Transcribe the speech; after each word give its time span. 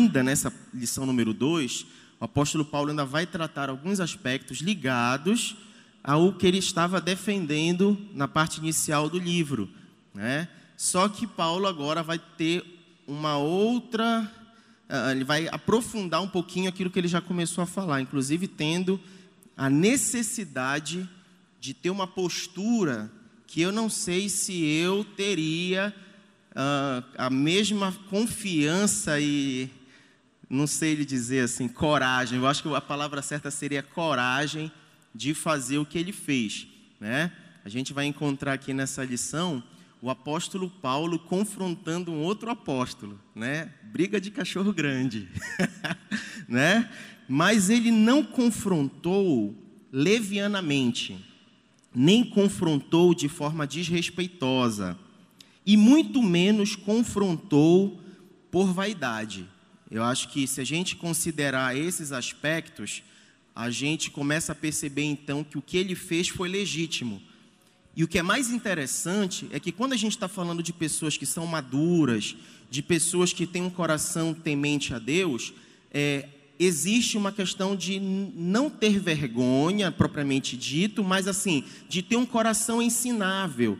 ainda 0.00 0.22
nessa 0.22 0.50
lição 0.72 1.04
número 1.04 1.34
2, 1.34 1.86
o 2.18 2.24
apóstolo 2.24 2.64
Paulo 2.64 2.88
ainda 2.88 3.04
vai 3.04 3.26
tratar 3.26 3.68
alguns 3.68 4.00
aspectos 4.00 4.58
ligados 4.58 5.56
ao 6.02 6.32
que 6.32 6.46
ele 6.46 6.56
estava 6.56 7.00
defendendo 7.00 7.98
na 8.14 8.26
parte 8.26 8.58
inicial 8.58 9.10
do 9.10 9.18
livro. 9.18 9.68
Né? 10.14 10.48
Só 10.74 11.06
que 11.06 11.26
Paulo 11.26 11.66
agora 11.66 12.02
vai 12.02 12.18
ter 12.18 12.64
uma 13.06 13.36
outra. 13.36 14.30
Uh, 14.88 15.10
ele 15.10 15.24
vai 15.24 15.48
aprofundar 15.48 16.22
um 16.22 16.28
pouquinho 16.28 16.70
aquilo 16.70 16.90
que 16.90 16.98
ele 16.98 17.06
já 17.06 17.20
começou 17.20 17.62
a 17.62 17.66
falar, 17.66 18.00
inclusive 18.00 18.48
tendo 18.48 18.98
a 19.54 19.68
necessidade 19.68 21.06
de 21.60 21.74
ter 21.74 21.90
uma 21.90 22.06
postura 22.06 23.12
que 23.46 23.60
eu 23.60 23.70
não 23.70 23.90
sei 23.90 24.30
se 24.30 24.64
eu 24.64 25.04
teria 25.04 25.94
uh, 26.52 27.04
a 27.18 27.28
mesma 27.28 27.92
confiança 28.08 29.20
e 29.20 29.68
não 30.50 30.66
sei 30.66 30.96
lhe 30.96 31.04
dizer 31.04 31.44
assim, 31.44 31.68
coragem. 31.68 32.38
Eu 32.38 32.46
acho 32.48 32.62
que 32.64 32.74
a 32.74 32.80
palavra 32.80 33.22
certa 33.22 33.52
seria 33.52 33.84
coragem 33.84 34.70
de 35.14 35.32
fazer 35.32 35.78
o 35.78 35.86
que 35.86 35.96
ele 35.96 36.12
fez, 36.12 36.66
né? 36.98 37.32
A 37.64 37.68
gente 37.68 37.92
vai 37.92 38.06
encontrar 38.06 38.54
aqui 38.54 38.74
nessa 38.74 39.04
lição 39.04 39.62
o 40.02 40.10
apóstolo 40.10 40.68
Paulo 40.68 41.18
confrontando 41.18 42.10
um 42.10 42.20
outro 42.22 42.50
apóstolo, 42.50 43.20
né? 43.34 43.72
Briga 43.92 44.20
de 44.20 44.30
cachorro 44.30 44.72
grande, 44.72 45.28
né? 46.48 46.90
Mas 47.28 47.70
ele 47.70 47.92
não 47.92 48.24
confrontou 48.24 49.54
levianamente, 49.92 51.16
nem 51.94 52.24
confrontou 52.24 53.14
de 53.14 53.28
forma 53.28 53.66
desrespeitosa, 53.66 54.98
e 55.64 55.76
muito 55.76 56.22
menos 56.22 56.74
confrontou 56.74 58.00
por 58.50 58.72
vaidade. 58.72 59.46
Eu 59.90 60.04
acho 60.04 60.28
que 60.28 60.46
se 60.46 60.60
a 60.60 60.64
gente 60.64 60.94
considerar 60.94 61.76
esses 61.76 62.12
aspectos, 62.12 63.02
a 63.54 63.70
gente 63.70 64.10
começa 64.10 64.52
a 64.52 64.54
perceber 64.54 65.02
então 65.02 65.42
que 65.42 65.58
o 65.58 65.62
que 65.62 65.76
ele 65.76 65.94
fez 65.94 66.28
foi 66.28 66.48
legítimo. 66.48 67.20
E 67.96 68.04
o 68.04 68.08
que 68.08 68.18
é 68.18 68.22
mais 68.22 68.50
interessante 68.50 69.48
é 69.50 69.58
que 69.58 69.72
quando 69.72 69.92
a 69.92 69.96
gente 69.96 70.12
está 70.12 70.28
falando 70.28 70.62
de 70.62 70.72
pessoas 70.72 71.16
que 71.16 71.26
são 71.26 71.44
maduras, 71.46 72.36
de 72.70 72.82
pessoas 72.82 73.32
que 73.32 73.46
têm 73.46 73.62
um 73.62 73.70
coração 73.70 74.32
temente 74.32 74.94
a 74.94 74.98
Deus, 74.98 75.52
é, 75.92 76.28
existe 76.58 77.16
uma 77.16 77.32
questão 77.32 77.74
de 77.74 77.98
não 77.98 78.70
ter 78.70 79.00
vergonha, 79.00 79.90
propriamente 79.90 80.56
dito, 80.56 81.02
mas 81.02 81.26
assim, 81.26 81.64
de 81.88 82.00
ter 82.00 82.16
um 82.16 82.26
coração 82.26 82.80
ensinável. 82.80 83.76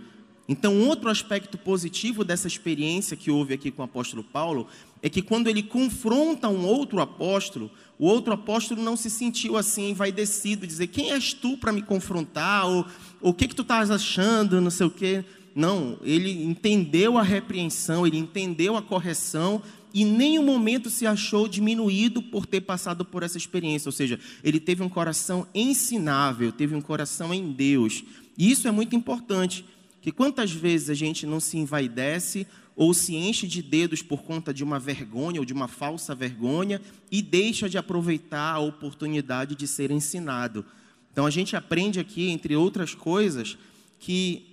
Então, 0.48 0.80
outro 0.80 1.08
aspecto 1.08 1.56
positivo 1.56 2.24
dessa 2.24 2.48
experiência 2.48 3.16
que 3.16 3.30
houve 3.30 3.54
aqui 3.54 3.70
com 3.70 3.82
o 3.82 3.84
apóstolo 3.84 4.24
Paulo 4.24 4.66
é 5.02 5.08
que 5.08 5.22
quando 5.22 5.48
ele 5.48 5.62
confronta 5.62 6.48
um 6.48 6.64
outro 6.66 7.00
apóstolo, 7.00 7.70
o 7.98 8.06
outro 8.06 8.32
apóstolo 8.32 8.82
não 8.82 8.96
se 8.96 9.10
sentiu 9.10 9.56
assim 9.56 9.90
envaidecido, 9.90 10.66
dizer 10.66 10.88
quem 10.88 11.12
és 11.12 11.32
tu 11.32 11.56
para 11.56 11.72
me 11.72 11.82
confrontar, 11.82 12.66
ou 12.66 12.86
o 13.20 13.32
que, 13.32 13.48
que 13.48 13.54
tu 13.54 13.62
estás 13.62 13.90
achando, 13.90 14.60
não 14.60 14.70
sei 14.70 14.86
o 14.86 14.90
quê. 14.90 15.24
Não, 15.54 15.98
ele 16.02 16.44
entendeu 16.44 17.18
a 17.18 17.22
repreensão, 17.22 18.06
ele 18.06 18.16
entendeu 18.16 18.76
a 18.76 18.82
correção 18.82 19.60
e 19.92 20.04
nenhum 20.04 20.44
momento 20.44 20.88
se 20.88 21.06
achou 21.06 21.48
diminuído 21.48 22.22
por 22.22 22.46
ter 22.46 22.60
passado 22.60 23.04
por 23.04 23.22
essa 23.22 23.36
experiência. 23.36 23.88
Ou 23.88 23.92
seja, 23.92 24.18
ele 24.44 24.60
teve 24.60 24.82
um 24.82 24.88
coração 24.88 25.46
ensinável, 25.54 26.52
teve 26.52 26.74
um 26.74 26.80
coração 26.80 27.34
em 27.34 27.52
Deus. 27.52 28.04
E 28.38 28.50
isso 28.50 28.68
é 28.68 28.70
muito 28.70 28.94
importante, 28.94 29.64
que 30.00 30.12
quantas 30.12 30.50
vezes 30.50 30.90
a 30.90 30.94
gente 30.94 31.26
não 31.26 31.40
se 31.40 31.58
envaidece 31.58 32.46
ou 32.74 32.94
se 32.94 33.14
enche 33.14 33.46
de 33.46 33.62
dedos 33.62 34.02
por 34.02 34.22
conta 34.22 34.54
de 34.54 34.64
uma 34.64 34.78
vergonha 34.78 35.40
ou 35.40 35.44
de 35.44 35.52
uma 35.52 35.68
falsa 35.68 36.14
vergonha 36.14 36.80
e 37.10 37.20
deixa 37.20 37.68
de 37.68 37.76
aproveitar 37.76 38.54
a 38.54 38.58
oportunidade 38.58 39.54
de 39.54 39.66
ser 39.66 39.90
ensinado. 39.90 40.64
Então 41.12 41.26
a 41.26 41.30
gente 41.30 41.56
aprende 41.56 42.00
aqui, 42.00 42.30
entre 42.30 42.56
outras 42.56 42.94
coisas, 42.94 43.58
que 43.98 44.46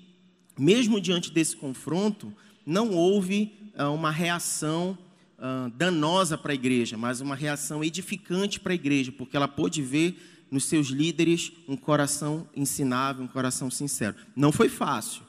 mesmo 0.58 1.00
diante 1.00 1.32
desse 1.32 1.56
confronto, 1.56 2.34
não 2.66 2.94
houve 2.94 3.54
ah, 3.78 3.90
uma 3.92 4.12
reação 4.12 4.98
ah, 5.38 5.70
danosa 5.76 6.38
para 6.38 6.52
a 6.52 6.56
igreja, 6.56 6.98
mas 6.98 7.22
uma 7.22 7.36
reação 7.36 7.84
edificante 7.84 8.60
para 8.60 8.74
a 8.74 8.76
igreja, 8.76 9.12
porque 9.12 9.38
ela 9.38 9.48
pôde 9.48 9.82
ver 9.82 10.18
nos 10.50 10.66
seus 10.66 10.88
líderes 10.88 11.52
um 11.68 11.78
coração 11.78 12.48
ensinável, 12.56 13.24
um 13.24 13.28
coração 13.28 13.70
sincero. 13.70 14.16
Não 14.36 14.52
foi 14.52 14.70
fácil, 14.70 15.22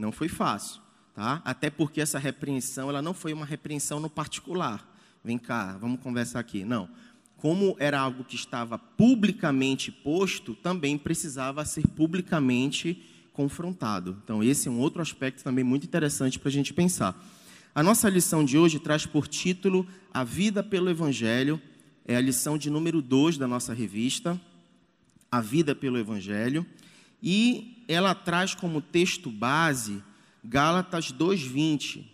não 0.00 0.10
foi 0.10 0.28
fácil. 0.28 0.80
Tá? 1.14 1.42
Até 1.44 1.70
porque 1.70 2.00
essa 2.00 2.18
repreensão 2.18 2.88
ela 2.88 3.02
não 3.02 3.12
foi 3.12 3.32
uma 3.32 3.44
repreensão 3.44 4.00
no 4.00 4.08
particular. 4.08 4.88
Vem 5.22 5.38
cá, 5.38 5.76
vamos 5.78 6.00
conversar 6.00 6.40
aqui. 6.40 6.64
Não. 6.64 6.88
Como 7.36 7.76
era 7.78 7.98
algo 7.98 8.24
que 8.24 8.34
estava 8.34 8.78
publicamente 8.78 9.90
posto, 9.90 10.54
também 10.54 10.96
precisava 10.96 11.64
ser 11.64 11.86
publicamente 11.88 13.02
confrontado. 13.32 14.18
Então, 14.22 14.42
esse 14.42 14.68
é 14.68 14.70
um 14.70 14.78
outro 14.78 15.00
aspecto 15.00 15.42
também 15.42 15.64
muito 15.64 15.84
interessante 15.84 16.38
para 16.38 16.48
a 16.48 16.52
gente 16.52 16.74
pensar. 16.74 17.18
A 17.74 17.82
nossa 17.82 18.08
lição 18.08 18.44
de 18.44 18.58
hoje 18.58 18.78
traz 18.78 19.06
por 19.06 19.26
título 19.28 19.86
A 20.12 20.24
Vida 20.24 20.62
pelo 20.62 20.90
Evangelho. 20.90 21.60
É 22.04 22.16
a 22.16 22.20
lição 22.20 22.58
de 22.58 22.68
número 22.68 23.00
2 23.00 23.38
da 23.38 23.46
nossa 23.46 23.72
revista, 23.72 24.40
A 25.30 25.40
Vida 25.40 25.74
pelo 25.74 25.96
Evangelho. 25.96 26.66
E 27.22 27.84
ela 27.88 28.14
traz 28.14 28.54
como 28.54 28.80
texto 28.80 29.30
base 29.30 30.02
Gálatas 30.44 31.12
2:20. 31.12 32.04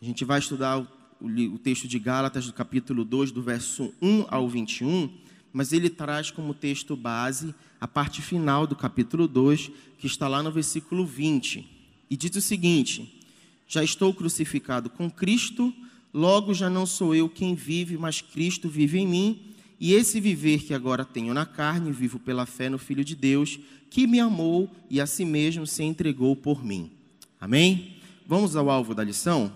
A 0.00 0.04
gente 0.04 0.24
vai 0.24 0.38
estudar 0.38 0.78
o, 0.78 0.88
o, 1.20 1.58
texto 1.58 1.86
de 1.86 1.98
Gálatas 1.98 2.46
do 2.46 2.52
capítulo 2.52 3.04
2, 3.04 3.30
do 3.30 3.42
verso 3.42 3.92
1 4.00 4.26
ao 4.28 4.48
21, 4.48 5.10
mas 5.52 5.72
ele 5.72 5.88
traz 5.88 6.30
como 6.30 6.54
texto 6.54 6.96
base 6.96 7.54
a 7.80 7.86
parte 7.86 8.22
final 8.22 8.66
do 8.66 8.74
capítulo 8.74 9.28
2, 9.28 9.70
que 9.98 10.06
está 10.06 10.26
lá 10.26 10.42
no 10.42 10.50
versículo 10.50 11.06
20. 11.06 11.68
E 12.10 12.16
diz 12.16 12.34
o 12.36 12.40
seguinte: 12.40 13.22
Já 13.66 13.82
estou 13.84 14.12
crucificado 14.14 14.88
com 14.88 15.10
Cristo, 15.10 15.72
logo 16.12 16.54
já 16.54 16.70
não 16.70 16.86
sou 16.86 17.14
eu 17.14 17.28
quem 17.28 17.54
vive, 17.54 17.96
mas 17.96 18.20
Cristo 18.20 18.68
vive 18.68 18.98
em 18.98 19.06
mim. 19.06 19.53
E 19.84 19.92
esse 19.92 20.18
viver 20.18 20.62
que 20.62 20.72
agora 20.72 21.04
tenho 21.04 21.34
na 21.34 21.44
carne, 21.44 21.92
vivo 21.92 22.18
pela 22.18 22.46
fé 22.46 22.70
no 22.70 22.78
Filho 22.78 23.04
de 23.04 23.14
Deus, 23.14 23.60
que 23.90 24.06
me 24.06 24.18
amou 24.18 24.74
e 24.88 24.98
a 24.98 25.06
si 25.06 25.26
mesmo 25.26 25.66
se 25.66 25.82
entregou 25.82 26.34
por 26.34 26.64
mim. 26.64 26.90
Amém? 27.38 27.98
Vamos 28.26 28.56
ao 28.56 28.70
alvo 28.70 28.94
da 28.94 29.04
lição? 29.04 29.52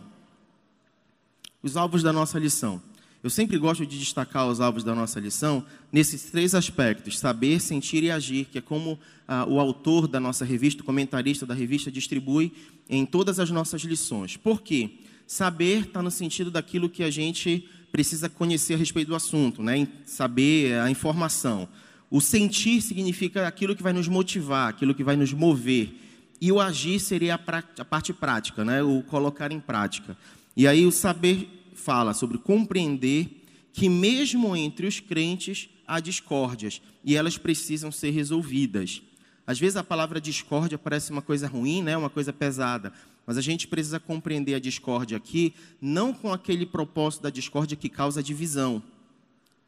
Os 1.62 1.78
alvos 1.78 2.03
da 2.03 2.12
nossa 2.12 2.39
lição. 2.39 2.83
Eu 3.22 3.31
sempre 3.31 3.56
gosto 3.56 3.87
de 3.87 3.99
destacar 3.99 4.47
os 4.47 4.61
alvos 4.61 4.84
da 4.84 4.94
nossa 4.94 5.19
lição 5.19 5.65
nesses 5.91 6.25
três 6.25 6.55
aspectos: 6.55 7.19
saber, 7.19 7.59
sentir 7.59 8.03
e 8.03 8.10
agir, 8.10 8.49
que 8.53 8.59
é 8.59 8.60
como 8.60 9.00
ah, 9.27 9.47
o 9.49 9.59
autor 9.59 10.06
da 10.06 10.21
nossa 10.21 10.45
revista, 10.45 10.83
o 10.83 10.84
comentarista 10.84 11.47
da 11.47 11.55
revista, 11.55 11.91
distribui 11.91 12.53
em 12.87 13.06
todas 13.06 13.41
as 13.41 13.50
nossas 13.50 13.81
lições. 13.81 14.37
Por 14.37 14.60
quê? 14.60 14.91
Saber 15.27 15.87
está 15.87 16.03
no 16.03 16.10
sentido 16.10 16.50
daquilo 16.50 16.91
que 16.91 17.03
a 17.03 17.10
gente 17.10 17.66
precisa 17.91 18.28
conhecer 18.28 18.75
a 18.75 18.76
respeito 18.76 19.09
do 19.09 19.15
assunto, 19.15 19.62
né? 19.62 19.88
saber 20.04 20.78
a 20.81 20.91
informação. 20.91 21.69
O 22.10 22.21
sentir 22.21 22.81
significa 22.81 23.47
aquilo 23.47 23.76
que 23.76 23.82
vai 23.82 23.93
nos 23.93 24.09
motivar, 24.09 24.69
aquilo 24.69 24.94
que 24.94 25.04
vai 25.04 25.16
nos 25.16 25.32
mover. 25.32 25.93
E 26.41 26.53
o 26.53 26.60
agir 26.60 27.00
seria 27.00 27.34
a, 27.34 27.62
a 27.81 27.84
parte 27.84 28.12
prática, 28.12 28.65
né? 28.65 28.82
o 28.82 29.03
colocar 29.03 29.53
em 29.53 29.60
prática. 29.60 30.16
E 30.56 30.66
aí 30.66 30.87
o 30.87 30.93
saber 30.93 31.71
fala 31.75 32.15
sobre 32.15 32.38
compreender 32.38 33.44
que 33.72 33.88
mesmo 33.88 34.56
entre 34.56 34.87
os 34.87 35.00
crentes 35.00 35.69
há 35.87 36.00
discórdias 36.00 36.82
e 37.04 37.16
elas 37.16 37.38
precisam 37.38 37.93
ser 37.93 38.10
resolvidas. 38.10 39.03
Às 39.47 39.59
vezes 39.59 39.77
a 39.77 39.84
palavra 39.84 40.21
discórdia 40.21 40.77
parece 40.77 41.10
uma 41.10 41.22
coisa 41.22 41.48
ruim, 41.48 41.82
né? 41.82 41.97
uma 41.97 42.10
coisa 42.10 42.32
pesada, 42.32 42.93
mas 43.28 43.37
a 43.37 43.43
gente 43.43 43.69
precisa 43.69 44.00
compreender 44.00 44.55
a 44.55 44.59
discórdia 44.59 45.19
aqui 45.19 45.53
não 45.83 46.15
com 46.15 46.33
aquele 46.33 46.65
propósito 46.65 47.25
da 47.25 47.28
discórdia 47.28 47.77
que 47.77 47.91
causa 47.91 48.22
divisão, 48.22 48.83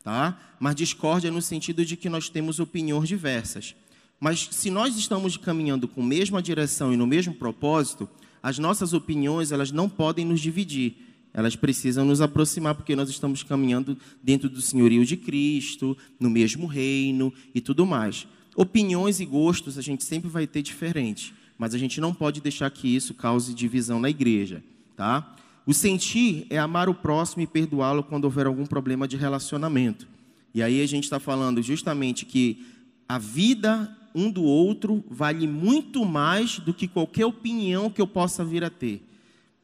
tá? 0.03 0.41
Mas 0.59 0.75
discórdia 0.75 1.31
no 1.31 1.43
sentido 1.43 1.85
de 1.85 1.95
que 1.95 2.09
nós 2.09 2.31
temos 2.31 2.59
opiniões 2.59 3.07
diversas. 3.07 3.75
Mas 4.19 4.49
se 4.51 4.71
nós 4.71 4.97
estamos 4.97 5.37
caminhando 5.37 5.87
com 5.87 6.01
a 6.01 6.07
mesma 6.07 6.41
direção 6.41 6.91
e 6.91 6.97
no 6.97 7.07
mesmo 7.07 7.35
propósito, 7.35 8.09
as 8.43 8.59
nossas 8.59 8.95
opiniões 8.95 9.53
elas 9.53 9.71
não 9.71 9.91
podem 9.91 10.25
nos 10.25 10.41
dividir. 10.41 10.97
Elas 11.35 11.55
precisam 11.55 12.07
nos 12.07 12.23
aproximar 12.23 12.75
porque 12.75 12.97
nós 12.97 13.11
estamos 13.11 13.43
caminhando 13.43 13.95
dentro 14.23 14.49
do 14.49 14.63
senhorio 14.63 15.05
de 15.05 15.19
Cristo, 15.19 15.95
no 16.19 16.31
mesmo 16.31 16.67
reino 16.67 17.31
e 17.55 17.61
tudo 17.61 17.85
mais. 17.85 18.27
Opiniões 18.57 19.21
e 19.21 19.27
gostos 19.27 19.77
a 19.77 19.83
gente 19.83 20.03
sempre 20.03 20.31
vai 20.31 20.47
ter 20.47 20.63
diferente, 20.63 21.35
mas 21.61 21.75
a 21.75 21.79
gente 21.79 22.01
não 22.01 22.15
pode 22.15 22.41
deixar 22.41 22.71
que 22.71 22.89
isso 22.89 23.13
cause 23.13 23.53
divisão 23.53 24.01
na 24.01 24.09
igreja, 24.09 24.65
tá? 24.97 25.37
O 25.67 25.75
sentir 25.75 26.47
é 26.49 26.57
amar 26.57 26.89
o 26.89 26.95
próximo 26.95 27.43
e 27.43 27.47
perdoá-lo 27.47 28.03
quando 28.03 28.25
houver 28.25 28.47
algum 28.47 28.65
problema 28.65 29.07
de 29.07 29.19
relacionamento. 29.19 30.09
E 30.55 30.63
aí 30.63 30.81
a 30.83 30.89
gente 30.89 31.05
está 31.05 31.21
falando 31.21 31.63
justamente 31.63 32.25
que 32.25 32.65
a 33.07 33.19
vida 33.19 33.95
um 34.15 34.31
do 34.31 34.43
outro 34.43 35.05
vale 35.11 35.47
muito 35.47 36.03
mais 36.07 36.59
do 36.59 36.73
que 36.73 36.89
qualquer 36.89 37.27
opinião 37.27 37.91
que 37.91 38.01
eu 38.01 38.07
possa 38.07 38.43
vir 38.43 38.65
a 38.65 38.71
ter. 38.71 39.07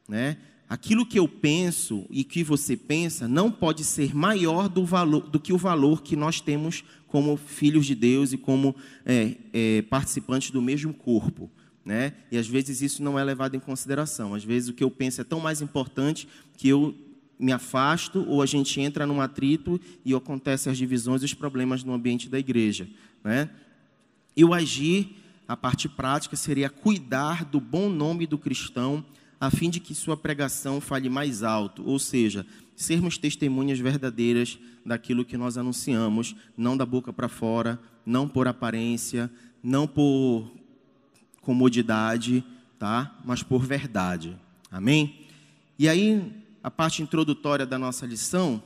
Né? 0.07 0.37
aquilo 0.69 1.05
que 1.05 1.17
eu 1.17 1.27
penso 1.27 2.05
e 2.09 2.23
que 2.23 2.43
você 2.43 2.75
pensa 2.75 3.27
não 3.27 3.49
pode 3.49 3.83
ser 3.83 4.15
maior 4.15 4.67
do, 4.67 4.83
valor, 4.83 5.21
do 5.21 5.39
que 5.39 5.53
o 5.53 5.57
valor 5.57 6.01
que 6.01 6.15
nós 6.15 6.41
temos 6.41 6.83
como 7.07 7.37
filhos 7.37 7.85
de 7.85 7.95
Deus 7.95 8.33
e 8.33 8.37
como 8.37 8.75
é, 9.05 9.35
é, 9.53 9.81
participantes 9.83 10.51
do 10.51 10.61
mesmo 10.61 10.93
corpo. 10.93 11.49
Né? 11.87 12.11
E 12.29 12.37
às 12.37 12.45
vezes 12.45 12.81
isso 12.81 13.01
não 13.01 13.17
é 13.17 13.23
levado 13.23 13.55
em 13.55 13.61
consideração. 13.61 14.33
Às 14.33 14.43
vezes 14.43 14.67
o 14.67 14.73
que 14.73 14.83
eu 14.83 14.91
penso 14.91 15.21
é 15.21 15.23
tão 15.23 15.39
mais 15.39 15.61
importante 15.61 16.27
que 16.57 16.67
eu 16.67 16.93
me 17.39 17.53
afasto 17.53 18.25
ou 18.27 18.41
a 18.41 18.45
gente 18.45 18.81
entra 18.81 19.07
num 19.07 19.21
atrito 19.21 19.79
e 20.03 20.13
acontecem 20.13 20.69
as 20.69 20.77
divisões 20.77 21.21
e 21.21 21.25
os 21.25 21.33
problemas 21.33 21.85
no 21.85 21.93
ambiente 21.93 22.27
da 22.27 22.37
igreja. 22.37 22.89
Né? 23.23 23.49
E 24.35 24.43
o 24.43 24.53
agir, 24.53 25.15
a 25.47 25.55
parte 25.55 25.87
prática, 25.87 26.35
seria 26.35 26.69
cuidar 26.69 27.45
do 27.45 27.61
bom 27.61 27.87
nome 27.87 28.27
do 28.27 28.37
cristão 28.37 29.05
a 29.39 29.49
fim 29.49 29.69
de 29.69 29.79
que 29.79 29.95
sua 29.95 30.17
pregação 30.17 30.81
fale 30.81 31.07
mais 31.07 31.41
alto, 31.41 31.87
ou 31.87 31.97
seja, 31.99 32.45
sermos 32.75 33.17
testemunhas 33.17 33.79
verdadeiras 33.79 34.59
daquilo 34.85 35.23
que 35.23 35.37
nós 35.37 35.57
anunciamos, 35.57 36.35
não 36.57 36.75
da 36.75 36.85
boca 36.85 37.13
para 37.13 37.29
fora, 37.29 37.79
não 38.05 38.27
por 38.27 38.45
aparência, 38.45 39.31
não 39.63 39.87
por 39.87 40.51
comodidade, 41.47 42.43
tá? 42.77 43.17
Mas 43.23 43.41
por 43.41 43.65
verdade. 43.65 44.37
Amém? 44.69 45.25
E 45.79 45.87
aí, 45.87 46.43
a 46.61 46.69
parte 46.69 47.01
introdutória 47.01 47.65
da 47.65 47.79
nossa 47.79 48.05
lição, 48.05 48.61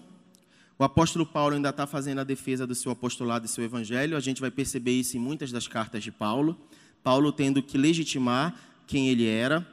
o 0.79 0.83
apóstolo 0.83 1.23
Paulo 1.23 1.53
ainda 1.53 1.69
está 1.69 1.85
fazendo 1.85 2.21
a 2.21 2.23
defesa 2.23 2.65
do 2.65 2.73
seu 2.73 2.91
apostolado 2.91 3.45
e 3.45 3.47
seu 3.47 3.63
evangelho. 3.63 4.17
A 4.17 4.19
gente 4.19 4.41
vai 4.41 4.49
perceber 4.49 4.99
isso 4.99 5.15
em 5.15 5.19
muitas 5.19 5.51
das 5.51 5.67
cartas 5.67 6.01
de 6.03 6.11
Paulo. 6.11 6.59
Paulo 7.03 7.31
tendo 7.31 7.61
que 7.61 7.77
legitimar 7.77 8.55
quem 8.87 9.09
ele 9.09 9.27
era, 9.27 9.63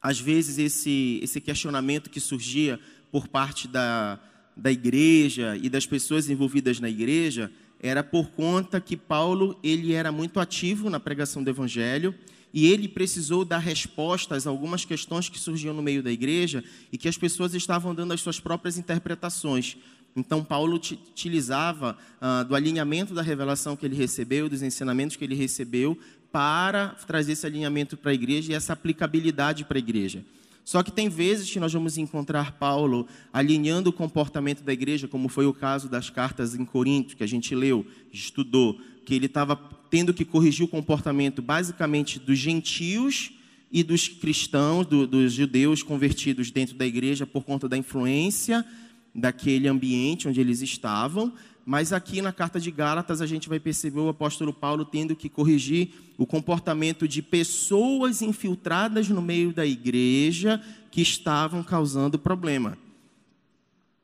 às 0.00 0.20
vezes 0.20 0.56
esse, 0.56 1.18
esse 1.24 1.40
questionamento 1.40 2.08
que 2.08 2.20
surgia 2.20 2.78
por 3.10 3.26
parte 3.26 3.66
da, 3.66 4.20
da 4.56 4.70
igreja 4.70 5.58
e 5.60 5.68
das 5.68 5.84
pessoas 5.84 6.30
envolvidas 6.30 6.78
na 6.78 6.88
igreja 6.88 7.50
era 7.82 8.04
por 8.04 8.30
conta 8.30 8.80
que 8.80 8.96
Paulo 8.96 9.58
ele 9.62 9.94
era 9.94 10.12
muito 10.12 10.38
ativo 10.38 10.90
na 10.90 11.00
pregação 11.00 11.42
do 11.42 11.48
evangelho 11.48 12.14
e 12.52 12.66
ele 12.66 12.88
precisou 12.88 13.44
dar 13.44 13.58
respostas 13.58 14.46
a 14.46 14.50
algumas 14.50 14.84
questões 14.84 15.28
que 15.28 15.38
surgiam 15.38 15.72
no 15.72 15.82
meio 15.82 16.02
da 16.02 16.10
igreja 16.10 16.62
e 16.92 16.98
que 16.98 17.08
as 17.08 17.16
pessoas 17.16 17.54
estavam 17.54 17.94
dando 17.94 18.12
as 18.12 18.20
suas 18.20 18.40
próprias 18.40 18.76
interpretações. 18.76 19.76
Então, 20.14 20.44
Paulo 20.44 20.74
utilizava 20.74 21.96
ah, 22.20 22.42
do 22.42 22.56
alinhamento 22.56 23.14
da 23.14 23.22
revelação 23.22 23.76
que 23.76 23.86
ele 23.86 23.94
recebeu, 23.94 24.48
dos 24.48 24.60
ensinamentos 24.60 25.16
que 25.16 25.24
ele 25.24 25.36
recebeu, 25.36 25.96
para 26.32 26.88
trazer 27.06 27.32
esse 27.32 27.46
alinhamento 27.46 27.96
para 27.96 28.10
a 28.10 28.14
igreja 28.14 28.52
e 28.52 28.54
essa 28.54 28.72
aplicabilidade 28.72 29.64
para 29.64 29.78
a 29.78 29.80
igreja. 29.80 30.24
Só 30.70 30.84
que 30.84 30.92
tem 30.92 31.08
vezes 31.08 31.50
que 31.50 31.58
nós 31.58 31.72
vamos 31.72 31.98
encontrar 31.98 32.52
Paulo 32.52 33.04
alinhando 33.32 33.90
o 33.90 33.92
comportamento 33.92 34.62
da 34.62 34.72
igreja, 34.72 35.08
como 35.08 35.28
foi 35.28 35.44
o 35.44 35.52
caso 35.52 35.88
das 35.88 36.10
cartas 36.10 36.54
em 36.54 36.64
Corinto, 36.64 37.16
que 37.16 37.24
a 37.24 37.26
gente 37.26 37.56
leu, 37.56 37.84
estudou, 38.12 38.80
que 39.04 39.12
ele 39.12 39.26
estava 39.26 39.56
tendo 39.90 40.14
que 40.14 40.24
corrigir 40.24 40.64
o 40.64 40.68
comportamento 40.68 41.42
basicamente 41.42 42.20
dos 42.20 42.38
gentios 42.38 43.32
e 43.72 43.82
dos 43.82 44.06
cristãos, 44.06 44.86
do, 44.86 45.08
dos 45.08 45.32
judeus 45.32 45.82
convertidos 45.82 46.52
dentro 46.52 46.76
da 46.76 46.86
igreja 46.86 47.26
por 47.26 47.42
conta 47.42 47.68
da 47.68 47.76
influência 47.76 48.64
daquele 49.12 49.66
ambiente 49.66 50.28
onde 50.28 50.40
eles 50.40 50.62
estavam, 50.62 51.32
mas 51.64 51.92
aqui 51.92 52.22
na 52.22 52.32
carta 52.32 52.58
de 52.58 52.70
Gálatas 52.70 53.20
a 53.20 53.26
gente 53.26 53.48
vai 53.48 53.60
perceber 53.60 54.00
o 54.00 54.08
apóstolo 54.08 54.52
Paulo 54.52 54.84
tendo 54.84 55.14
que 55.14 55.28
corrigir 55.28 55.90
o 56.16 56.26
comportamento 56.26 57.06
de 57.06 57.22
pessoas 57.22 58.22
infiltradas 58.22 59.08
no 59.08 59.22
meio 59.22 59.52
da 59.52 59.66
igreja 59.66 60.62
que 60.90 61.00
estavam 61.00 61.62
causando 61.62 62.18
problema. 62.18 62.76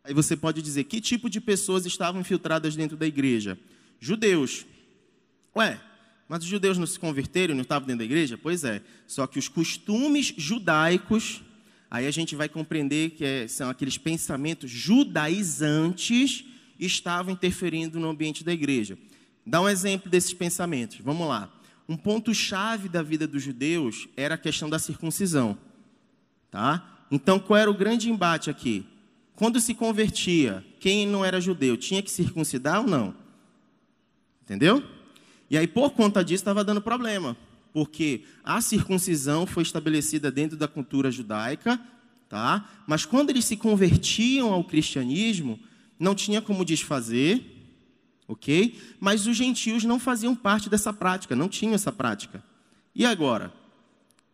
Aí 0.04 0.14
você 0.14 0.36
pode 0.36 0.62
dizer: 0.62 0.84
que 0.84 1.00
tipo 1.00 1.28
de 1.28 1.40
pessoas 1.40 1.84
estavam 1.86 2.20
infiltradas 2.20 2.76
dentro 2.76 2.96
da 2.96 3.06
igreja? 3.06 3.58
Judeus. 3.98 4.64
Ué, 5.56 5.80
mas 6.28 6.42
os 6.42 6.48
judeus 6.48 6.76
não 6.78 6.86
se 6.86 6.98
converteram 6.98 7.54
não 7.54 7.62
estavam 7.62 7.86
dentro 7.86 8.00
da 8.00 8.04
igreja? 8.04 8.38
Pois 8.38 8.62
é. 8.64 8.82
Só 9.06 9.26
que 9.26 9.38
os 9.38 9.48
costumes 9.48 10.32
judaicos, 10.36 11.42
aí 11.90 12.06
a 12.06 12.10
gente 12.10 12.36
vai 12.36 12.48
compreender 12.48 13.10
que 13.10 13.24
é, 13.24 13.48
são 13.48 13.70
aqueles 13.70 13.96
pensamentos 13.96 14.70
judaizantes 14.70 16.44
estavam 16.78 17.32
interferindo 17.32 17.98
no 17.98 18.08
ambiente 18.08 18.44
da 18.44 18.52
igreja. 18.52 18.98
Dá 19.44 19.60
um 19.60 19.68
exemplo 19.68 20.10
desses 20.10 20.32
pensamentos. 20.32 20.98
Vamos 21.00 21.28
lá. 21.28 21.52
Um 21.88 21.96
ponto 21.96 22.34
chave 22.34 22.88
da 22.88 23.02
vida 23.02 23.26
dos 23.26 23.42
judeus 23.42 24.08
era 24.16 24.34
a 24.34 24.38
questão 24.38 24.68
da 24.68 24.78
circuncisão, 24.78 25.56
tá? 26.50 27.04
Então, 27.10 27.38
qual 27.38 27.56
era 27.56 27.70
o 27.70 27.74
grande 27.74 28.10
embate 28.10 28.50
aqui? 28.50 28.84
Quando 29.36 29.60
se 29.60 29.72
convertia, 29.72 30.64
quem 30.80 31.06
não 31.06 31.24
era 31.24 31.40
judeu 31.40 31.76
tinha 31.76 32.02
que 32.02 32.10
circuncidar 32.10 32.80
ou 32.80 32.88
não? 32.88 33.14
Entendeu? 34.42 34.82
E 35.48 35.56
aí, 35.56 35.68
por 35.68 35.90
conta 35.90 36.24
disso, 36.24 36.40
estava 36.40 36.64
dando 36.64 36.80
problema, 36.80 37.36
porque 37.72 38.24
a 38.42 38.60
circuncisão 38.60 39.46
foi 39.46 39.62
estabelecida 39.62 40.30
dentro 40.30 40.56
da 40.56 40.66
cultura 40.66 41.10
judaica, 41.10 41.80
tá? 42.28 42.68
Mas 42.86 43.04
quando 43.04 43.30
eles 43.30 43.44
se 43.44 43.56
convertiam 43.56 44.52
ao 44.52 44.64
cristianismo, 44.64 45.60
não 45.98 46.14
tinha 46.14 46.42
como 46.42 46.64
desfazer, 46.64 47.42
ok? 48.28 48.78
Mas 49.00 49.26
os 49.26 49.36
gentios 49.36 49.84
não 49.84 49.98
faziam 49.98 50.34
parte 50.34 50.68
dessa 50.68 50.92
prática, 50.92 51.36
não 51.36 51.48
tinham 51.48 51.74
essa 51.74 51.92
prática. 51.92 52.42
E 52.94 53.04
agora? 53.04 53.52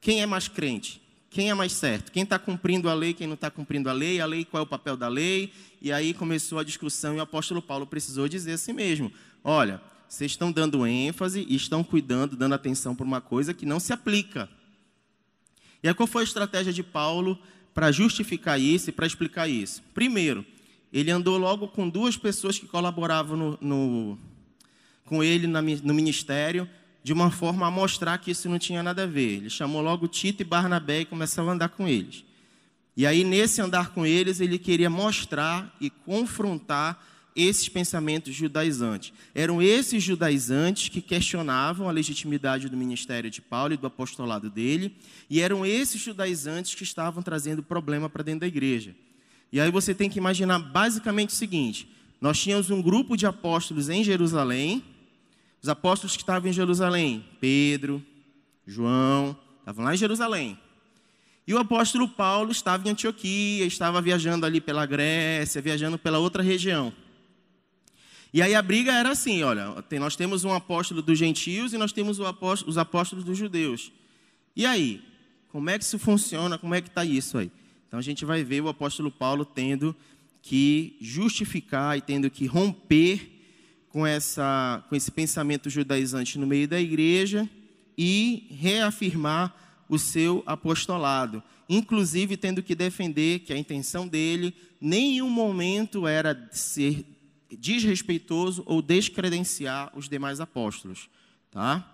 Quem 0.00 0.20
é 0.20 0.26
mais 0.26 0.48
crente? 0.48 1.00
Quem 1.30 1.48
é 1.48 1.54
mais 1.54 1.72
certo? 1.72 2.12
Quem 2.12 2.24
está 2.24 2.38
cumprindo 2.38 2.90
a 2.90 2.94
lei, 2.94 3.14
quem 3.14 3.26
não 3.26 3.34
está 3.34 3.50
cumprindo 3.50 3.88
a 3.88 3.92
lei? 3.92 4.20
A 4.20 4.26
lei, 4.26 4.44
qual 4.44 4.62
é 4.62 4.64
o 4.64 4.68
papel 4.68 4.96
da 4.96 5.08
lei? 5.08 5.50
E 5.80 5.90
aí 5.90 6.12
começou 6.12 6.58
a 6.58 6.64
discussão 6.64 7.14
e 7.14 7.18
o 7.18 7.22
apóstolo 7.22 7.62
Paulo 7.62 7.86
precisou 7.86 8.28
dizer 8.28 8.52
assim 8.52 8.72
mesmo: 8.72 9.10
olha, 9.42 9.80
vocês 10.06 10.32
estão 10.32 10.52
dando 10.52 10.86
ênfase 10.86 11.46
e 11.48 11.54
estão 11.54 11.82
cuidando, 11.82 12.36
dando 12.36 12.54
atenção 12.54 12.94
para 12.94 13.06
uma 13.06 13.20
coisa 13.20 13.54
que 13.54 13.64
não 13.64 13.80
se 13.80 13.94
aplica. 13.94 14.46
E 15.82 15.88
aí 15.88 15.94
qual 15.94 16.06
foi 16.06 16.22
a 16.22 16.24
estratégia 16.24 16.72
de 16.72 16.82
Paulo 16.82 17.38
para 17.72 17.90
justificar 17.90 18.60
isso 18.60 18.90
e 18.90 18.92
para 18.92 19.06
explicar 19.06 19.48
isso? 19.48 19.82
Primeiro, 19.94 20.44
ele 20.92 21.10
andou 21.10 21.38
logo 21.38 21.68
com 21.68 21.88
duas 21.88 22.16
pessoas 22.16 22.58
que 22.58 22.66
colaboravam 22.66 23.36
no, 23.36 23.58
no, 23.60 24.18
com 25.06 25.24
ele 25.24 25.46
no 25.46 25.94
ministério, 25.94 26.68
de 27.02 27.12
uma 27.12 27.30
forma 27.30 27.66
a 27.66 27.70
mostrar 27.70 28.18
que 28.18 28.30
isso 28.30 28.48
não 28.48 28.58
tinha 28.58 28.82
nada 28.82 29.04
a 29.04 29.06
ver. 29.06 29.38
Ele 29.38 29.50
chamou 29.50 29.80
logo 29.80 30.06
Tito 30.06 30.42
e 30.42 30.44
Barnabé 30.44 31.00
e 31.00 31.04
começou 31.04 31.48
a 31.48 31.52
andar 31.52 31.70
com 31.70 31.88
eles. 31.88 32.24
E 32.96 33.06
aí, 33.06 33.24
nesse 33.24 33.60
andar 33.60 33.90
com 33.90 34.04
eles, 34.04 34.40
ele 34.40 34.58
queria 34.58 34.90
mostrar 34.90 35.74
e 35.80 35.88
confrontar 35.88 37.02
esses 37.34 37.66
pensamentos 37.68 38.34
judaizantes. 38.34 39.14
Eram 39.34 39.62
esses 39.62 40.02
judaizantes 40.02 40.90
que 40.90 41.00
questionavam 41.00 41.88
a 41.88 41.92
legitimidade 41.92 42.68
do 42.68 42.76
ministério 42.76 43.30
de 43.30 43.40
Paulo 43.40 43.72
e 43.72 43.78
do 43.78 43.86
apostolado 43.86 44.50
dele, 44.50 44.94
e 45.30 45.40
eram 45.40 45.64
esses 45.64 46.00
judaizantes 46.00 46.74
que 46.74 46.82
estavam 46.82 47.22
trazendo 47.22 47.62
problema 47.62 48.10
para 48.10 48.22
dentro 48.22 48.40
da 48.40 48.46
igreja. 48.46 48.94
E 49.52 49.60
aí 49.60 49.70
você 49.70 49.94
tem 49.94 50.08
que 50.08 50.18
imaginar 50.18 50.58
basicamente 50.58 51.28
o 51.28 51.34
seguinte: 51.34 51.86
nós 52.20 52.40
tínhamos 52.40 52.70
um 52.70 52.80
grupo 52.80 53.16
de 53.16 53.26
apóstolos 53.26 53.88
em 53.90 54.02
Jerusalém, 54.02 54.82
os 55.62 55.68
apóstolos 55.68 56.16
que 56.16 56.22
estavam 56.22 56.48
em 56.48 56.52
Jerusalém, 56.52 57.24
Pedro, 57.38 58.02
João, 58.66 59.36
estavam 59.60 59.84
lá 59.84 59.94
em 59.94 59.98
Jerusalém. 59.98 60.58
E 61.46 61.52
o 61.52 61.58
apóstolo 61.58 62.08
Paulo 62.08 62.52
estava 62.52 62.86
em 62.86 62.92
Antioquia, 62.92 63.66
estava 63.66 64.00
viajando 64.00 64.46
ali 64.46 64.60
pela 64.60 64.86
Grécia, 64.86 65.60
viajando 65.60 65.98
pela 65.98 66.18
outra 66.18 66.42
região. 66.42 66.92
E 68.32 68.40
aí 68.40 68.54
a 68.54 68.62
briga 68.62 68.92
era 68.92 69.10
assim, 69.10 69.42
olha, 69.42 69.74
nós 70.00 70.16
temos 70.16 70.44
um 70.44 70.54
apóstolo 70.54 71.02
dos 71.02 71.18
gentios 71.18 71.74
e 71.74 71.78
nós 71.78 71.92
temos 71.92 72.18
apóstolo, 72.20 72.70
os 72.70 72.78
apóstolos 72.78 73.24
dos 73.24 73.36
judeus. 73.36 73.92
E 74.56 74.64
aí, 74.64 75.02
como 75.50 75.68
é 75.68 75.76
que 75.76 75.84
isso 75.84 75.98
funciona? 75.98 76.56
Como 76.56 76.74
é 76.74 76.80
que 76.80 76.88
está 76.88 77.04
isso 77.04 77.36
aí? 77.36 77.50
Então 77.92 77.98
a 77.98 78.02
gente 78.02 78.24
vai 78.24 78.42
ver 78.42 78.62
o 78.62 78.68
apóstolo 78.68 79.10
Paulo 79.10 79.44
tendo 79.44 79.94
que 80.40 80.96
justificar 80.98 81.98
e 81.98 82.00
tendo 82.00 82.30
que 82.30 82.46
romper 82.46 83.30
com, 83.90 84.06
essa, 84.06 84.82
com 84.88 84.96
esse 84.96 85.10
pensamento 85.10 85.68
judaizante 85.68 86.38
no 86.38 86.46
meio 86.46 86.66
da 86.66 86.80
igreja 86.80 87.46
e 87.98 88.46
reafirmar 88.50 89.54
o 89.90 89.98
seu 89.98 90.42
apostolado, 90.46 91.42
inclusive 91.68 92.34
tendo 92.38 92.62
que 92.62 92.74
defender 92.74 93.40
que 93.40 93.52
a 93.52 93.58
intenção 93.58 94.08
dele 94.08 94.56
nenhum 94.80 95.28
momento 95.28 96.06
era 96.06 96.48
ser 96.50 97.04
desrespeitoso 97.50 98.62
ou 98.64 98.80
descredenciar 98.80 99.92
os 99.94 100.08
demais 100.08 100.40
apóstolos, 100.40 101.10
tá? 101.50 101.86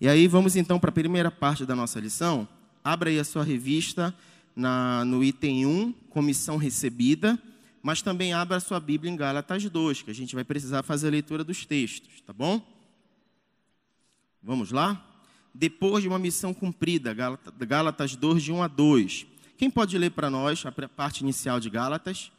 E 0.00 0.08
aí 0.08 0.26
vamos 0.26 0.56
então 0.56 0.80
para 0.80 0.90
a 0.90 0.92
primeira 0.92 1.30
parte 1.30 1.64
da 1.64 1.76
nossa 1.76 2.00
lição. 2.00 2.48
Abra 2.82 3.08
aí 3.08 3.20
a 3.20 3.24
sua 3.24 3.44
revista 3.44 4.12
na, 4.58 5.04
no 5.04 5.22
item 5.22 5.64
1, 5.64 5.92
comissão 6.10 6.56
recebida, 6.56 7.40
mas 7.80 8.02
também 8.02 8.32
abra 8.32 8.58
sua 8.58 8.80
Bíblia 8.80 9.10
em 9.10 9.14
Gálatas 9.14 9.62
2, 9.62 10.02
que 10.02 10.10
a 10.10 10.14
gente 10.14 10.34
vai 10.34 10.42
precisar 10.42 10.82
fazer 10.82 11.06
a 11.06 11.10
leitura 11.12 11.44
dos 11.44 11.64
textos, 11.64 12.20
tá 12.22 12.32
bom? 12.32 12.60
Vamos 14.42 14.72
lá? 14.72 15.04
Depois 15.54 16.02
de 16.02 16.08
uma 16.08 16.18
missão 16.18 16.52
cumprida, 16.52 17.14
Gálatas 17.14 18.16
2, 18.16 18.42
de 18.42 18.52
1 18.52 18.62
a 18.62 18.66
2. 18.66 19.26
Quem 19.56 19.70
pode 19.70 19.96
ler 19.96 20.10
para 20.10 20.28
nós 20.28 20.64
a 20.66 20.72
parte 20.88 21.20
inicial 21.20 21.60
de 21.60 21.70
Gálatas? 21.70 22.32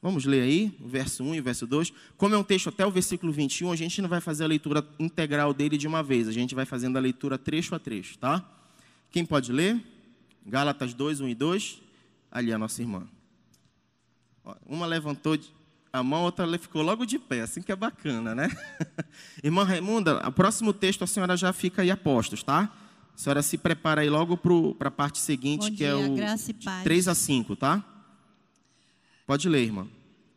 Vamos 0.00 0.24
ler 0.24 0.42
aí, 0.42 0.72
o 0.80 0.86
verso 0.86 1.24
1 1.24 1.34
e 1.34 1.40
o 1.40 1.42
verso 1.42 1.66
2. 1.66 1.92
Como 2.16 2.32
é 2.32 2.38
um 2.38 2.44
texto 2.44 2.68
até 2.68 2.86
o 2.86 2.92
versículo 2.92 3.32
21, 3.32 3.72
a 3.72 3.76
gente 3.76 4.00
não 4.00 4.08
vai 4.08 4.20
fazer 4.20 4.44
a 4.44 4.46
leitura 4.46 4.86
integral 5.00 5.52
dele 5.52 5.76
de 5.76 5.88
uma 5.88 6.00
vez, 6.00 6.28
a 6.28 6.32
gente 6.32 6.54
vai 6.54 6.64
fazendo 6.64 6.96
a 6.96 7.00
leitura 7.00 7.36
trecho 7.36 7.74
a 7.74 7.78
trecho, 7.80 8.16
tá? 8.18 8.48
Quem 9.10 9.24
pode 9.24 9.52
ler? 9.52 9.97
Gálatas 10.46 10.94
2, 10.94 11.20
1 11.20 11.28
e 11.28 11.34
2. 11.34 11.82
Ali 12.30 12.52
a 12.52 12.58
nossa 12.58 12.82
irmã. 12.82 13.08
Uma 14.66 14.86
levantou 14.86 15.38
a 15.92 16.02
mão, 16.02 16.20
a 16.20 16.24
outra 16.24 16.58
ficou 16.58 16.82
logo 16.82 17.04
de 17.04 17.18
pé, 17.18 17.42
assim 17.42 17.62
que 17.62 17.72
é 17.72 17.76
bacana, 17.76 18.34
né? 18.34 18.48
irmã 19.42 19.64
Raimunda, 19.64 20.26
o 20.26 20.32
próximo 20.32 20.72
texto 20.72 21.02
a 21.02 21.06
senhora 21.06 21.36
já 21.36 21.52
fica 21.52 21.82
aí 21.82 21.90
apostos, 21.90 22.42
tá? 22.42 22.72
A 23.14 23.18
senhora 23.18 23.42
se 23.42 23.58
prepara 23.58 24.02
aí 24.02 24.10
logo 24.10 24.36
para 24.74 24.88
a 24.88 24.92
parte 24.92 25.18
seguinte, 25.18 25.70
Bom 25.70 25.76
que 25.76 25.84
é 25.84 25.94
dia, 25.94 26.10
o 26.10 26.14
graça 26.14 26.50
e 26.50 26.54
paz. 26.54 26.84
3 26.84 27.08
a 27.08 27.14
5, 27.14 27.56
tá? 27.56 27.84
Pode 29.26 29.48
ler, 29.48 29.64
irmã. 29.64 29.88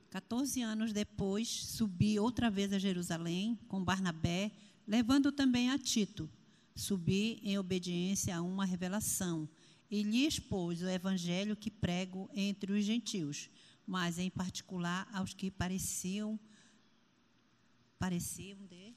14 0.09 0.61
anos 0.61 0.91
depois, 0.91 1.47
subi 1.47 2.19
outra 2.19 2.49
vez 2.49 2.73
a 2.73 2.79
Jerusalém 2.79 3.57
com 3.67 3.83
Barnabé, 3.83 4.51
levando 4.87 5.31
também 5.31 5.69
a 5.69 5.77
Tito. 5.77 6.29
Subi 6.75 7.39
em 7.43 7.57
obediência 7.57 8.35
a 8.35 8.41
uma 8.41 8.65
revelação 8.65 9.47
e 9.91 10.03
lhe 10.03 10.25
expôs 10.25 10.81
o 10.81 10.87
evangelho 10.87 11.55
que 11.55 11.69
prego 11.69 12.29
entre 12.33 12.71
os 12.71 12.85
gentios, 12.85 13.49
mas 13.85 14.17
em 14.17 14.29
particular 14.29 15.05
aos 15.13 15.33
que 15.33 15.51
pareciam 15.51 16.39
pareciam 17.99 18.57
de 18.67 18.93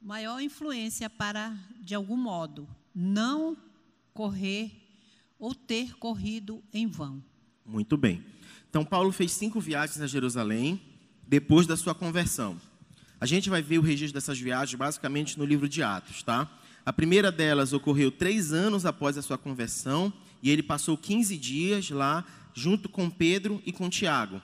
maior 0.00 0.40
influência 0.40 1.10
para 1.10 1.54
de 1.80 1.94
algum 1.94 2.16
modo 2.16 2.68
não 2.94 3.56
correr 4.14 4.70
ou 5.38 5.54
ter 5.54 5.94
corrido 5.98 6.62
em 6.72 6.86
vão. 6.86 7.22
Muito 7.66 7.96
bem. 7.96 8.24
Então, 8.70 8.84
Paulo 8.84 9.12
fez 9.12 9.32
cinco 9.32 9.60
viagens 9.60 10.00
a 10.00 10.06
Jerusalém 10.06 10.80
depois 11.26 11.66
da 11.66 11.76
sua 11.76 11.94
conversão. 11.94 12.58
A 13.20 13.26
gente 13.26 13.50
vai 13.50 13.62
ver 13.62 13.78
o 13.78 13.82
registro 13.82 14.14
dessas 14.14 14.38
viagens 14.38 14.78
basicamente 14.78 15.38
no 15.38 15.44
livro 15.44 15.68
de 15.68 15.82
Atos, 15.82 16.22
tá? 16.22 16.50
A 16.86 16.92
primeira 16.92 17.32
delas 17.32 17.72
ocorreu 17.72 18.10
três 18.10 18.52
anos 18.52 18.84
após 18.84 19.16
a 19.16 19.22
sua 19.22 19.38
conversão 19.38 20.12
e 20.42 20.50
ele 20.50 20.62
passou 20.62 20.98
15 20.98 21.36
dias 21.38 21.90
lá 21.90 22.24
junto 22.52 22.88
com 22.88 23.08
Pedro 23.08 23.62
e 23.64 23.72
com 23.72 23.88
Tiago. 23.88 24.40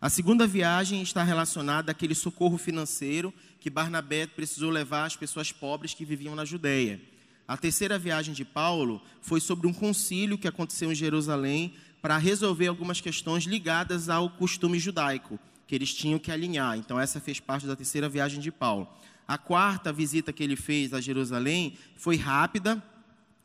A 0.00 0.08
segunda 0.08 0.46
viagem 0.46 1.02
está 1.02 1.22
relacionada 1.22 1.92
àquele 1.92 2.14
socorro 2.14 2.56
financeiro 2.56 3.32
que 3.60 3.70
Barnabé 3.70 4.26
precisou 4.26 4.70
levar 4.70 5.04
às 5.04 5.16
pessoas 5.16 5.52
pobres 5.52 5.94
que 5.94 6.04
viviam 6.04 6.34
na 6.34 6.44
Judéia. 6.44 7.00
A 7.46 7.56
terceira 7.56 7.98
viagem 7.98 8.32
de 8.32 8.44
Paulo 8.44 9.00
foi 9.20 9.40
sobre 9.40 9.66
um 9.66 9.72
concílio 9.72 10.38
que 10.38 10.48
aconteceu 10.48 10.90
em 10.90 10.94
Jerusalém 10.94 11.74
para 12.00 12.16
resolver 12.16 12.66
algumas 12.66 13.00
questões 13.00 13.44
ligadas 13.44 14.08
ao 14.08 14.30
costume 14.30 14.78
judaico, 14.78 15.38
que 15.66 15.74
eles 15.74 15.94
tinham 15.94 16.18
que 16.18 16.30
alinhar. 16.30 16.78
Então, 16.78 16.98
essa 16.98 17.20
fez 17.20 17.40
parte 17.40 17.66
da 17.66 17.76
terceira 17.76 18.08
viagem 18.08 18.40
de 18.40 18.50
Paulo. 18.50 18.88
A 19.26 19.38
quarta 19.38 19.92
visita 19.92 20.32
que 20.32 20.42
ele 20.42 20.56
fez 20.56 20.92
a 20.92 21.00
Jerusalém 21.00 21.74
foi 21.96 22.16
rápida, 22.16 22.82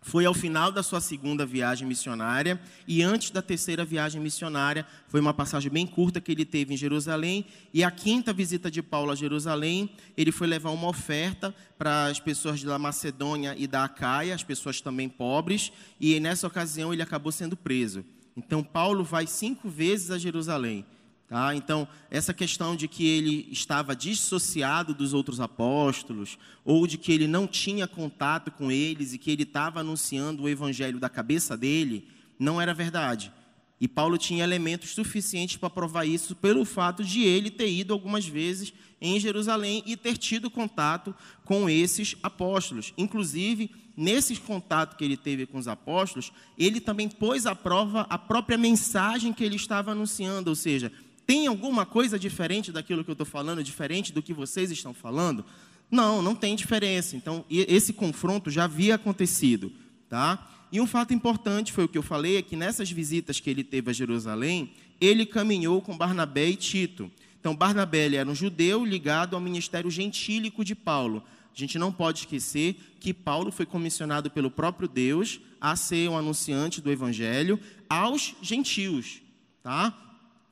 foi 0.01 0.25
ao 0.25 0.33
final 0.33 0.71
da 0.71 0.81
sua 0.81 1.01
segunda 1.01 1.45
viagem 1.45 1.87
missionária 1.87 2.59
e 2.87 3.03
antes 3.03 3.31
da 3.31 3.41
terceira 3.41 3.83
viagem 3.83 4.21
missionária, 4.21 4.85
foi 5.07 5.19
uma 5.19 5.33
passagem 5.33 5.69
bem 5.69 5.85
curta 5.85 6.21
que 6.21 6.31
ele 6.31 6.45
teve 6.45 6.73
em 6.73 6.77
Jerusalém. 6.77 7.45
E 7.73 7.83
a 7.83 7.91
quinta 7.91 8.31
visita 8.31 8.71
de 8.71 8.81
Paulo 8.81 9.11
a 9.11 9.15
Jerusalém, 9.15 9.89
ele 10.15 10.31
foi 10.31 10.47
levar 10.47 10.71
uma 10.71 10.87
oferta 10.87 11.53
para 11.77 12.05
as 12.05 12.19
pessoas 12.19 12.63
da 12.63 12.79
Macedônia 12.79 13.55
e 13.57 13.67
da 13.67 13.83
Acaia, 13.83 14.33
as 14.33 14.43
pessoas 14.43 14.79
também 14.79 15.09
pobres, 15.09 15.71
e 15.99 16.19
nessa 16.19 16.47
ocasião 16.47 16.93
ele 16.93 17.01
acabou 17.01 17.31
sendo 17.31 17.57
preso. 17.57 18.05
Então, 18.37 18.63
Paulo 18.63 19.03
vai 19.03 19.27
cinco 19.27 19.69
vezes 19.69 20.11
a 20.11 20.17
Jerusalém. 20.17 20.85
Tá? 21.29 21.53
Então, 21.53 21.87
essa 22.09 22.33
questão 22.33 22.75
de 22.75 22.87
que 22.87 23.05
ele 23.05 23.47
estava 23.51 23.95
dissociado 23.95 24.95
dos 24.95 25.13
outros 25.13 25.39
apóstolos, 25.39 26.39
ou 26.65 26.87
de 26.87 26.97
que 26.97 27.11
ele 27.11 27.27
não 27.27 27.45
tinha 27.45 27.87
contato 27.87 28.49
com 28.49 28.71
eles 28.71 29.13
e 29.13 29.19
que 29.19 29.29
ele 29.29 29.43
estava 29.43 29.81
anunciando 29.81 30.41
o 30.41 30.49
evangelho 30.49 30.99
da 30.99 31.07
cabeça 31.07 31.55
dele, 31.55 32.07
não 32.39 32.59
era 32.59 32.73
verdade. 32.73 33.31
E 33.79 33.87
Paulo 33.87 34.17
tinha 34.17 34.43
elementos 34.43 34.89
suficientes 34.89 35.55
para 35.55 35.69
provar 35.69 36.03
isso 36.03 36.35
pelo 36.35 36.65
fato 36.65 37.03
de 37.03 37.21
ele 37.21 37.51
ter 37.51 37.71
ido 37.71 37.93
algumas 37.93 38.25
vezes 38.25 38.73
em 38.99 39.19
Jerusalém 39.19 39.83
e 39.85 39.95
ter 39.95 40.17
tido 40.17 40.49
contato 40.49 41.15
com 41.45 41.69
esses 41.69 42.15
apóstolos. 42.23 42.91
Inclusive, 42.97 43.69
nesse 43.95 44.35
contato 44.35 44.97
que 44.97 45.05
ele 45.05 45.15
teve 45.15 45.45
com 45.45 45.59
os 45.59 45.67
apóstolos, 45.67 46.33
ele 46.57 46.81
também 46.81 47.07
pôs 47.07 47.45
à 47.45 47.55
prova 47.55 48.07
a 48.09 48.17
própria 48.17 48.57
mensagem 48.57 49.31
que 49.31 49.43
ele 49.43 49.55
estava 49.55 49.91
anunciando, 49.91 50.49
ou 50.49 50.55
seja, 50.55 50.91
tem 51.29 51.45
alguma 51.45 51.85
coisa 51.85 52.17
diferente 52.17 52.71
daquilo 52.71 53.03
que 53.03 53.11
eu 53.11 53.13
estou 53.13 53.23
falando, 53.23 53.63
diferente 53.63 54.11
do 54.11 54.19
que 54.19 54.33
vocês 54.33 54.71
estão 54.71 54.95
falando? 54.95 55.45
Não, 55.91 56.23
não 56.23 56.33
tem 56.33 56.55
diferença. 56.55 57.15
Então, 57.15 57.45
esse 57.47 57.93
confronto 57.93 58.49
já 58.49 58.63
havia 58.63 58.95
acontecido, 58.95 59.71
tá? 60.09 60.49
E 60.71 60.81
um 60.81 60.87
fato 60.87 61.13
importante 61.13 61.71
foi 61.71 61.83
o 61.83 61.87
que 61.87 61.99
eu 61.99 62.01
falei, 62.01 62.37
é 62.37 62.41
que 62.41 62.55
nessas 62.55 62.89
visitas 62.89 63.39
que 63.39 63.47
ele 63.47 63.63
teve 63.63 63.91
a 63.91 63.93
Jerusalém, 63.93 64.73
ele 64.99 65.23
caminhou 65.23 65.83
com 65.83 65.95
Barnabé 65.95 66.49
e 66.49 66.55
Tito. 66.55 67.11
Então, 67.39 67.55
Barnabé 67.55 68.11
era 68.11 68.27
um 68.27 68.33
judeu 68.33 68.83
ligado 68.83 69.35
ao 69.35 69.39
ministério 69.39 69.91
gentílico 69.91 70.65
de 70.65 70.73
Paulo. 70.73 71.23
A 71.55 71.59
gente 71.59 71.77
não 71.77 71.91
pode 71.91 72.21
esquecer 72.21 72.75
que 72.99 73.13
Paulo 73.13 73.51
foi 73.51 73.67
comissionado 73.67 74.31
pelo 74.31 74.49
próprio 74.49 74.87
Deus 74.87 75.39
a 75.61 75.75
ser 75.75 76.09
um 76.09 76.17
anunciante 76.17 76.81
do 76.81 76.91
evangelho 76.91 77.59
aos 77.87 78.33
gentios, 78.41 79.21
tá? 79.61 80.08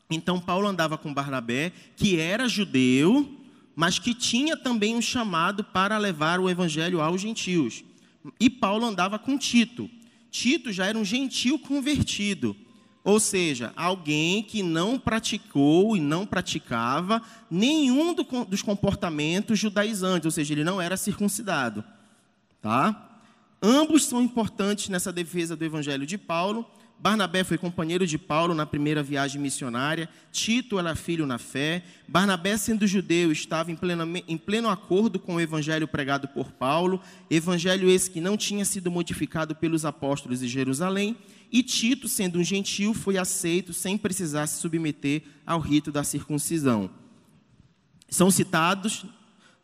Então 0.09 0.39
Paulo 0.39 0.67
andava 0.67 0.97
com 0.97 1.13
Barnabé, 1.13 1.71
que 1.95 2.19
era 2.19 2.47
judeu, 2.47 3.37
mas 3.75 3.99
que 3.99 4.13
tinha 4.13 4.55
também 4.55 4.95
um 4.95 5.01
chamado 5.01 5.63
para 5.63 5.97
levar 5.97 6.39
o 6.39 6.49
evangelho 6.49 7.01
aos 7.01 7.21
gentios. 7.21 7.83
E 8.39 8.49
Paulo 8.49 8.85
andava 8.85 9.19
com 9.19 9.37
Tito. 9.37 9.89
Tito 10.31 10.71
já 10.71 10.85
era 10.85 10.97
um 10.97 11.05
gentil 11.05 11.59
convertido, 11.59 12.55
ou 13.03 13.19
seja, 13.19 13.71
alguém 13.75 14.43
que 14.43 14.61
não 14.61 14.99
praticou 14.99 15.95
e 15.95 15.99
não 15.99 16.25
praticava 16.25 17.21
nenhum 17.49 18.13
do, 18.13 18.23
dos 18.45 18.61
comportamentos 18.61 19.57
judaizantes, 19.57 20.25
ou 20.25 20.31
seja, 20.31 20.53
ele 20.53 20.63
não 20.63 20.81
era 20.81 20.97
circuncidado, 20.97 21.83
tá? 22.61 23.21
Ambos 23.61 24.05
são 24.05 24.21
importantes 24.21 24.89
nessa 24.89 25.11
defesa 25.11 25.55
do 25.55 25.63
evangelho 25.63 26.05
de 26.05 26.17
Paulo, 26.17 26.69
Barnabé 26.99 27.43
foi 27.43 27.57
companheiro 27.57 28.07
de 28.07 28.17
Paulo 28.17 28.55
na 28.55 28.65
primeira 28.65 29.03
viagem 29.03 29.39
missionária. 29.39 30.09
Tito 30.31 30.79
era 30.79 30.95
filho 30.95 31.27
na 31.27 31.37
fé. 31.37 31.83
Barnabé, 32.07 32.57
sendo 32.57 32.87
judeu, 32.87 33.31
estava 33.31 33.71
em 33.71 33.75
pleno, 33.75 34.03
em 34.27 34.37
pleno 34.37 34.67
acordo 34.67 35.19
com 35.19 35.35
o 35.35 35.41
evangelho 35.41 35.87
pregado 35.87 36.27
por 36.27 36.51
Paulo. 36.51 36.99
Evangelho 37.29 37.89
esse 37.89 38.09
que 38.09 38.19
não 38.19 38.35
tinha 38.35 38.65
sido 38.65 38.89
modificado 38.89 39.55
pelos 39.55 39.85
apóstolos 39.85 40.39
de 40.39 40.47
Jerusalém. 40.47 41.15
E 41.51 41.61
Tito, 41.61 42.07
sendo 42.07 42.39
um 42.39 42.43
gentil, 42.43 42.93
foi 42.93 43.17
aceito 43.17 43.73
sem 43.73 43.97
precisar 43.97 44.47
se 44.47 44.59
submeter 44.59 45.21
ao 45.45 45.59
rito 45.59 45.91
da 45.91 46.03
circuncisão. 46.03 46.89
São 48.09 48.31
citados 48.31 49.05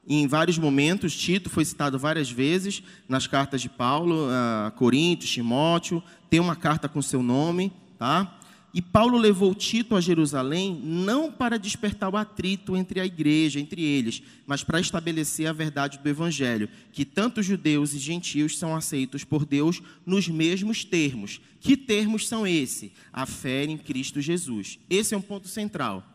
em 0.07 0.27
vários 0.27 0.57
momentos, 0.57 1.15
Tito 1.15 1.50
foi 1.50 1.63
citado 1.63 1.98
várias 1.98 2.29
vezes 2.29 2.83
nas 3.07 3.25
cartas 3.25 3.62
de 3.62 3.69
Paulo, 3.69 4.27
a 4.29 4.72
Coríntios, 4.72 5.31
Timóteo, 5.31 6.03
tem 6.29 6.39
uma 6.39 6.55
carta 6.55 6.89
com 6.89 7.01
seu 7.01 7.24
nome, 7.24 7.72
tá? 7.98 8.39
E 8.74 8.81
Paulo 8.81 9.19
levou 9.19 9.53
Tito 9.53 9.95
a 9.95 10.01
Jerusalém 10.01 10.81
não 10.83 11.31
para 11.31 11.60
despertar 11.60 12.12
o 12.12 12.17
atrito 12.17 12.75
entre 12.75 13.00
a 13.00 13.05
igreja, 13.05 13.60
entre 13.60 13.83
eles, 13.83 14.24
mas 14.48 14.63
para 14.63 14.79
estabelecer 14.79 15.48
a 15.48 15.53
verdade 15.53 16.00
do 16.00 16.10
evangelho, 16.10 16.67
que 16.91 17.05
tanto 17.05 17.43
judeus 17.43 17.93
e 17.93 18.00
gentios 18.00 18.57
são 18.57 18.75
aceitos 18.75 19.24
por 19.24 19.45
Deus 19.45 19.79
nos 20.05 20.27
mesmos 20.27 20.83
termos. 20.83 21.39
Que 21.60 21.77
termos 21.77 22.27
são 22.27 22.48
esses? 22.48 22.91
A 23.13 23.27
fé 23.27 23.63
em 23.63 23.77
Cristo 23.77 24.19
Jesus. 24.19 24.79
Esse 24.89 25.13
é 25.13 25.17
um 25.17 25.22
ponto 25.22 25.48
central. 25.48 26.12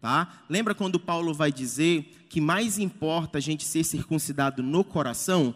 Tá? 0.00 0.42
Lembra 0.48 0.74
quando 0.74 1.00
Paulo 1.00 1.34
vai 1.34 1.50
dizer 1.50 2.26
que 2.28 2.40
mais 2.40 2.78
importa 2.78 3.38
a 3.38 3.40
gente 3.40 3.64
ser 3.64 3.84
circuncidado 3.84 4.62
no 4.62 4.84
coração? 4.84 5.54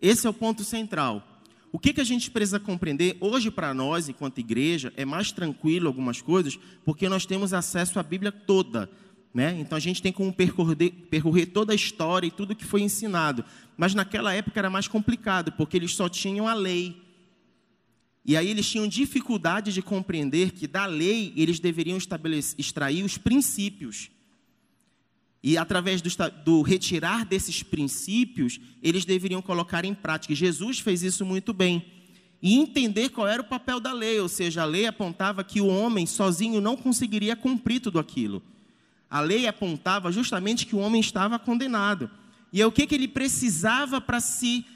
Esse 0.00 0.26
é 0.26 0.30
o 0.30 0.34
ponto 0.34 0.62
central. 0.62 1.26
O 1.72 1.78
que, 1.78 1.92
que 1.92 2.00
a 2.00 2.04
gente 2.04 2.30
precisa 2.30 2.60
compreender 2.60 3.16
hoje 3.20 3.50
para 3.50 3.74
nós, 3.74 4.08
enquanto 4.08 4.38
igreja, 4.38 4.92
é 4.96 5.04
mais 5.04 5.32
tranquilo 5.32 5.88
algumas 5.88 6.22
coisas, 6.22 6.58
porque 6.84 7.08
nós 7.08 7.26
temos 7.26 7.52
acesso 7.52 7.98
à 7.98 8.02
Bíblia 8.02 8.30
toda. 8.30 8.88
Né? 9.34 9.54
Então 9.60 9.76
a 9.76 9.80
gente 9.80 10.00
tem 10.00 10.12
como 10.12 10.32
percorrer, 10.32 10.90
percorrer 11.10 11.46
toda 11.46 11.72
a 11.72 11.76
história 11.76 12.26
e 12.26 12.30
tudo 12.30 12.54
que 12.54 12.64
foi 12.64 12.82
ensinado. 12.82 13.44
Mas 13.76 13.94
naquela 13.94 14.32
época 14.32 14.58
era 14.58 14.70
mais 14.70 14.88
complicado, 14.88 15.52
porque 15.52 15.76
eles 15.76 15.94
só 15.94 16.08
tinham 16.08 16.48
a 16.48 16.54
lei. 16.54 17.05
E 18.28 18.36
aí 18.36 18.50
eles 18.50 18.68
tinham 18.68 18.88
dificuldade 18.88 19.72
de 19.72 19.80
compreender 19.80 20.50
que 20.50 20.66
da 20.66 20.84
lei 20.84 21.32
eles 21.36 21.60
deveriam 21.60 21.96
extrair 22.58 23.04
os 23.04 23.16
princípios. 23.16 24.10
E 25.40 25.56
através 25.56 26.02
do, 26.02 26.10
do, 26.44 26.62
retirar 26.62 27.24
desses 27.24 27.62
princípios, 27.62 28.58
eles 28.82 29.04
deveriam 29.04 29.40
colocar 29.40 29.84
em 29.84 29.94
prática. 29.94 30.32
E 30.32 30.36
Jesus 30.36 30.80
fez 30.80 31.04
isso 31.04 31.24
muito 31.24 31.52
bem. 31.52 31.86
e 32.42 32.56
entender 32.56 33.10
qual 33.10 33.28
era 33.28 33.40
o 33.40 33.46
papel 33.46 33.78
da 33.78 33.92
lei, 33.92 34.20
ou 34.20 34.28
seja, 34.28 34.62
a 34.62 34.66
lei 34.66 34.86
apontava 34.86 35.44
que 35.44 35.60
o 35.60 35.68
homem 35.68 36.04
sozinho 36.04 36.60
não 36.60 36.76
conseguiria 36.76 37.36
cumprir 37.36 37.80
tudo 37.80 37.98
aquilo. 37.98 38.42
A 39.08 39.20
lei 39.20 39.46
apontava 39.46 40.10
justamente 40.10 40.66
que 40.66 40.74
o 40.74 40.80
homem 40.80 41.00
estava 41.00 41.38
condenado. 41.38 42.10
E 42.52 42.60
é 42.60 42.66
o 42.66 42.72
que, 42.72 42.86
que 42.86 42.94
ele 42.94 43.08
precisava 43.08 44.00
para 44.00 44.18
se 44.18 44.66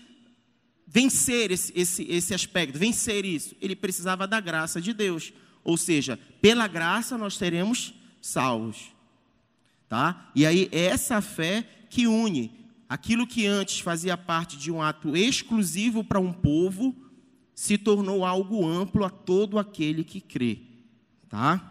vencer 0.92 1.52
esse, 1.52 1.72
esse, 1.74 2.02
esse 2.10 2.34
aspecto, 2.34 2.78
vencer 2.78 3.24
isso? 3.24 3.54
Ele 3.60 3.76
precisava 3.76 4.26
da 4.26 4.40
graça 4.40 4.80
de 4.80 4.92
Deus. 4.92 5.32
Ou 5.62 5.76
seja, 5.76 6.18
pela 6.42 6.66
graça 6.66 7.16
nós 7.16 7.36
seremos 7.36 7.94
salvos. 8.20 8.92
Tá? 9.88 10.30
E 10.34 10.44
aí, 10.44 10.68
essa 10.72 11.20
fé 11.20 11.66
que 11.88 12.06
une 12.06 12.60
aquilo 12.90 13.24
que 13.24 13.46
antes 13.46 13.78
fazia 13.78 14.16
parte 14.16 14.56
de 14.56 14.68
um 14.68 14.82
ato 14.82 15.16
exclusivo 15.16 16.02
para 16.02 16.18
um 16.18 16.32
povo, 16.32 16.92
se 17.54 17.78
tornou 17.78 18.24
algo 18.24 18.66
amplo 18.66 19.04
a 19.04 19.10
todo 19.10 19.60
aquele 19.60 20.02
que 20.02 20.20
crê. 20.20 20.58
Tá? 21.28 21.70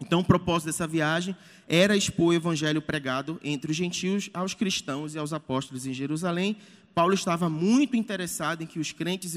Então, 0.00 0.20
o 0.20 0.24
propósito 0.24 0.66
dessa 0.66 0.88
viagem 0.88 1.36
era 1.68 1.96
expor 1.96 2.28
o 2.28 2.32
evangelho 2.32 2.82
pregado 2.82 3.38
entre 3.44 3.70
os 3.70 3.76
gentios 3.76 4.28
aos 4.34 4.52
cristãos 4.52 5.14
e 5.14 5.18
aos 5.18 5.32
apóstolos 5.32 5.86
em 5.86 5.94
Jerusalém. 5.94 6.56
Paulo 6.94 7.14
estava 7.14 7.48
muito 7.48 7.96
interessado 7.96 8.62
em 8.62 8.66
que 8.66 8.78
os 8.78 8.92
crentes 8.92 9.34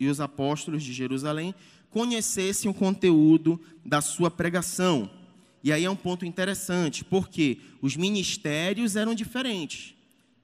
e 0.00 0.06
os 0.06 0.20
apóstolos 0.20 0.82
de 0.82 0.92
Jerusalém 0.92 1.54
conhecessem 1.90 2.70
o 2.70 2.74
conteúdo 2.74 3.60
da 3.84 4.00
sua 4.00 4.30
pregação. 4.30 5.08
E 5.62 5.72
aí 5.72 5.84
é 5.84 5.90
um 5.90 5.96
ponto 5.96 6.24
interessante, 6.26 7.04
porque 7.04 7.58
os 7.80 7.96
ministérios 7.96 8.96
eram 8.96 9.14
diferentes. 9.14 9.94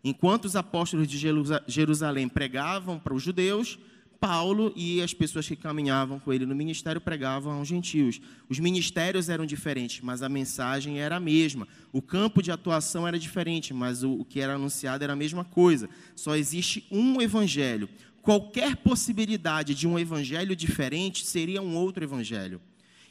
Enquanto 0.03 0.47
os 0.47 0.57
apóstolos 0.57 1.07
de 1.07 1.19
Jerusalém 1.67 2.29
pregavam 2.29 2.99
para 2.99 3.13
os 3.13 3.23
judeus, 3.23 3.79
Paulo 4.21 4.71
e 4.77 5.01
as 5.01 5.15
pessoas 5.15 5.49
que 5.49 5.57
caminhavam 5.57 6.21
com 6.21 6.31
ele 6.31 6.45
no 6.45 6.55
ministério 6.55 7.01
pregavam 7.01 7.55
aos 7.55 7.67
gentios. 7.67 8.21
Os 8.51 8.59
ministérios 8.59 9.31
eram 9.31 9.47
diferentes, 9.47 10.03
mas 10.03 10.23
a 10.23 10.29
mensagem 10.29 11.01
era 11.01 11.17
a 11.17 11.21
mesma. 11.21 11.67
O 11.91 12.03
campo 12.03 12.43
de 12.43 12.53
atuação 12.53 13.09
era 13.09 13.19
diferente, 13.19 13.73
mas 13.73 14.05
o, 14.05 14.23
que 14.25 14.39
era 14.39 14.55
anunciado 14.55 15.03
era 15.03 15.15
a 15.15 15.17
mesma 15.17 15.43
coisa. 15.43 15.89
Só 16.15 16.37
existe 16.37 16.87
um 16.91 17.21
evangelho. 17.23 17.89
Qualquer 18.21 18.77
possibilidade 18.77 19.75
de 19.75 19.89
um 19.89 19.99
evangelho 19.99 20.55
diferente 20.55 21.25
seria 21.25 21.63
um 21.63 21.75
outro 21.75 22.05
evangelho. 22.05 22.61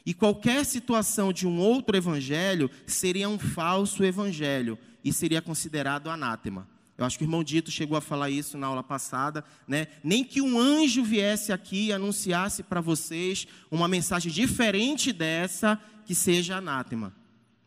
E 0.06 0.14
qualquer 0.14 0.64
situação 0.64 1.32
de 1.32 1.46
um 1.46 1.58
outro 1.58 1.96
evangelho 1.96 2.70
seria 2.86 3.28
um 3.28 3.38
falso 3.38 4.04
evangelho 4.04 4.78
e 5.04 5.12
seria 5.12 5.42
considerado 5.42 6.08
anátema. 6.08 6.68
Eu 7.00 7.06
acho 7.06 7.16
que 7.16 7.24
o 7.24 7.26
irmão 7.26 7.42
Dito 7.42 7.70
chegou 7.70 7.96
a 7.96 8.00
falar 8.02 8.28
isso 8.28 8.58
na 8.58 8.66
aula 8.66 8.82
passada, 8.82 9.42
né? 9.66 9.86
Nem 10.04 10.22
que 10.22 10.42
um 10.42 10.60
anjo 10.60 11.02
viesse 11.02 11.50
aqui 11.50 11.86
e 11.86 11.92
anunciasse 11.94 12.62
para 12.62 12.82
vocês 12.82 13.46
uma 13.70 13.88
mensagem 13.88 14.30
diferente 14.30 15.10
dessa 15.10 15.80
que 16.04 16.14
seja 16.14 16.58
anátema, 16.58 17.16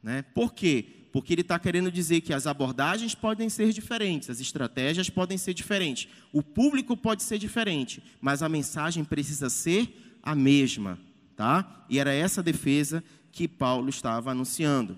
né? 0.04 0.22
Por 0.36 0.54
quê? 0.54 0.86
Porque 1.12 1.34
ele 1.34 1.42
está 1.42 1.58
querendo 1.58 1.92
dizer 1.92 2.22
que 2.22 2.32
as 2.32 2.46
abordagens 2.46 3.16
podem 3.16 3.50
ser 3.50 3.74
diferentes, 3.74 4.30
as 4.30 4.40
estratégias 4.40 5.10
podem 5.10 5.36
ser 5.36 5.56
diferentes, 5.56 6.08
o 6.32 6.44
público 6.44 6.96
pode 6.96 7.24
ser 7.24 7.40
diferente, 7.40 8.04
mas 8.22 8.44
a 8.44 8.50
mensagem 8.50 9.04
precisa 9.04 9.50
ser 9.50 10.20
a 10.22 10.36
mesma, 10.36 11.00
tá? 11.36 11.86
E 11.90 11.98
era 11.98 12.14
essa 12.14 12.44
defesa 12.44 13.04
que 13.32 13.48
Paulo 13.48 13.90
estava 13.90 14.30
anunciando. 14.30 14.96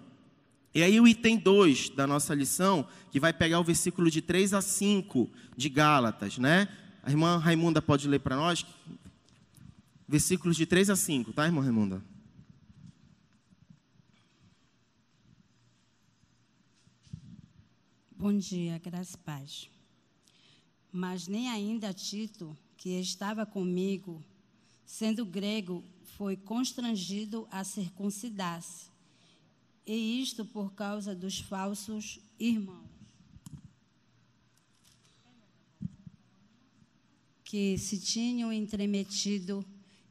E 0.76 0.84
aí 0.84 1.00
o 1.00 1.08
item 1.08 1.38
2 1.38 1.92
da 1.92 2.06
nossa 2.06 2.36
lição, 2.36 2.86
que 3.10 3.18
vai 3.18 3.32
pegar 3.32 3.62
o 3.62 3.64
versículo 3.64 4.12
de 4.12 4.22
3 4.22 4.54
a 4.54 4.62
5 4.62 5.32
de 5.56 5.70
Gálatas, 5.70 6.38
né? 6.38 6.68
A 7.02 7.10
irmã 7.10 7.38
Raimunda 7.38 7.82
pode 7.82 8.10
ler 8.10 8.20
para 8.20 8.36
nós? 8.36 8.66
Versículos 10.06 10.58
de 10.58 10.66
3 10.66 10.90
a 10.90 10.98
5, 10.98 11.32
tá, 11.32 11.46
irmã 11.46 11.62
Raimunda? 11.62 12.04
Bom 18.12 18.38
dia, 18.38 18.78
graças 18.78 19.14
e 19.14 19.18
paz. 19.20 19.70
Mas 20.92 21.26
nem 21.26 21.50
ainda 21.50 21.94
Tito, 21.94 22.54
que 22.76 23.00
estava 23.00 23.46
comigo, 23.46 24.22
sendo 24.86 25.26
grego, 25.26 25.86
foi 26.18 26.36
constrangido 26.36 27.48
a 27.50 27.64
circuncidar-se 27.64 28.94
e 29.86 30.22
isto 30.22 30.44
por 30.44 30.74
causa 30.74 31.14
dos 31.14 31.40
falsos 31.40 32.20
irmãos. 32.40 32.86
Que 37.44 37.78
se 37.78 38.00
tinham 38.00 38.52
entremetido 38.52 39.64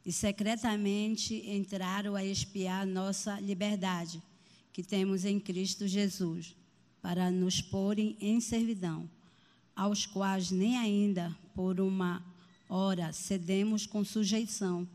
e 0.05 0.11
secretamente 0.11 1.35
entraram 1.49 2.15
a 2.15 2.23
espiar 2.23 2.85
nossa 2.85 3.39
liberdade, 3.39 4.21
que 4.71 4.83
temos 4.83 5.25
em 5.25 5.39
Cristo 5.39 5.87
Jesus, 5.87 6.55
para 7.01 7.29
nos 7.29 7.61
porem 7.61 8.15
em 8.21 8.39
servidão, 8.39 9.09
aos 9.75 10.05
quais 10.05 10.51
nem 10.51 10.77
ainda 10.77 11.35
por 11.53 11.79
uma 11.79 12.23
hora 12.69 13.11
cedemos 13.11 13.85
com 13.85 14.03
sujeição, 14.03 14.87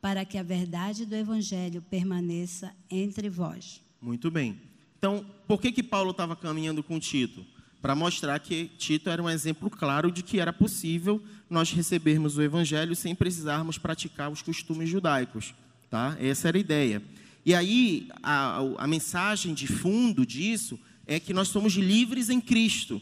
para 0.00 0.24
que 0.24 0.38
a 0.38 0.42
verdade 0.42 1.06
do 1.06 1.14
Evangelho 1.14 1.82
permaneça 1.82 2.74
entre 2.90 3.28
vós. 3.28 3.80
Muito 4.02 4.32
bem. 4.32 4.60
Então, 4.98 5.24
por 5.46 5.60
que, 5.60 5.70
que 5.70 5.82
Paulo 5.82 6.10
estava 6.10 6.34
caminhando 6.34 6.82
com 6.82 6.98
Tito? 6.98 7.46
Para 7.80 7.94
mostrar 7.94 8.36
que 8.40 8.66
Tito 8.76 9.08
era 9.08 9.22
um 9.22 9.30
exemplo 9.30 9.70
claro 9.70 10.10
de 10.10 10.24
que 10.24 10.40
era 10.40 10.52
possível 10.52 11.22
nós 11.48 11.70
recebermos 11.70 12.36
o 12.36 12.42
evangelho 12.42 12.96
sem 12.96 13.14
precisarmos 13.14 13.78
praticar 13.78 14.30
os 14.30 14.42
costumes 14.42 14.88
judaicos. 14.88 15.54
Tá? 15.88 16.16
Essa 16.20 16.48
era 16.48 16.56
a 16.56 16.60
ideia. 16.60 17.02
E 17.46 17.54
aí, 17.54 18.08
a, 18.22 18.58
a 18.78 18.86
mensagem 18.88 19.54
de 19.54 19.68
fundo 19.68 20.26
disso 20.26 20.78
é 21.06 21.20
que 21.20 21.32
nós 21.32 21.48
somos 21.48 21.74
livres 21.74 22.28
em 22.28 22.40
Cristo. 22.40 23.00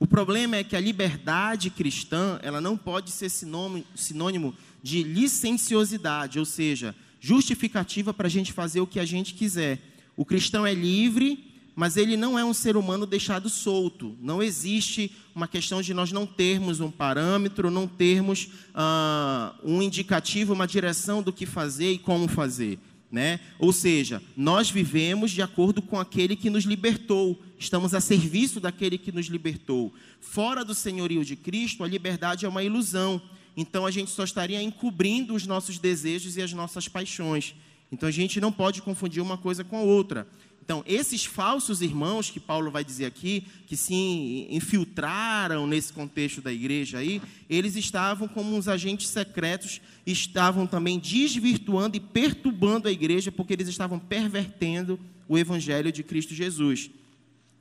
O 0.00 0.06
problema 0.06 0.56
é 0.56 0.64
que 0.64 0.74
a 0.74 0.80
liberdade 0.80 1.70
cristã 1.70 2.40
ela 2.42 2.60
não 2.60 2.76
pode 2.76 3.10
ser 3.10 3.28
sinônimo, 3.28 3.84
sinônimo 3.94 4.54
de 4.82 5.02
licenciosidade, 5.02 6.38
ou 6.38 6.44
seja, 6.44 6.94
justificativa 7.20 8.12
para 8.12 8.26
a 8.26 8.30
gente 8.30 8.52
fazer 8.52 8.80
o 8.80 8.86
que 8.86 8.98
a 8.98 9.04
gente 9.04 9.34
quiser. 9.34 9.93
O 10.16 10.24
cristão 10.24 10.66
é 10.66 10.72
livre, 10.72 11.54
mas 11.74 11.96
ele 11.96 12.16
não 12.16 12.38
é 12.38 12.44
um 12.44 12.54
ser 12.54 12.76
humano 12.76 13.04
deixado 13.04 13.48
solto. 13.48 14.16
Não 14.20 14.42
existe 14.42 15.10
uma 15.34 15.48
questão 15.48 15.82
de 15.82 15.92
nós 15.92 16.12
não 16.12 16.26
termos 16.26 16.80
um 16.80 16.90
parâmetro, 16.90 17.70
não 17.70 17.88
termos 17.88 18.48
uh, 18.74 19.54
um 19.64 19.82
indicativo, 19.82 20.52
uma 20.52 20.66
direção 20.66 21.22
do 21.22 21.32
que 21.32 21.46
fazer 21.46 21.92
e 21.92 21.98
como 21.98 22.28
fazer. 22.28 22.78
Né? 23.10 23.38
Ou 23.58 23.72
seja, 23.72 24.22
nós 24.36 24.70
vivemos 24.70 25.30
de 25.30 25.42
acordo 25.42 25.80
com 25.80 25.98
aquele 25.98 26.34
que 26.34 26.50
nos 26.50 26.64
libertou, 26.64 27.40
estamos 27.56 27.94
a 27.94 28.00
serviço 28.00 28.58
daquele 28.58 28.98
que 28.98 29.12
nos 29.12 29.26
libertou. 29.26 29.92
Fora 30.20 30.64
do 30.64 30.74
senhorio 30.74 31.24
de 31.24 31.36
Cristo, 31.36 31.84
a 31.84 31.88
liberdade 31.88 32.44
é 32.44 32.48
uma 32.48 32.64
ilusão. 32.64 33.22
Então 33.56 33.86
a 33.86 33.90
gente 33.90 34.10
só 34.10 34.24
estaria 34.24 34.60
encobrindo 34.60 35.32
os 35.32 35.46
nossos 35.46 35.78
desejos 35.78 36.36
e 36.36 36.42
as 36.42 36.52
nossas 36.52 36.88
paixões. 36.88 37.54
Então 37.94 38.08
a 38.08 38.12
gente 38.12 38.40
não 38.40 38.52
pode 38.52 38.82
confundir 38.82 39.22
uma 39.22 39.38
coisa 39.38 39.64
com 39.64 39.76
a 39.76 39.80
outra. 39.82 40.26
Então, 40.64 40.82
esses 40.86 41.26
falsos 41.26 41.82
irmãos 41.82 42.30
que 42.30 42.40
Paulo 42.40 42.70
vai 42.70 42.82
dizer 42.82 43.04
aqui, 43.04 43.46
que 43.66 43.76
se 43.76 44.46
infiltraram 44.48 45.66
nesse 45.66 45.92
contexto 45.92 46.40
da 46.40 46.50
igreja 46.50 46.98
aí, 46.98 47.20
eles 47.50 47.76
estavam 47.76 48.26
como 48.26 48.56
uns 48.56 48.66
agentes 48.66 49.08
secretos, 49.08 49.82
estavam 50.06 50.66
também 50.66 50.98
desvirtuando 50.98 51.98
e 51.98 52.00
perturbando 52.00 52.88
a 52.88 52.92
igreja, 52.92 53.30
porque 53.30 53.52
eles 53.52 53.68
estavam 53.68 53.98
pervertendo 53.98 54.98
o 55.28 55.36
evangelho 55.36 55.92
de 55.92 56.02
Cristo 56.02 56.34
Jesus. 56.34 56.90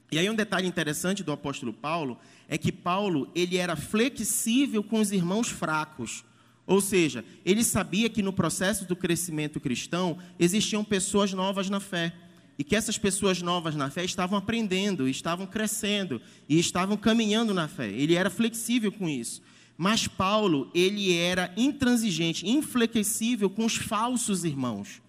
E 0.10 0.18
aí 0.18 0.30
um 0.30 0.36
detalhe 0.36 0.68
interessante 0.68 1.24
do 1.24 1.32
apóstolo 1.34 1.74
Paulo 1.74 2.18
é 2.48 2.58
que 2.58 2.72
Paulo, 2.72 3.30
ele 3.36 3.58
era 3.58 3.76
flexível 3.76 4.82
com 4.82 5.02
os 5.02 5.12
irmãos 5.12 5.50
fracos. 5.50 6.24
Ou 6.66 6.80
seja, 6.80 7.26
ele 7.46 7.64
sabia 7.64 8.10
que 8.10 8.22
no 8.22 8.32
processo 8.32 8.86
do 8.86 8.96
crescimento 8.96 9.60
cristão 9.60 10.18
existiam 10.40 10.84
pessoas 10.84 11.34
novas 11.34 11.70
na 11.70 11.80
fé. 11.80 12.14
E 12.58 12.64
que 12.64 12.76
essas 12.76 12.98
pessoas 12.98 13.42
novas 13.42 13.76
na 13.76 13.90
fé 13.90 14.06
estavam 14.06 14.38
aprendendo, 14.38 15.08
estavam 15.08 15.48
crescendo 15.48 16.22
e 16.48 16.60
estavam 16.60 16.96
caminhando 16.96 17.54
na 17.54 17.68
fé. 17.68 17.90
Ele 17.90 18.14
era 18.16 18.30
flexível 18.30 18.92
com 18.92 19.10
isso. 19.10 19.42
Mas 19.76 20.08
Paulo, 20.08 20.70
ele 20.74 21.14
era 21.14 21.52
intransigente, 21.58 22.48
inflexível 22.48 23.50
com 23.50 23.66
os 23.66 23.76
falsos 23.76 24.44
irmãos. 24.44 25.02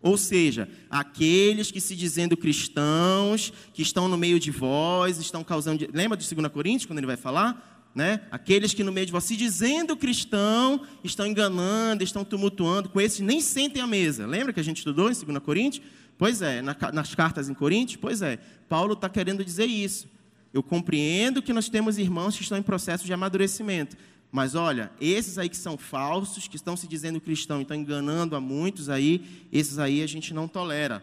Ou 0.00 0.16
seja, 0.16 0.68
aqueles 0.88 1.70
que 1.70 1.80
se 1.80 1.96
dizendo 1.96 2.36
cristãos, 2.36 3.52
que 3.72 3.82
estão 3.82 4.06
no 4.06 4.16
meio 4.16 4.38
de 4.38 4.50
vós, 4.50 5.18
estão 5.18 5.42
causando. 5.42 5.88
Lembra 5.92 6.16
de 6.16 6.32
2 6.32 6.48
Coríntios, 6.52 6.86
quando 6.86 6.98
ele 6.98 7.06
vai 7.06 7.16
falar? 7.16 7.73
Né? 7.94 8.22
Aqueles 8.30 8.74
que 8.74 8.82
no 8.82 8.90
meio 8.90 9.06
de 9.06 9.12
você, 9.12 9.36
dizendo 9.36 9.96
cristão, 9.96 10.82
estão 11.04 11.26
enganando, 11.26 12.02
estão 12.02 12.24
tumultuando, 12.24 12.88
com 12.88 13.00
esses 13.00 13.20
nem 13.20 13.40
sentem 13.40 13.80
à 13.80 13.86
mesa. 13.86 14.26
Lembra 14.26 14.52
que 14.52 14.60
a 14.60 14.64
gente 14.64 14.78
estudou 14.78 15.10
em 15.10 15.14
2 15.14 15.38
Coríntios? 15.38 15.86
Pois 16.18 16.42
é, 16.42 16.60
na, 16.60 16.76
nas 16.92 17.14
cartas 17.14 17.48
em 17.48 17.54
Coríntios? 17.54 17.98
Pois 18.00 18.20
é, 18.22 18.38
Paulo 18.68 18.94
está 18.94 19.08
querendo 19.08 19.44
dizer 19.44 19.66
isso. 19.66 20.08
Eu 20.52 20.62
compreendo 20.62 21.42
que 21.42 21.52
nós 21.52 21.68
temos 21.68 21.98
irmãos 21.98 22.36
que 22.36 22.42
estão 22.42 22.58
em 22.58 22.62
processo 22.62 23.04
de 23.04 23.12
amadurecimento, 23.12 23.96
Mas 24.30 24.56
olha, 24.56 24.90
esses 25.00 25.38
aí 25.38 25.48
que 25.48 25.56
são 25.56 25.78
falsos, 25.78 26.48
que 26.48 26.56
estão 26.56 26.76
se 26.76 26.88
dizendo 26.88 27.20
cristão 27.20 27.60
e 27.60 27.62
estão 27.62 27.76
enganando 27.76 28.34
a 28.34 28.40
muitos 28.40 28.88
aí, 28.88 29.46
esses 29.52 29.78
aí 29.78 30.02
a 30.02 30.06
gente 30.08 30.34
não 30.34 30.48
tolera. 30.48 31.02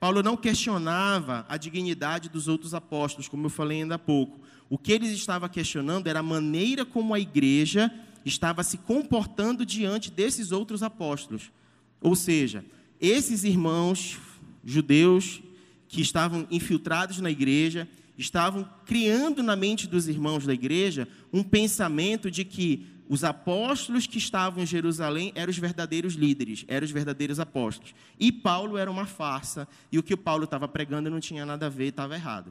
Paulo 0.00 0.20
não 0.20 0.36
questionava 0.36 1.46
a 1.48 1.56
dignidade 1.56 2.28
dos 2.28 2.48
outros 2.48 2.74
apóstolos, 2.74 3.28
como 3.28 3.46
eu 3.46 3.50
falei 3.50 3.82
ainda 3.82 3.94
há 3.94 3.98
pouco. 4.00 4.40
O 4.72 4.78
que 4.78 4.90
ele 4.90 5.06
estava 5.06 5.50
questionando 5.50 6.06
era 6.06 6.20
a 6.20 6.22
maneira 6.22 6.82
como 6.82 7.12
a 7.12 7.20
igreja 7.20 7.92
estava 8.24 8.64
se 8.64 8.78
comportando 8.78 9.66
diante 9.66 10.10
desses 10.10 10.50
outros 10.50 10.82
apóstolos. 10.82 11.52
Ou 12.00 12.16
seja, 12.16 12.64
esses 12.98 13.44
irmãos 13.44 14.18
judeus 14.64 15.42
que 15.88 16.00
estavam 16.00 16.46
infiltrados 16.50 17.20
na 17.20 17.30
igreja, 17.30 17.86
estavam 18.16 18.66
criando 18.86 19.42
na 19.42 19.54
mente 19.54 19.86
dos 19.86 20.08
irmãos 20.08 20.46
da 20.46 20.54
igreja 20.54 21.06
um 21.30 21.42
pensamento 21.42 22.30
de 22.30 22.42
que 22.42 22.86
os 23.10 23.24
apóstolos 23.24 24.06
que 24.06 24.16
estavam 24.16 24.62
em 24.62 24.66
Jerusalém 24.66 25.32
eram 25.34 25.50
os 25.50 25.58
verdadeiros 25.58 26.14
líderes, 26.14 26.64
eram 26.66 26.86
os 26.86 26.90
verdadeiros 26.90 27.38
apóstolos. 27.38 27.94
E 28.18 28.32
Paulo 28.32 28.78
era 28.78 28.90
uma 28.90 29.04
farsa, 29.04 29.68
e 29.92 29.98
o 29.98 30.02
que 30.02 30.14
o 30.14 30.18
Paulo 30.18 30.44
estava 30.44 30.66
pregando 30.66 31.10
não 31.10 31.20
tinha 31.20 31.44
nada 31.44 31.66
a 31.66 31.68
ver, 31.68 31.88
estava 31.88 32.14
errado. 32.14 32.50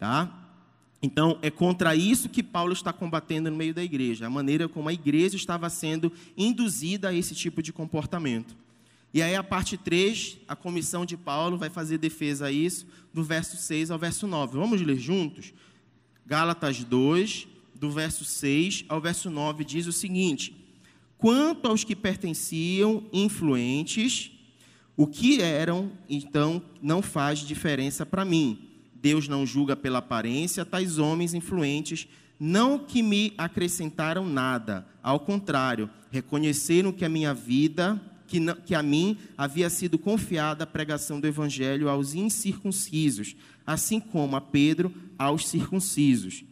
Tá? 0.00 0.43
Então, 1.04 1.38
é 1.42 1.50
contra 1.50 1.94
isso 1.94 2.30
que 2.30 2.42
Paulo 2.42 2.72
está 2.72 2.90
combatendo 2.90 3.50
no 3.50 3.56
meio 3.58 3.74
da 3.74 3.84
igreja, 3.84 4.26
a 4.26 4.30
maneira 4.30 4.66
como 4.70 4.88
a 4.88 4.92
igreja 4.92 5.36
estava 5.36 5.68
sendo 5.68 6.10
induzida 6.34 7.10
a 7.10 7.14
esse 7.14 7.34
tipo 7.34 7.62
de 7.62 7.74
comportamento. 7.74 8.56
E 9.12 9.20
aí, 9.20 9.36
a 9.36 9.44
parte 9.44 9.76
3, 9.76 10.38
a 10.48 10.56
comissão 10.56 11.04
de 11.04 11.14
Paulo 11.14 11.58
vai 11.58 11.68
fazer 11.68 11.98
defesa 11.98 12.46
a 12.46 12.50
isso, 12.50 12.86
do 13.12 13.22
verso 13.22 13.54
6 13.54 13.90
ao 13.90 13.98
verso 13.98 14.26
9. 14.26 14.56
Vamos 14.56 14.80
ler 14.80 14.98
juntos? 14.98 15.52
Gálatas 16.26 16.82
2, 16.82 17.48
do 17.74 17.90
verso 17.90 18.24
6 18.24 18.86
ao 18.88 18.98
verso 18.98 19.28
9, 19.28 19.62
diz 19.62 19.86
o 19.86 19.92
seguinte: 19.92 20.56
Quanto 21.18 21.68
aos 21.68 21.84
que 21.84 21.94
pertenciam 21.94 23.04
influentes, 23.12 24.32
o 24.96 25.06
que 25.06 25.42
eram, 25.42 25.92
então, 26.08 26.62
não 26.80 27.02
faz 27.02 27.40
diferença 27.40 28.06
para 28.06 28.24
mim. 28.24 28.63
Deus 29.04 29.28
não 29.28 29.44
julga 29.44 29.76
pela 29.76 29.98
aparência 29.98 30.64
tais 30.64 30.96
homens 30.96 31.34
influentes, 31.34 32.08
não 32.40 32.78
que 32.78 33.02
me 33.02 33.34
acrescentaram 33.36 34.26
nada, 34.26 34.86
ao 35.02 35.20
contrário, 35.20 35.90
reconheceram 36.10 36.90
que 36.90 37.04
a 37.04 37.08
minha 37.10 37.34
vida 37.34 38.00
que, 38.26 38.40
não, 38.40 38.54
que 38.54 38.74
a 38.74 38.82
mim 38.82 39.18
havia 39.36 39.68
sido 39.68 39.98
confiada 39.98 40.64
a 40.64 40.66
pregação 40.66 41.20
do 41.20 41.26
evangelho 41.26 41.90
aos 41.90 42.14
incircuncisos, 42.14 43.36
assim 43.66 44.00
como 44.00 44.36
a 44.36 44.40
Pedro 44.40 44.90
aos 45.18 45.48
circuncisos. 45.48 46.42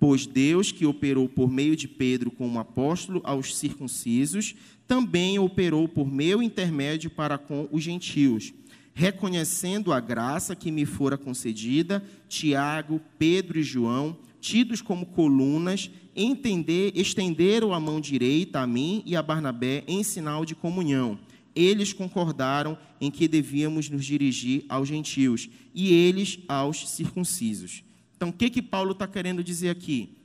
Pois 0.00 0.26
Deus, 0.26 0.72
que 0.72 0.86
operou 0.86 1.28
por 1.28 1.50
meio 1.50 1.76
de 1.76 1.86
Pedro 1.86 2.30
como 2.30 2.58
apóstolo 2.58 3.20
aos 3.22 3.54
circuncisos, 3.54 4.54
também 4.86 5.38
operou 5.38 5.86
por 5.86 6.10
meu 6.10 6.42
intermédio 6.42 7.10
para 7.10 7.36
com 7.36 7.68
os 7.70 7.82
gentios. 7.82 8.54
Reconhecendo 8.98 9.92
a 9.92 10.00
graça 10.00 10.56
que 10.56 10.72
me 10.72 10.84
fora 10.84 11.16
concedida, 11.16 12.02
Tiago, 12.28 13.00
Pedro 13.16 13.60
e 13.60 13.62
João, 13.62 14.18
tidos 14.40 14.82
como 14.82 15.06
colunas, 15.06 15.88
entender, 16.16 16.90
estenderam 16.96 17.72
a 17.72 17.78
mão 17.78 18.00
direita 18.00 18.58
a 18.58 18.66
mim 18.66 19.04
e 19.06 19.14
a 19.14 19.22
Barnabé 19.22 19.84
em 19.86 20.02
sinal 20.02 20.44
de 20.44 20.56
comunhão. 20.56 21.16
Eles 21.54 21.92
concordaram 21.92 22.76
em 23.00 23.08
que 23.08 23.28
devíamos 23.28 23.88
nos 23.88 24.04
dirigir 24.04 24.64
aos 24.68 24.88
gentios 24.88 25.48
e 25.72 25.92
eles 25.92 26.40
aos 26.48 26.90
circuncisos. 26.90 27.84
Então, 28.16 28.30
o 28.30 28.32
que 28.32 28.50
que 28.50 28.60
Paulo 28.60 28.90
está 28.90 29.06
querendo 29.06 29.44
dizer 29.44 29.70
aqui? 29.70 30.18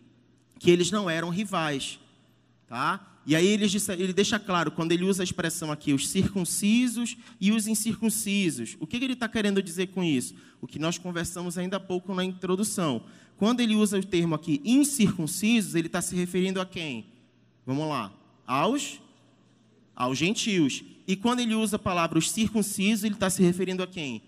Que 0.58 0.72
eles 0.72 0.90
não 0.90 1.08
eram 1.08 1.30
rivais, 1.30 2.00
tá? 2.66 3.13
E 3.26 3.36
aí 3.36 3.48
ele, 3.48 3.66
ele 3.98 4.14
deixa 4.14 4.38
claro, 4.38 4.72
quando 4.72 4.92
ele 4.92 5.06
usa 5.06 5.24
a 5.24 5.26
expressão 5.26 5.72
aqui, 5.72 5.94
os 5.94 6.10
circuncisos 6.10 7.16
e 7.40 7.52
os 7.52 7.68
incircuncisos. 7.68 8.76
O 8.80 8.88
que, 8.88 8.98
ele 8.98 9.14
está 9.14 9.30
querendo 9.30 9.64
dizer 9.64 9.88
com 9.88 10.04
isso? 10.04 10.36
O 10.60 10.68
que 10.68 10.78
nós 10.78 10.98
conversamos 10.98 11.58
ainda 11.58 11.78
há 11.78 11.80
pouco 11.80 12.14
na 12.14 12.24
introdução. 12.24 13.04
Quando 13.38 13.62
ele 13.62 13.76
usa 13.76 13.98
o 13.98 14.04
termo 14.04 14.36
aqui 14.36 14.62
incircuncisos, 14.66 15.76
ele 15.76 15.88
está 15.88 16.02
se 16.02 16.16
referindo 16.16 16.60
a 16.60 16.66
quem? 16.66 17.06
Vamos 17.66 17.88
lá. 17.88 18.12
Aos, 18.46 19.00
aos 19.96 20.18
gentios. 20.18 20.84
E 21.08 21.16
quando 21.16 21.40
ele 21.40 21.56
usa 21.56 21.78
a 21.78 21.80
palavra 21.80 22.20
os 22.20 22.30
circuncisos, 22.30 23.06
ele 23.06 23.16
está 23.16 23.30
se 23.30 23.42
referindo 23.42 23.82
a 23.82 23.88
quem? 23.88 24.22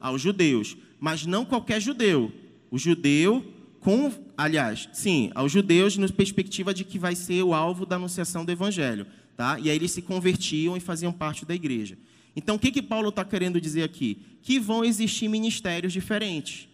Aos 0.00 0.20
judeus. 0.20 0.76
Mas 0.98 1.24
não 1.24 1.44
qualquer 1.44 1.80
judeu. 1.80 2.32
O 2.68 2.78
judeu 2.78 3.53
com, 3.84 4.10
aliás, 4.34 4.88
sim, 4.94 5.30
aos 5.34 5.52
judeus 5.52 5.98
na 5.98 6.08
perspectiva 6.08 6.72
de 6.72 6.84
que 6.84 6.98
vai 6.98 7.14
ser 7.14 7.42
o 7.42 7.52
alvo 7.52 7.84
da 7.84 7.96
anunciação 7.96 8.42
do 8.42 8.50
evangelho, 8.50 9.06
tá? 9.36 9.60
E 9.60 9.68
aí 9.68 9.76
eles 9.76 9.90
se 9.90 10.00
convertiam 10.00 10.74
e 10.74 10.80
faziam 10.80 11.12
parte 11.12 11.44
da 11.44 11.54
igreja. 11.54 11.98
Então, 12.34 12.56
o 12.56 12.58
que 12.58 12.72
que 12.72 12.80
Paulo 12.80 13.10
está 13.10 13.26
querendo 13.26 13.60
dizer 13.60 13.82
aqui? 13.82 14.22
Que 14.42 14.58
vão 14.58 14.82
existir 14.82 15.28
ministérios 15.28 15.92
diferentes. 15.92 16.66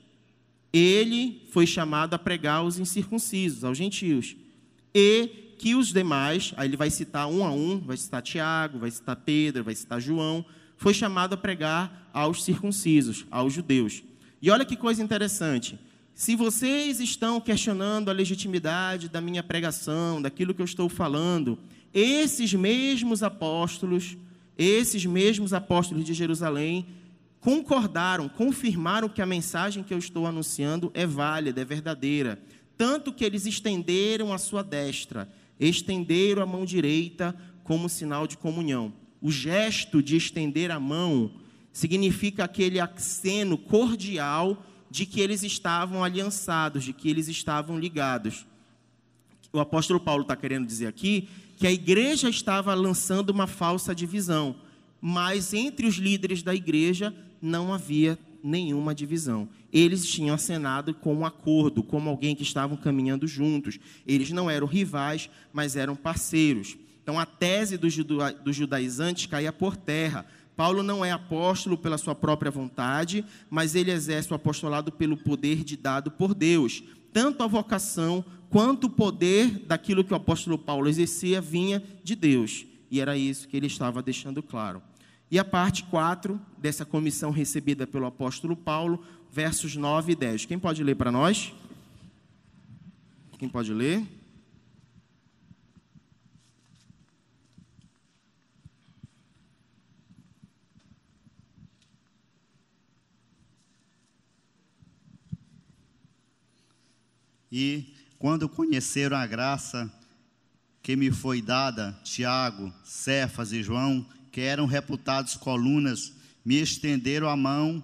Ele 0.72 1.42
foi 1.50 1.66
chamado 1.66 2.14
a 2.14 2.18
pregar 2.18 2.58
aos 2.58 2.78
incircuncisos, 2.78 3.64
aos 3.64 3.76
gentios. 3.76 4.36
E 4.94 5.56
que 5.58 5.74
os 5.74 5.92
demais, 5.92 6.54
aí 6.56 6.68
ele 6.68 6.76
vai 6.76 6.90
citar 6.90 7.26
um 7.26 7.44
a 7.44 7.50
um, 7.50 7.80
vai 7.80 7.96
citar 7.96 8.22
Tiago, 8.22 8.78
vai 8.78 8.90
citar 8.92 9.16
Pedro, 9.16 9.64
vai 9.64 9.74
citar 9.74 10.00
João, 10.00 10.44
foi 10.76 10.94
chamado 10.94 11.32
a 11.32 11.36
pregar 11.36 12.08
aos 12.14 12.44
circuncisos, 12.44 13.26
aos 13.32 13.52
judeus. 13.52 14.00
E 14.40 14.48
olha 14.48 14.64
que 14.64 14.76
coisa 14.76 15.02
interessante. 15.02 15.76
Se 16.20 16.36
vocês 16.36 17.00
estão 17.00 17.40
questionando 17.40 18.10
a 18.10 18.12
legitimidade 18.12 19.08
da 19.08 19.22
minha 19.22 19.42
pregação, 19.42 20.20
daquilo 20.20 20.52
que 20.52 20.60
eu 20.60 20.66
estou 20.66 20.86
falando, 20.86 21.58
esses 21.94 22.52
mesmos 22.52 23.22
apóstolos, 23.22 24.18
esses 24.58 25.06
mesmos 25.06 25.54
apóstolos 25.54 26.04
de 26.04 26.12
Jerusalém, 26.12 26.88
concordaram, 27.40 28.28
confirmaram 28.28 29.08
que 29.08 29.22
a 29.22 29.26
mensagem 29.26 29.82
que 29.82 29.94
eu 29.94 29.98
estou 29.98 30.26
anunciando 30.26 30.90
é 30.92 31.06
válida, 31.06 31.62
é 31.62 31.64
verdadeira. 31.64 32.38
Tanto 32.76 33.14
que 33.14 33.24
eles 33.24 33.46
estenderam 33.46 34.30
a 34.30 34.36
sua 34.36 34.62
destra, 34.62 35.26
estenderam 35.58 36.42
a 36.42 36.46
mão 36.46 36.66
direita 36.66 37.34
como 37.64 37.88
sinal 37.88 38.26
de 38.26 38.36
comunhão. 38.36 38.92
O 39.22 39.30
gesto 39.30 40.02
de 40.02 40.18
estender 40.18 40.70
a 40.70 40.78
mão 40.78 41.30
significa 41.72 42.44
aquele 42.44 42.78
aceno 42.78 43.56
cordial 43.56 44.66
de 44.90 45.06
que 45.06 45.20
eles 45.20 45.42
estavam 45.42 46.02
aliançados, 46.02 46.82
de 46.82 46.92
que 46.92 47.08
eles 47.08 47.28
estavam 47.28 47.78
ligados. 47.78 48.44
O 49.52 49.60
apóstolo 49.60 50.00
Paulo 50.00 50.22
está 50.22 50.36
querendo 50.36 50.66
dizer 50.66 50.86
aqui 50.86 51.28
que 51.56 51.66
a 51.66 51.72
igreja 51.72 52.28
estava 52.28 52.74
lançando 52.74 53.30
uma 53.30 53.46
falsa 53.46 53.94
divisão, 53.94 54.56
mas 55.00 55.54
entre 55.54 55.86
os 55.86 55.96
líderes 55.96 56.42
da 56.42 56.54
igreja 56.54 57.14
não 57.40 57.72
havia 57.72 58.18
nenhuma 58.42 58.94
divisão. 58.94 59.48
Eles 59.72 60.04
tinham 60.06 60.34
acenado 60.34 60.92
com 60.94 61.14
um 61.14 61.26
acordo, 61.26 61.82
como 61.82 62.10
alguém 62.10 62.34
que 62.34 62.42
estavam 62.42 62.76
caminhando 62.76 63.26
juntos. 63.26 63.78
Eles 64.06 64.30
não 64.30 64.50
eram 64.50 64.66
rivais, 64.66 65.30
mas 65.52 65.76
eram 65.76 65.94
parceiros. 65.94 66.76
Então 67.02 67.18
a 67.18 67.26
tese 67.26 67.76
dos 67.76 67.94
judaizantes 68.56 69.26
caía 69.26 69.52
por 69.52 69.76
terra. 69.76 70.26
Paulo 70.60 70.82
não 70.82 71.02
é 71.02 71.10
apóstolo 71.10 71.78
pela 71.78 71.96
sua 71.96 72.14
própria 72.14 72.50
vontade, 72.50 73.24
mas 73.48 73.74
ele 73.74 73.90
exerce 73.90 74.30
o 74.30 74.36
apostolado 74.36 74.92
pelo 74.92 75.16
poder 75.16 75.64
de 75.64 75.74
dado 75.74 76.10
por 76.10 76.34
Deus. 76.34 76.82
Tanto 77.14 77.42
a 77.42 77.46
vocação 77.46 78.22
quanto 78.50 78.88
o 78.88 78.90
poder 78.90 79.48
daquilo 79.60 80.04
que 80.04 80.12
o 80.12 80.16
apóstolo 80.16 80.58
Paulo 80.58 80.86
exercia 80.86 81.40
vinha 81.40 81.82
de 82.04 82.14
Deus. 82.14 82.66
E 82.90 83.00
era 83.00 83.16
isso 83.16 83.48
que 83.48 83.56
ele 83.56 83.68
estava 83.68 84.02
deixando 84.02 84.42
claro. 84.42 84.82
E 85.30 85.38
a 85.38 85.44
parte 85.46 85.82
4 85.84 86.38
dessa 86.58 86.84
comissão 86.84 87.30
recebida 87.30 87.86
pelo 87.86 88.04
apóstolo 88.04 88.54
Paulo, 88.54 89.02
versos 89.32 89.76
9 89.76 90.12
e 90.12 90.14
10. 90.14 90.44
Quem 90.44 90.58
pode 90.58 90.84
ler 90.84 90.94
para 90.94 91.10
nós? 91.10 91.54
Quem 93.38 93.48
pode 93.48 93.72
ler? 93.72 94.06
E 107.50 107.94
quando 108.18 108.48
conheceram 108.48 109.16
a 109.16 109.26
graça 109.26 109.90
que 110.82 110.96
me 110.96 111.10
foi 111.10 111.42
dada, 111.42 111.98
Tiago, 112.04 112.72
Cefas 112.84 113.52
e 113.52 113.62
João, 113.62 114.06
que 114.30 114.40
eram 114.40 114.66
reputados 114.66 115.36
colunas, 115.36 116.12
me 116.44 116.56
estenderam 116.56 117.28
a 117.28 117.36
mão, 117.36 117.82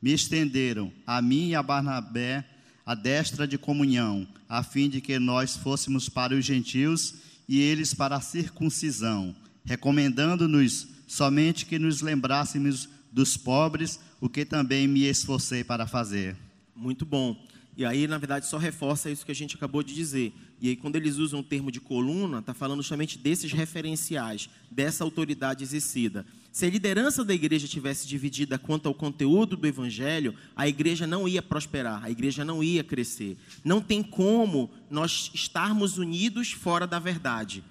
me 0.00 0.12
estenderam 0.12 0.92
a 1.06 1.20
mim 1.20 1.50
e 1.50 1.54
a 1.54 1.62
Barnabé 1.62 2.44
a 2.86 2.94
destra 2.94 3.46
de 3.48 3.56
comunhão, 3.56 4.26
a 4.48 4.62
fim 4.62 4.88
de 4.88 5.00
que 5.00 5.18
nós 5.18 5.56
fôssemos 5.56 6.08
para 6.08 6.34
os 6.34 6.44
gentios 6.44 7.14
e 7.48 7.60
eles 7.60 7.94
para 7.94 8.16
a 8.16 8.20
circuncisão, 8.20 9.34
recomendando-nos 9.64 10.88
somente 11.06 11.64
que 11.64 11.78
nos 11.78 12.00
lembrássemos 12.02 12.88
dos 13.10 13.36
pobres, 13.36 14.00
o 14.20 14.28
que 14.28 14.44
também 14.44 14.86
me 14.86 15.04
esforcei 15.04 15.62
para 15.62 15.86
fazer. 15.86 16.36
Muito 16.74 17.06
bom. 17.06 17.36
E 17.76 17.84
aí, 17.84 18.06
na 18.06 18.18
verdade, 18.18 18.46
só 18.46 18.56
reforça 18.56 19.10
isso 19.10 19.26
que 19.26 19.32
a 19.32 19.34
gente 19.34 19.56
acabou 19.56 19.82
de 19.82 19.94
dizer. 19.94 20.32
E 20.60 20.68
aí, 20.68 20.76
quando 20.76 20.96
eles 20.96 21.16
usam 21.16 21.40
o 21.40 21.42
termo 21.42 21.72
de 21.72 21.80
coluna, 21.80 22.38
está 22.38 22.54
falando 22.54 22.82
justamente 22.82 23.18
desses 23.18 23.52
referenciais, 23.52 24.48
dessa 24.70 25.02
autoridade 25.02 25.64
exercida. 25.64 26.24
Se 26.52 26.64
a 26.64 26.70
liderança 26.70 27.24
da 27.24 27.34
igreja 27.34 27.66
tivesse 27.66 28.06
dividida 28.06 28.56
quanto 28.56 28.86
ao 28.86 28.94
conteúdo 28.94 29.56
do 29.56 29.66
evangelho, 29.66 30.36
a 30.54 30.68
igreja 30.68 31.04
não 31.04 31.26
ia 31.26 31.42
prosperar, 31.42 32.04
a 32.04 32.10
igreja 32.10 32.44
não 32.44 32.62
ia 32.62 32.84
crescer. 32.84 33.36
Não 33.64 33.80
tem 33.80 34.04
como 34.04 34.70
nós 34.88 35.32
estarmos 35.34 35.98
unidos 35.98 36.52
fora 36.52 36.86
da 36.86 37.00
verdade. 37.00 37.64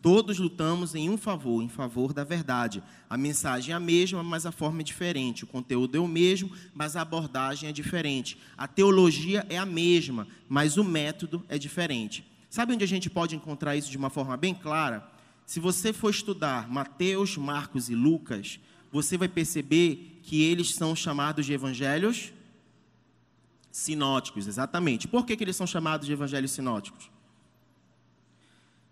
Todos 0.00 0.38
lutamos 0.38 0.94
em 0.94 1.10
um 1.10 1.16
favor, 1.16 1.62
em 1.62 1.68
favor 1.68 2.12
da 2.12 2.22
verdade. 2.22 2.82
A 3.10 3.16
mensagem 3.16 3.72
é 3.72 3.76
a 3.76 3.80
mesma, 3.80 4.22
mas 4.22 4.46
a 4.46 4.52
forma 4.52 4.80
é 4.80 4.84
diferente. 4.84 5.44
O 5.44 5.46
conteúdo 5.46 5.96
é 5.96 6.00
o 6.00 6.06
mesmo, 6.06 6.50
mas 6.74 6.94
a 6.94 7.02
abordagem 7.02 7.68
é 7.68 7.72
diferente. 7.72 8.38
A 8.56 8.68
teologia 8.68 9.44
é 9.48 9.58
a 9.58 9.66
mesma, 9.66 10.28
mas 10.48 10.76
o 10.76 10.84
método 10.84 11.44
é 11.48 11.58
diferente. 11.58 12.24
Sabe 12.48 12.72
onde 12.72 12.84
a 12.84 12.88
gente 12.88 13.10
pode 13.10 13.34
encontrar 13.34 13.76
isso 13.76 13.90
de 13.90 13.96
uma 13.96 14.10
forma 14.10 14.36
bem 14.36 14.54
clara? 14.54 15.06
Se 15.44 15.60
você 15.60 15.92
for 15.92 16.10
estudar 16.10 16.68
Mateus, 16.68 17.36
Marcos 17.36 17.88
e 17.88 17.94
Lucas, 17.94 18.60
você 18.92 19.16
vai 19.16 19.28
perceber 19.28 20.20
que 20.22 20.42
eles 20.42 20.74
são 20.74 20.94
chamados 20.94 21.46
de 21.46 21.52
evangelhos 21.52 22.32
sinóticos, 23.70 24.46
exatamente. 24.46 25.06
Por 25.06 25.26
que, 25.26 25.36
que 25.36 25.44
eles 25.44 25.56
são 25.56 25.66
chamados 25.66 26.06
de 26.06 26.12
evangelhos 26.12 26.50
sinóticos? 26.50 27.10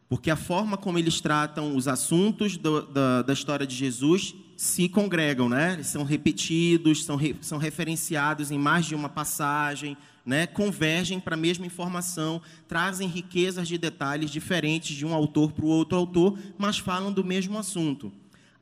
Porque 0.09 0.31
a 0.31 0.37
forma 0.37 0.77
como 0.77 0.99
eles 0.99 1.21
tratam 1.21 1.75
os 1.77 1.89
assuntos 1.89 2.57
do, 2.57 2.83
da, 2.83 3.23
da, 3.23 3.33
história 3.33 3.67
de 3.67 3.75
Jesus 3.75 4.35
se 4.57 4.89
congregam, 4.89 5.49
né? 5.49 5.73
Eles 5.73 5.87
são 5.87 6.05
repetidos, 6.05 7.05
são, 7.05 7.17
re, 7.17 7.35
são 7.41 7.59
referenciados 7.59 8.51
em 8.51 8.59
mais 8.59 8.87
de 8.87 8.95
uma 8.95 9.09
passagem, 9.09 9.97
né? 10.25 10.47
convergem 10.47 11.19
para 11.19 11.35
a 11.35 11.39
mesma 11.39 11.67
informação, 11.67 12.41
trazem 12.69 13.09
riquezas 13.09 13.67
de 13.67 13.77
detalhes 13.77 14.31
diferentes 14.31 14.97
de 14.97 15.05
um 15.05 15.15
autor 15.15 15.53
para 15.53 15.65
o 15.65 15.69
outro 15.69 15.97
autor, 15.97 16.39
mas 16.57 16.79
falam 16.79 17.13
do 17.13 17.25
mesmo 17.25 17.59
assunto. 17.59 18.13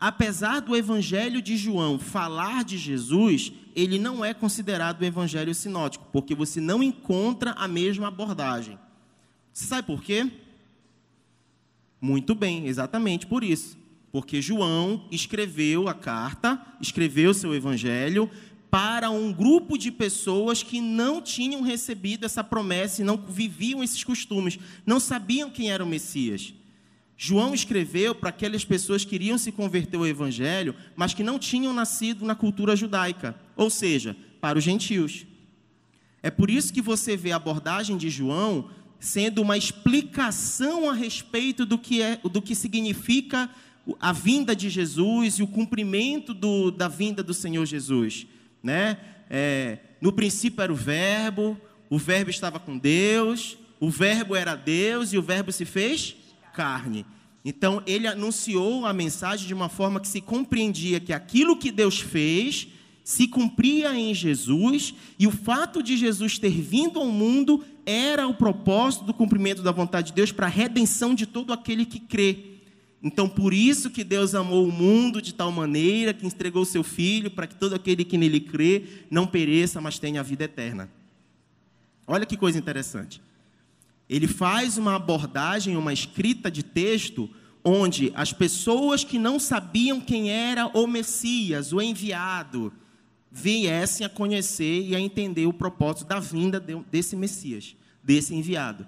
Apesar 0.01 0.61
do 0.61 0.77
Evangelho 0.77 1.41
de 1.41 1.57
João 1.57 1.99
falar 1.99 2.65
de 2.65 2.77
Jesus, 2.77 3.53
ele 3.75 3.99
não 3.99 4.25
é 4.25 4.35
considerado 4.35 5.01
o 5.01 5.05
Evangelho 5.05 5.55
sinótico, 5.55 6.09
porque 6.13 6.35
você 6.35 6.61
não 6.61 6.83
encontra 6.83 7.53
a 7.53 7.69
mesma 7.69 8.09
abordagem. 8.09 8.79
Você 9.53 9.67
sabe 9.67 9.87
por 9.87 10.03
quê? 10.03 10.29
Muito 12.03 12.35
bem, 12.35 12.67
exatamente 12.67 13.29
por 13.29 13.45
isso. 13.45 13.79
Porque 14.11 14.43
João 14.43 15.07
escreveu 15.09 15.87
a 15.87 15.95
carta, 15.95 16.61
escreveu 16.81 17.33
seu 17.33 17.55
evangelho 17.55 18.29
para 18.69 19.09
um 19.09 19.33
grupo 19.33 19.79
de 19.79 19.93
pessoas 19.93 20.65
que 20.65 20.81
não 20.81 21.23
tinham 21.23 21.63
recebido 21.63 22.27
essa 22.27 22.43
promessa 22.43 23.03
e 23.03 23.05
não 23.05 23.17
viviam 23.17 23.85
esses 23.85 24.03
costumes, 24.03 24.59
não 24.85 24.99
sabiam 24.99 25.49
quem 25.49 25.71
era 25.71 25.85
o 25.85 25.87
Messias. 25.87 26.53
João 27.17 27.55
escreveu 27.55 28.17
para 28.17 28.31
aquelas 28.31 28.65
pessoas 28.65 29.05
que 29.05 29.15
iriam 29.15 29.39
se 29.39 29.53
converter 29.53 29.97
ao 29.97 30.07
evangelho, 30.07 30.75
mas 30.97 31.15
que 31.15 31.23
não 31.23 31.39
tinham 31.39 31.73
nascido 31.73 32.25
na 32.25 32.35
cultura 32.35 32.75
judaica, 32.75 33.37
ou 33.55 33.71
seja, 33.71 34.17
para 34.41 34.59
os 34.59 34.65
gentios. 34.65 35.25
É 36.21 36.31
por 36.31 36.51
isso 36.51 36.73
que 36.73 36.83
você 36.83 37.17
vê 37.17 37.31
a 37.31 37.37
abordagem 37.37 37.97
de 37.97 38.11
João 38.11 38.71
sendo 39.03 39.43
uma 39.43 39.59
explicação 39.59 40.89
a 40.89 40.95
respeito 40.95 41.67
do 41.67 41.77
que, 41.77 42.01
é, 42.01 42.21
do 42.23 42.41
que 42.41 42.55
significa 42.55 43.51
a 43.99 44.13
vinda 44.13 44.55
de 44.55 44.71
Jesus 44.71 45.41
e 45.41 45.43
o 45.43 45.47
cumprimento 45.49 46.33
do, 46.33 46.71
da 46.71 46.87
vinda 46.87 47.21
do 47.21 47.35
Senhor 47.35 47.67
Jesus. 47.67 48.29
Né? 48.63 48.97
É, 49.29 49.79
no 50.01 50.13
princípio 50.13 50.63
era 50.63 50.73
o 50.73 50.77
Verbo, 50.77 51.61
o 51.91 51.99
Verbo 51.99 52.31
estava 52.31 52.61
com 52.61 52.79
Deus, 52.79 53.59
o 53.81 53.91
Verbo 53.91 54.37
era 54.37 54.55
Deus 54.55 55.13
e 55.13 55.19
o 55.19 55.23
Verbo 55.23 55.51
se 55.51 55.65
fez 55.65 56.15
carne. 56.55 57.05
Então 57.45 57.83
ele 57.85 58.07
anunciou 58.07 58.87
a 58.87 58.93
mensagem 58.93 59.49
de 59.49 59.53
uma 59.53 59.69
forma 59.69 59.99
que 59.99 60.07
se 60.07 60.21
compreendia 60.21 61.01
que 61.01 61.13
aquilo 61.13 61.59
que 61.59 61.73
Deus 61.73 61.99
fez 61.99 62.69
se 63.05 63.27
cumpria 63.27 63.95
em 63.99 64.15
Jesus 64.15 64.95
e 65.19 65.27
o 65.27 65.31
fato 65.31 65.83
de 65.83 65.97
Jesus 65.97 66.39
ter 66.39 66.51
vindo 66.51 67.01
ao 67.01 67.07
mundo 67.07 67.65
era 67.85 68.29
o 68.29 68.35
propósito 68.35 69.05
do 69.05 69.15
cumprimento 69.15 69.63
da 69.63 69.73
vontade 69.73 70.09
de 70.09 70.13
Deus 70.13 70.31
para 70.31 70.47
a 70.47 70.51
redenção 70.51 71.15
de 71.15 71.27
todo 71.27 71.53
aquele 71.53 71.85
que 71.85 71.99
crê. 71.99 72.53
Então, 73.03 73.29
por 73.29 73.53
isso 73.53 73.91
que 73.91 74.05
Deus 74.05 74.33
amou 74.33 74.65
o 74.65 74.71
mundo 74.71 75.21
de 75.21 75.35
tal 75.35 75.51
maneira 75.51 76.15
que 76.15 76.25
entregou 76.25 76.65
seu 76.65 76.85
Filho 76.85 77.31
para 77.31 77.49
que 77.49 77.57
todo 77.57 77.75
aquele 77.75 78.05
que 78.05 78.17
nele 78.17 78.39
crê 78.39 78.85
não 79.11 79.27
pereça, 79.27 79.81
mas 79.81 79.99
tenha 79.99 80.21
a 80.21 80.23
vida 80.23 80.45
eterna. 80.45 80.89
Olha 82.07 82.25
que 82.25 82.37
coisa 82.37 82.59
interessante. 82.59 83.21
Ele 84.09 84.29
faz 84.29 84.79
uma 84.79 84.95
abordagem, 84.95 85.77
uma 85.77 85.93
escrita 85.93 86.49
de 86.49 86.63
texto, 86.63 87.29
onde 87.65 88.13
as 88.15 88.33
pessoas 88.33 89.03
que 89.03 89.19
não 89.19 89.41
sabiam 89.41 90.01
quem 90.01 90.31
era 90.31 90.67
o 90.67 90.87
Messias, 90.87 91.73
o 91.73 91.81
enviado, 91.81 92.73
viessem 93.33 94.05
a 94.05 94.11
conhecer 94.11 94.83
e 94.87 94.95
a 94.95 95.01
entender 95.01 95.47
o 95.47 95.53
propósito 95.53 96.07
da 96.07 96.21
vinda 96.21 96.61
desse 96.61 97.17
Messias, 97.17 97.75
desse 98.05 98.35
enviado. 98.35 98.87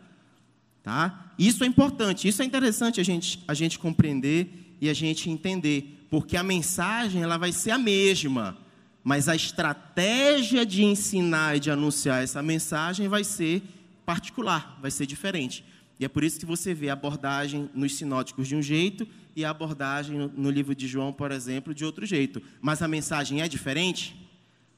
Tá? 0.83 1.33
Isso 1.39 1.65
é 1.65 1.67
importante, 1.67 2.29
isso 2.29 2.43
é 2.43 2.45
interessante 2.45 3.01
a 3.01 3.05
gente, 3.05 3.43
a 3.49 3.55
gente 3.55 3.79
compreender 3.79 4.77
e 4.83 4.91
a 4.91 4.93
gente 4.93 5.31
entender, 5.31 6.07
porque 6.11 6.37
a 6.37 6.43
mensagem 6.43 7.23
ela 7.23 7.39
vai 7.39 7.53
ser 7.53 7.71
a 7.71 7.79
mesma, 7.79 8.59
mas 9.03 9.31
a 9.31 9.35
estratégia 9.35 10.67
de 10.67 10.85
ensinar 10.85 11.57
e 11.57 11.61
de 11.61 11.71
anunciar 11.71 12.23
essa 12.23 12.43
mensagem 12.43 13.09
vai 13.09 13.25
ser 13.25 13.63
particular, 14.05 14.79
vai 14.83 14.91
ser 14.91 15.07
diferente. 15.07 15.65
E 15.99 16.05
é 16.05 16.09
por 16.09 16.23
isso 16.23 16.39
que 16.39 16.45
você 16.45 16.75
vê 16.75 16.91
a 16.91 16.93
abordagem 16.93 17.71
nos 17.73 17.97
sinóticos 17.97 18.47
de 18.47 18.55
um 18.55 18.61
jeito 18.61 19.09
e 19.35 19.43
a 19.43 19.51
abordagem 19.51 20.19
no, 20.19 20.29
no 20.29 20.51
livro 20.51 20.75
de 20.75 20.87
João, 20.87 21.15
por 21.15 21.33
exemplo, 21.33 21.73
de 21.73 21.85
outro 21.85 22.05
jeito. 22.05 22.43
Mas 22.61 22.83
a 22.83 22.89
mensagem 22.89 23.41
é 23.41 23.49
diferente? 23.49 24.24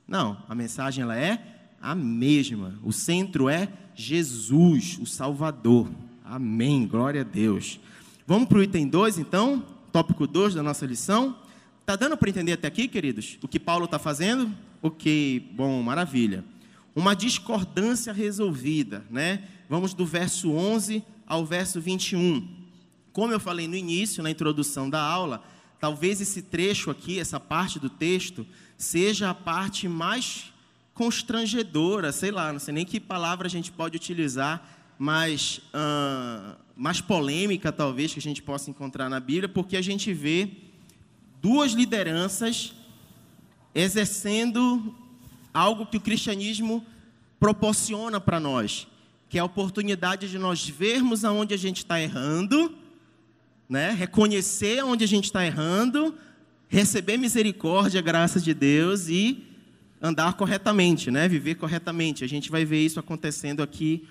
Não, 0.07 0.43
a 0.49 0.55
mensagem 0.55 1.03
ela 1.03 1.17
é 1.17 1.57
a 1.81 1.95
mesma. 1.95 2.79
O 2.83 2.93
centro 2.93 3.49
é 3.49 3.69
Jesus, 3.95 4.99
o 5.01 5.07
Salvador. 5.07 5.91
Amém. 6.25 6.87
Glória 6.87 7.23
a 7.23 7.25
Deus. 7.25 7.81
Vamos 8.27 8.49
para 8.49 8.59
o 8.59 8.63
item 8.63 8.89
2, 8.89 9.19
então, 9.19 9.65
tópico 9.93 10.27
2 10.27 10.55
da 10.55 10.63
nossa 10.63 10.85
lição. 10.85 11.37
Está 11.81 11.97
dando 11.97 12.17
para 12.17 12.29
entender 12.29 12.53
até 12.53 12.67
aqui, 12.67 12.89
queridos, 12.89 13.39
o 13.43 13.47
que 13.47 13.61
Paulo 13.61 13.85
está 13.85 13.99
fazendo? 13.99 14.53
Ok, 14.83 15.53
bom, 15.55 15.81
maravilha. 15.83 16.45
Uma 16.95 17.15
discordância 17.15 18.13
resolvida, 18.13 19.05
né? 19.11 19.45
Vamos 19.69 19.95
do 19.95 20.05
verso 20.05 20.51
11 20.51 21.05
ao 21.27 21.47
verso 21.47 21.81
21. 21.81 22.49
Como 23.13 23.33
eu 23.33 23.41
falei 23.41 23.69
no 23.69 23.77
início, 23.77 24.23
na 24.23 24.31
introdução 24.31 24.91
da 24.91 25.01
aula, 25.01 25.43
talvez 25.79 26.21
esse 26.21 26.43
trecho 26.43 26.91
aqui, 26.91 27.19
essa 27.19 27.39
parte 27.39 27.79
do 27.79 27.89
texto, 27.89 28.47
seja 28.77 29.31
a 29.31 29.35
parte 29.35 29.89
mais 29.89 30.53
constrangedora, 30.95 32.11
sei 32.13 32.31
lá, 32.31 32.53
não 32.53 32.59
sei 32.59 32.73
nem 32.73 32.85
que 32.85 32.99
palavra 32.99 33.47
a 33.47 33.51
gente 33.51 33.71
pode 33.71 33.97
utilizar, 33.97 34.67
mais, 34.99 35.61
uh, 35.75 36.57
mais 36.75 37.01
polêmica, 37.01 37.71
talvez, 37.71 38.13
que 38.13 38.19
a 38.19 38.23
gente 38.23 38.43
possa 38.43 38.71
encontrar 38.71 39.09
na 39.09 39.21
Bíblia, 39.21 39.49
porque 39.49 39.77
a 39.77 39.83
gente 39.83 40.13
vê 40.13 40.51
duas 41.43 41.73
lideranças 41.73 42.75
exercendo 43.75 44.95
algo 45.53 45.85
que 45.87 45.99
o 45.99 46.01
cristianismo 46.01 46.85
proporciona 47.39 48.19
para 48.19 48.41
nós, 48.41 48.89
que 49.29 49.37
é 49.37 49.41
a 49.41 49.45
oportunidade 49.45 50.31
de 50.31 50.39
nós 50.39 50.67
vermos 50.67 51.25
aonde 51.25 51.53
a 51.53 51.59
gente 51.59 51.79
está 51.79 52.01
errando, 52.01 52.75
né? 53.69 53.91
reconhecer 53.91 54.83
onde 54.83 55.05
a 55.05 55.09
gente 55.09 55.25
está 55.25 55.45
errando, 55.45 56.15
receber 56.69 57.17
misericórdia, 57.17 58.01
graça 58.01 58.41
de 58.41 58.53
Deus 58.53 59.09
e 59.09 59.45
andar 60.01 60.35
corretamente, 60.35 61.11
né? 61.11 61.29
Viver 61.29 61.57
corretamente. 61.57 62.25
A 62.25 62.29
gente 62.29 62.51
vai 62.51 62.65
ver 62.65 62.85
isso 62.85 63.01
acontecendo 63.01 63.63
aqui 63.63 64.07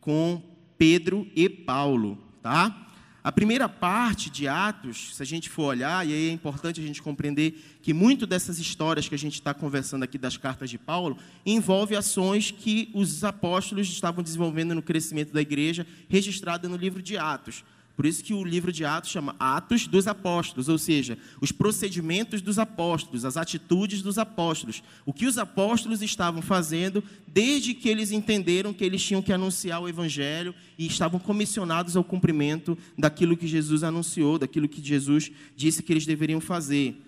com 0.00 0.42
Pedro 0.76 1.26
e 1.34 1.48
Paulo, 1.48 2.18
tá? 2.42 2.88
A 3.22 3.32
primeira 3.32 3.68
parte 3.68 4.30
de 4.30 4.48
Atos, 4.48 5.14
se 5.14 5.22
a 5.22 5.26
gente 5.26 5.50
for 5.50 5.64
olhar, 5.64 6.06
e 6.06 6.14
aí 6.14 6.28
é 6.28 6.32
importante 6.32 6.80
a 6.80 6.82
gente 6.82 7.02
compreender 7.02 7.78
que 7.82 7.92
muito 7.92 8.26
dessas 8.26 8.58
histórias 8.58 9.08
que 9.08 9.14
a 9.14 9.18
gente 9.18 9.34
está 9.34 9.52
conversando 9.52 10.04
aqui 10.04 10.16
das 10.16 10.36
cartas 10.36 10.70
de 10.70 10.78
Paulo 10.78 11.18
envolve 11.44 11.94
ações 11.96 12.50
que 12.50 12.88
os 12.94 13.24
apóstolos 13.24 13.88
estavam 13.88 14.22
desenvolvendo 14.22 14.74
no 14.74 14.82
crescimento 14.82 15.32
da 15.32 15.42
igreja, 15.42 15.86
registrada 16.08 16.68
no 16.68 16.76
livro 16.76 17.02
de 17.02 17.18
Atos. 17.18 17.64
Por 17.98 18.06
isso 18.06 18.22
que 18.22 18.32
o 18.32 18.44
livro 18.44 18.70
de 18.70 18.84
Atos 18.84 19.10
chama 19.10 19.34
Atos 19.40 19.88
dos 19.88 20.06
Apóstolos, 20.06 20.68
ou 20.68 20.78
seja, 20.78 21.18
os 21.40 21.50
procedimentos 21.50 22.40
dos 22.40 22.56
apóstolos, 22.56 23.24
as 23.24 23.36
atitudes 23.36 24.02
dos 24.02 24.18
apóstolos, 24.18 24.84
o 25.04 25.12
que 25.12 25.26
os 25.26 25.36
apóstolos 25.36 26.00
estavam 26.00 26.40
fazendo 26.40 27.02
desde 27.26 27.74
que 27.74 27.88
eles 27.88 28.12
entenderam 28.12 28.72
que 28.72 28.84
eles 28.84 29.02
tinham 29.02 29.20
que 29.20 29.32
anunciar 29.32 29.82
o 29.82 29.88
evangelho 29.88 30.54
e 30.78 30.86
estavam 30.86 31.18
comissionados 31.18 31.96
ao 31.96 32.04
cumprimento 32.04 32.78
daquilo 32.96 33.36
que 33.36 33.48
Jesus 33.48 33.82
anunciou, 33.82 34.38
daquilo 34.38 34.68
que 34.68 34.80
Jesus 34.80 35.32
disse 35.56 35.82
que 35.82 35.92
eles 35.92 36.06
deveriam 36.06 36.40
fazer. 36.40 37.02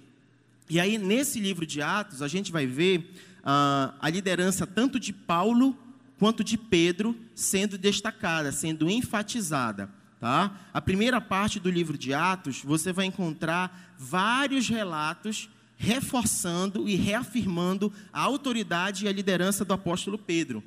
E 0.68 0.80
aí 0.80 0.98
nesse 0.98 1.38
livro 1.38 1.64
de 1.64 1.80
Atos 1.80 2.20
a 2.20 2.26
gente 2.26 2.50
vai 2.50 2.66
ver 2.66 3.14
ah, 3.44 3.94
a 4.00 4.10
liderança 4.10 4.66
tanto 4.66 4.98
de 4.98 5.12
Paulo 5.12 5.78
quanto 6.18 6.42
de 6.42 6.58
Pedro 6.58 7.14
sendo 7.32 7.78
destacada, 7.78 8.50
sendo 8.50 8.90
enfatizada. 8.90 9.99
Tá? 10.20 10.54
A 10.72 10.82
primeira 10.82 11.18
parte 11.18 11.58
do 11.58 11.70
livro 11.70 11.96
de 11.96 12.12
Atos, 12.12 12.62
você 12.62 12.92
vai 12.92 13.06
encontrar 13.06 13.94
vários 13.98 14.68
relatos 14.68 15.48
reforçando 15.78 16.86
e 16.86 16.94
reafirmando 16.94 17.90
a 18.12 18.20
autoridade 18.20 19.06
e 19.06 19.08
a 19.08 19.12
liderança 19.12 19.64
do 19.64 19.72
apóstolo 19.72 20.18
Pedro. 20.18 20.62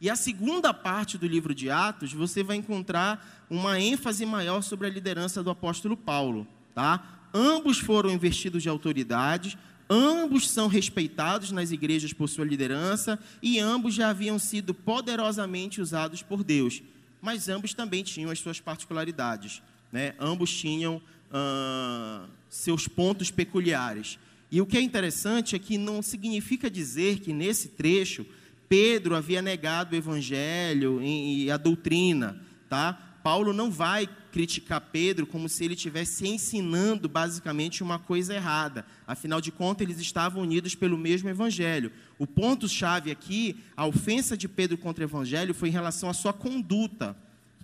E 0.00 0.10
a 0.10 0.16
segunda 0.16 0.74
parte 0.74 1.16
do 1.16 1.26
livro 1.26 1.54
de 1.54 1.70
Atos, 1.70 2.12
você 2.12 2.42
vai 2.42 2.56
encontrar 2.56 3.46
uma 3.48 3.80
ênfase 3.80 4.26
maior 4.26 4.60
sobre 4.60 4.88
a 4.88 4.90
liderança 4.90 5.40
do 5.40 5.50
apóstolo 5.50 5.96
Paulo. 5.96 6.44
Tá? 6.74 7.28
Ambos 7.32 7.78
foram 7.78 8.10
investidos 8.10 8.64
de 8.64 8.68
autoridade, 8.68 9.56
ambos 9.88 10.50
são 10.50 10.66
respeitados 10.66 11.52
nas 11.52 11.70
igrejas 11.70 12.12
por 12.12 12.28
sua 12.28 12.44
liderança 12.44 13.20
e 13.40 13.60
ambos 13.60 13.94
já 13.94 14.10
haviam 14.10 14.36
sido 14.36 14.74
poderosamente 14.74 15.80
usados 15.80 16.22
por 16.22 16.42
Deus. 16.42 16.82
Mas 17.26 17.48
ambos 17.48 17.74
também 17.74 18.04
tinham 18.04 18.30
as 18.30 18.38
suas 18.38 18.60
particularidades. 18.60 19.60
Né? 19.90 20.14
Ambos 20.16 20.48
tinham 20.56 21.02
ah, 21.32 22.24
seus 22.48 22.86
pontos 22.86 23.32
peculiares. 23.32 24.16
E 24.48 24.60
o 24.60 24.64
que 24.64 24.76
é 24.76 24.80
interessante 24.80 25.56
é 25.56 25.58
que 25.58 25.76
não 25.76 26.02
significa 26.02 26.70
dizer 26.70 27.18
que 27.18 27.32
nesse 27.32 27.70
trecho 27.70 28.24
Pedro 28.68 29.16
havia 29.16 29.42
negado 29.42 29.92
o 29.92 29.98
evangelho 29.98 31.02
e 31.02 31.50
a 31.50 31.56
doutrina, 31.56 32.40
tá? 32.68 32.92
Paulo 33.24 33.52
não 33.52 33.72
vai 33.72 34.08
criticar 34.36 34.82
Pedro 34.92 35.26
como 35.26 35.48
se 35.48 35.64
ele 35.64 35.72
estivesse 35.72 36.28
ensinando 36.28 37.08
basicamente 37.08 37.82
uma 37.82 37.98
coisa 37.98 38.34
errada. 38.34 38.84
Afinal 39.06 39.40
de 39.40 39.50
contas, 39.50 39.86
eles 39.88 39.98
estavam 39.98 40.42
unidos 40.42 40.74
pelo 40.74 40.98
mesmo 40.98 41.30
evangelho. 41.30 41.90
O 42.18 42.26
ponto 42.26 42.68
chave 42.68 43.10
aqui, 43.10 43.56
a 43.74 43.86
ofensa 43.86 44.36
de 44.36 44.46
Pedro 44.46 44.76
contra 44.76 45.02
o 45.02 45.08
evangelho 45.08 45.54
foi 45.54 45.70
em 45.70 45.72
relação 45.72 46.10
à 46.10 46.12
sua 46.12 46.34
conduta. 46.34 47.16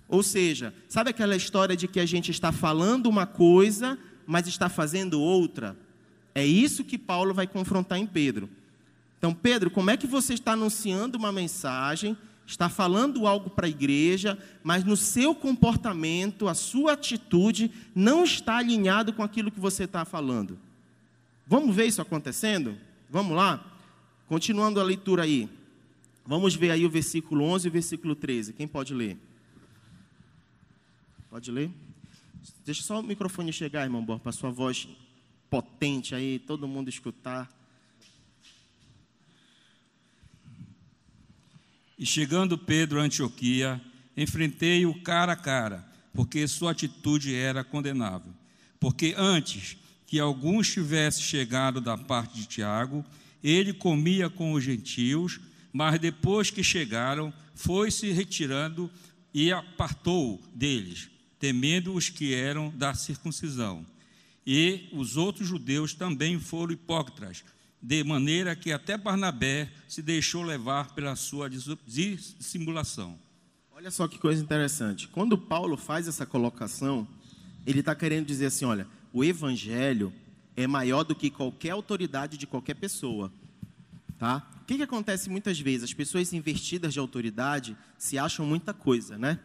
Ou 0.09 0.23
seja, 0.23 0.73
sabe 0.89 1.11
aquela 1.11 1.35
história 1.35 1.77
de 1.77 1.87
que 1.87 1.99
a 1.99 2.07
gente 2.07 2.31
está 2.31 2.51
falando 2.51 3.05
uma 3.05 3.27
coisa, 3.27 3.95
mas 4.25 4.47
está 4.47 4.67
fazendo 4.67 5.21
outra? 5.21 5.77
É 6.33 6.43
isso 6.43 6.83
que 6.83 6.97
Paulo 6.97 7.35
vai 7.35 7.45
confrontar 7.45 7.99
em 7.99 8.07
Pedro. 8.07 8.49
Então, 9.19 9.31
Pedro, 9.31 9.69
como 9.69 9.91
é 9.91 9.95
que 9.95 10.07
você 10.07 10.33
está 10.33 10.53
anunciando 10.53 11.19
uma 11.19 11.31
mensagem, 11.31 12.17
está 12.45 12.69
falando 12.69 13.25
algo 13.25 13.49
para 13.49 13.67
a 13.67 13.69
igreja, 13.69 14.37
mas 14.63 14.83
no 14.83 14.97
seu 14.97 15.33
comportamento, 15.33 16.47
a 16.47 16.53
sua 16.53 16.93
atitude 16.93 17.71
não 17.95 18.23
está 18.23 18.57
alinhado 18.57 19.13
com 19.13 19.23
aquilo 19.23 19.51
que 19.51 19.59
você 19.59 19.85
está 19.85 20.05
falando? 20.05 20.59
Vamos 21.47 21.75
ver 21.75 21.85
isso 21.85 22.01
acontecendo? 22.01 22.77
Vamos 23.09 23.35
lá? 23.35 23.63
Continuando 24.27 24.79
a 24.79 24.83
leitura 24.83 25.23
aí. 25.23 25.49
Vamos 26.25 26.55
ver 26.55 26.71
aí 26.71 26.85
o 26.85 26.89
versículo 26.89 27.43
11 27.45 27.67
e 27.67 27.69
o 27.69 27.71
versículo 27.71 28.15
13. 28.15 28.53
Quem 28.53 28.67
pode 28.67 28.93
ler? 28.93 29.17
Pode 31.29 31.51
ler? 31.51 31.69
Deixa 32.65 32.83
só 32.83 32.99
o 32.99 33.03
microfone 33.03 33.51
chegar, 33.51 33.83
irmão 33.83 34.03
Borba, 34.03 34.23
para 34.23 34.31
sua 34.31 34.49
voz 34.49 34.87
potente 35.49 36.15
aí, 36.15 36.39
todo 36.39 36.67
mundo 36.67 36.89
escutar. 36.89 37.49
E 42.03 42.05
chegando 42.05 42.57
Pedro 42.57 42.99
a 42.99 43.03
Antioquia, 43.03 43.81
enfrentei-o 44.17 44.93
cara 45.03 45.31
a 45.31 45.35
cara, 45.37 45.87
porque 46.13 46.45
sua 46.49 46.71
atitude 46.71 47.33
era 47.33 47.63
condenável. 47.63 48.33
Porque 48.77 49.15
antes 49.17 49.77
que 50.05 50.19
alguns 50.19 50.69
tivesse 50.69 51.21
chegado 51.21 51.79
da 51.79 51.97
parte 51.97 52.35
de 52.35 52.45
Tiago, 52.45 53.05
ele 53.41 53.71
comia 53.71 54.29
com 54.29 54.51
os 54.51 54.65
gentios, 54.65 55.39
mas 55.71 55.97
depois 55.97 56.49
que 56.49 56.61
chegaram, 56.61 57.33
foi 57.55 57.89
se 57.89 58.11
retirando 58.11 58.91
e 59.33 59.53
apartou 59.53 60.41
deles, 60.53 61.09
temendo 61.39 61.93
os 61.93 62.09
que 62.09 62.33
eram 62.33 62.69
da 62.71 62.93
circuncisão. 62.93 63.85
E 64.45 64.89
os 64.91 65.15
outros 65.15 65.47
judeus 65.47 65.93
também 65.93 66.37
foram 66.37 66.73
hipócritas, 66.73 67.45
de 67.83 68.01
maneira 68.01 68.55
que 68.55 68.71
até 68.71 68.97
Barnabé 68.97 69.69
se 69.89 70.01
deixou 70.01 70.41
levar 70.41 70.95
pela 70.95 71.17
sua 71.17 71.49
dissimulação. 71.49 73.19
Olha 73.73 73.91
só 73.91 74.07
que 74.07 74.17
coisa 74.17 74.41
interessante. 74.41 75.09
Quando 75.09 75.37
Paulo 75.37 75.75
faz 75.75 76.07
essa 76.07 76.25
colocação, 76.25 77.05
ele 77.67 77.81
está 77.81 77.93
querendo 77.93 78.25
dizer 78.25 78.45
assim: 78.45 78.63
olha, 78.63 78.87
o 79.11 79.21
evangelho 79.21 80.13
é 80.55 80.65
maior 80.65 81.03
do 81.03 81.13
que 81.13 81.29
qualquer 81.29 81.71
autoridade 81.71 82.37
de 82.37 82.47
qualquer 82.47 82.75
pessoa. 82.75 83.29
Tá? 84.17 84.49
O 84.61 84.65
que, 84.65 84.77
que 84.77 84.83
acontece 84.83 85.29
muitas 85.29 85.59
vezes? 85.59 85.83
As 85.83 85.93
pessoas 85.93 86.31
investidas 86.31 86.93
de 86.93 86.99
autoridade 86.99 87.75
se 87.97 88.17
acham 88.17 88.45
muita 88.45 88.73
coisa, 88.73 89.17
né? 89.17 89.37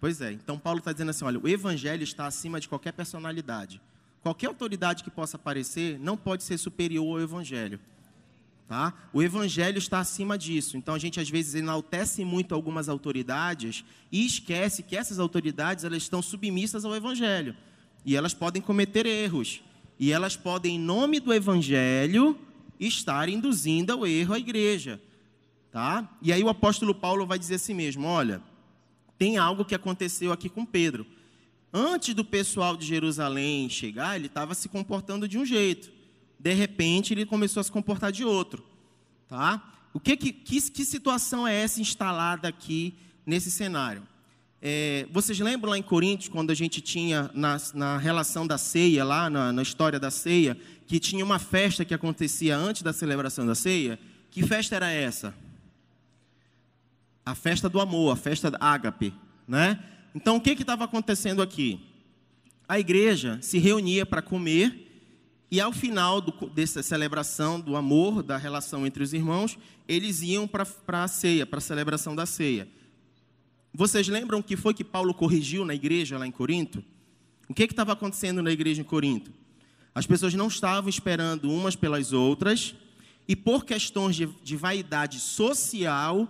Pois 0.00 0.22
é, 0.22 0.32
então 0.32 0.58
Paulo 0.58 0.78
está 0.78 0.92
dizendo 0.92 1.10
assim: 1.10 1.26
olha, 1.26 1.38
o 1.38 1.46
evangelho 1.46 2.02
está 2.02 2.26
acima 2.26 2.58
de 2.58 2.70
qualquer 2.70 2.92
personalidade. 2.92 3.82
Qualquer 4.22 4.46
autoridade 4.46 5.02
que 5.02 5.10
possa 5.10 5.36
aparecer 5.36 5.98
não 5.98 6.16
pode 6.16 6.44
ser 6.44 6.56
superior 6.56 7.18
ao 7.18 7.20
evangelho. 7.20 7.80
Tá? 8.68 8.94
O 9.12 9.22
evangelho 9.22 9.78
está 9.78 9.98
acima 9.98 10.38
disso. 10.38 10.76
Então 10.76 10.94
a 10.94 10.98
gente 10.98 11.20
às 11.20 11.28
vezes 11.28 11.56
enaltece 11.56 12.24
muito 12.24 12.54
algumas 12.54 12.88
autoridades 12.88 13.84
e 14.10 14.24
esquece 14.24 14.82
que 14.82 14.96
essas 14.96 15.18
autoridades 15.18 15.84
elas 15.84 16.04
estão 16.04 16.22
submissas 16.22 16.84
ao 16.84 16.94
evangelho. 16.94 17.54
E 18.04 18.16
elas 18.16 18.32
podem 18.32 18.62
cometer 18.62 19.04
erros. 19.04 19.62
E 19.98 20.10
elas 20.10 20.36
podem, 20.36 20.76
em 20.76 20.78
nome 20.78 21.20
do 21.20 21.34
evangelho, 21.34 22.38
estar 22.78 23.28
induzindo 23.28 23.92
ao 23.92 24.06
erro 24.06 24.34
a 24.34 24.38
igreja. 24.38 25.00
Tá? 25.70 26.08
E 26.22 26.32
aí 26.32 26.42
o 26.42 26.48
apóstolo 26.48 26.94
Paulo 26.94 27.26
vai 27.26 27.38
dizer 27.38 27.56
assim 27.56 27.74
mesmo: 27.74 28.06
olha, 28.06 28.40
tem 29.18 29.36
algo 29.36 29.64
que 29.64 29.74
aconteceu 29.74 30.32
aqui 30.32 30.48
com 30.48 30.64
Pedro. 30.64 31.06
Antes 31.72 32.14
do 32.14 32.24
pessoal 32.24 32.76
de 32.76 32.84
Jerusalém 32.84 33.68
chegar, 33.70 34.16
ele 34.16 34.26
estava 34.26 34.54
se 34.54 34.68
comportando 34.68 35.26
de 35.26 35.38
um 35.38 35.44
jeito. 35.46 35.90
De 36.38 36.52
repente, 36.52 37.14
ele 37.14 37.24
começou 37.24 37.60
a 37.60 37.64
se 37.64 37.72
comportar 37.72 38.12
de 38.12 38.24
outro. 38.24 38.62
Tá? 39.26 39.62
O 39.94 39.98
que, 39.98 40.16
que, 40.16 40.32
que, 40.32 40.70
que 40.70 40.84
situação 40.84 41.46
é 41.46 41.54
essa 41.54 41.80
instalada 41.80 42.46
aqui 42.48 42.94
nesse 43.24 43.50
cenário? 43.50 44.06
É, 44.60 45.06
vocês 45.10 45.38
lembram 45.40 45.70
lá 45.70 45.78
em 45.78 45.82
Coríntios, 45.82 46.28
quando 46.28 46.50
a 46.50 46.54
gente 46.54 46.80
tinha 46.80 47.30
na, 47.34 47.56
na 47.74 47.96
relação 47.96 48.46
da 48.46 48.58
ceia, 48.58 49.04
lá 49.04 49.28
na, 49.30 49.52
na, 49.52 49.62
história 49.62 49.98
da 49.98 50.10
ceia, 50.10 50.56
que 50.86 51.00
tinha 51.00 51.24
uma 51.24 51.38
festa 51.38 51.84
que 51.84 51.94
acontecia 51.94 52.56
antes 52.56 52.82
da 52.82 52.92
celebração 52.92 53.46
da 53.46 53.54
ceia? 53.54 53.98
Que 54.30 54.42
festa 54.46 54.76
era 54.76 54.90
essa? 54.90 55.34
A 57.24 57.34
festa 57.34 57.68
do 57.68 57.80
amor, 57.80 58.12
a 58.12 58.16
festa 58.16 58.50
da 58.50 58.58
ágape, 58.60 59.12
né? 59.48 59.82
Então, 60.14 60.36
o 60.36 60.40
que 60.40 60.50
estava 60.50 60.84
acontecendo 60.84 61.40
aqui? 61.40 61.80
A 62.68 62.78
igreja 62.78 63.38
se 63.42 63.58
reunia 63.58 64.04
para 64.04 64.22
comer, 64.22 64.88
e 65.50 65.60
ao 65.60 65.72
final 65.72 66.20
do, 66.20 66.32
dessa 66.48 66.82
celebração 66.82 67.60
do 67.60 67.76
amor, 67.76 68.22
da 68.22 68.36
relação 68.36 68.86
entre 68.86 69.02
os 69.02 69.12
irmãos, 69.12 69.58
eles 69.86 70.22
iam 70.22 70.48
para 70.48 70.66
a 70.88 71.08
ceia, 71.08 71.44
para 71.44 71.58
a 71.58 71.62
celebração 71.62 72.16
da 72.16 72.24
ceia. 72.24 72.66
Vocês 73.74 74.08
lembram 74.08 74.38
o 74.38 74.42
que 74.42 74.56
foi 74.56 74.72
que 74.72 74.84
Paulo 74.84 75.12
corrigiu 75.12 75.64
na 75.64 75.74
igreja 75.74 76.18
lá 76.18 76.26
em 76.26 76.30
Corinto? 76.30 76.82
O 77.48 77.54
que 77.54 77.64
estava 77.64 77.92
acontecendo 77.92 78.42
na 78.42 78.50
igreja 78.50 78.80
em 78.80 78.84
Corinto? 78.84 79.32
As 79.94 80.06
pessoas 80.06 80.32
não 80.32 80.48
estavam 80.48 80.88
esperando 80.88 81.50
umas 81.50 81.76
pelas 81.76 82.12
outras, 82.12 82.74
e 83.26 83.36
por 83.36 83.64
questões 83.64 84.16
de, 84.16 84.26
de 84.42 84.56
vaidade 84.56 85.18
social, 85.18 86.28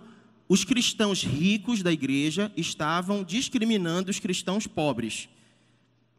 os 0.53 0.63
cristãos 0.63 1.23
ricos 1.23 1.81
da 1.81 1.91
igreja 1.91 2.51
estavam 2.55 3.23
discriminando 3.23 4.11
os 4.11 4.19
cristãos 4.19 4.67
pobres. 4.67 5.27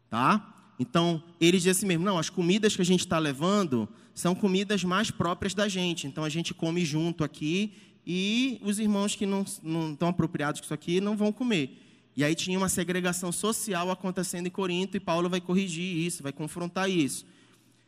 Tá? 0.09 0.73
Então, 0.77 1.23
eles 1.39 1.61
dizem 1.61 1.71
assim 1.71 1.85
mesmo: 1.85 2.03
não, 2.03 2.17
as 2.17 2.29
comidas 2.29 2.75
que 2.75 2.81
a 2.81 2.85
gente 2.85 2.99
está 2.99 3.17
levando 3.17 3.87
são 4.13 4.35
comidas 4.35 4.83
mais 4.83 5.09
próprias 5.09 5.53
da 5.53 5.69
gente. 5.69 6.05
Então, 6.05 6.21
a 6.21 6.27
gente 6.27 6.53
come 6.53 6.83
junto 6.83 7.23
aqui 7.23 7.71
e 8.05 8.59
os 8.61 8.77
irmãos 8.77 9.15
que 9.15 9.25
não, 9.25 9.45
não 9.63 9.93
estão 9.93 10.09
apropriados 10.09 10.59
com 10.59 10.65
isso 10.65 10.73
aqui 10.73 10.99
não 10.99 11.15
vão 11.15 11.31
comer. 11.31 11.81
E 12.13 12.21
aí 12.21 12.35
tinha 12.35 12.57
uma 12.57 12.67
segregação 12.67 13.31
social 13.31 13.89
acontecendo 13.89 14.47
em 14.47 14.51
Corinto 14.51 14.97
e 14.97 14.99
Paulo 14.99 15.29
vai 15.29 15.39
corrigir 15.39 16.05
isso, 16.05 16.21
vai 16.21 16.33
confrontar 16.33 16.89
isso. 16.89 17.25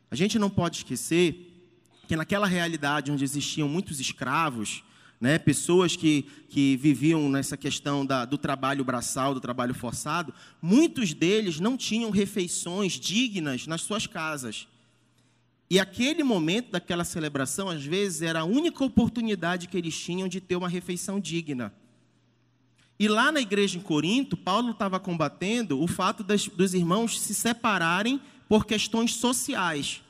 A 0.09 0.15
gente 0.15 0.39
não 0.39 0.49
pode 0.49 0.77
esquecer 0.77 1.75
que 2.07 2.15
naquela 2.15 2.47
realidade 2.47 3.11
onde 3.11 3.25
existiam 3.25 3.67
muitos 3.67 3.99
escravos, 3.99 4.81
né? 5.19 5.39
pessoas 5.39 5.95
que, 5.95 6.23
que 6.49 6.77
viviam 6.77 7.29
nessa 7.29 7.57
questão 7.57 8.05
da, 8.05 8.25
do 8.25 8.37
trabalho 8.37 8.83
braçal, 8.83 9.33
do 9.33 9.41
trabalho 9.41 9.73
forçado, 9.73 10.33
muitos 10.61 11.13
deles 11.13 11.59
não 11.59 11.75
tinham 11.75 12.09
refeições 12.09 12.93
dignas 12.93 13.67
nas 13.67 13.81
suas 13.81 14.05
casas. 14.05 14.67
E 15.69 15.79
aquele 15.79 16.23
momento 16.23 16.71
daquela 16.71 17.03
celebração, 17.03 17.67
às 17.69 17.83
vezes, 17.83 18.21
era 18.21 18.41
a 18.41 18.45
única 18.45 18.83
oportunidade 18.83 19.67
que 19.67 19.77
eles 19.77 19.97
tinham 19.99 20.27
de 20.27 20.39
ter 20.39 20.55
uma 20.55 20.69
refeição 20.69 21.19
digna. 21.19 21.73
E 22.99 23.07
lá 23.07 23.31
na 23.31 23.41
igreja 23.41 23.77
em 23.77 23.81
Corinto, 23.81 24.37
Paulo 24.37 24.71
estava 24.71 24.99
combatendo 24.99 25.81
o 25.81 25.87
fato 25.87 26.23
das, 26.23 26.47
dos 26.47 26.73
irmãos 26.73 27.19
se 27.19 27.35
separarem 27.35 28.19
por 28.47 28.65
questões 28.65 29.13
sociais. 29.15 30.01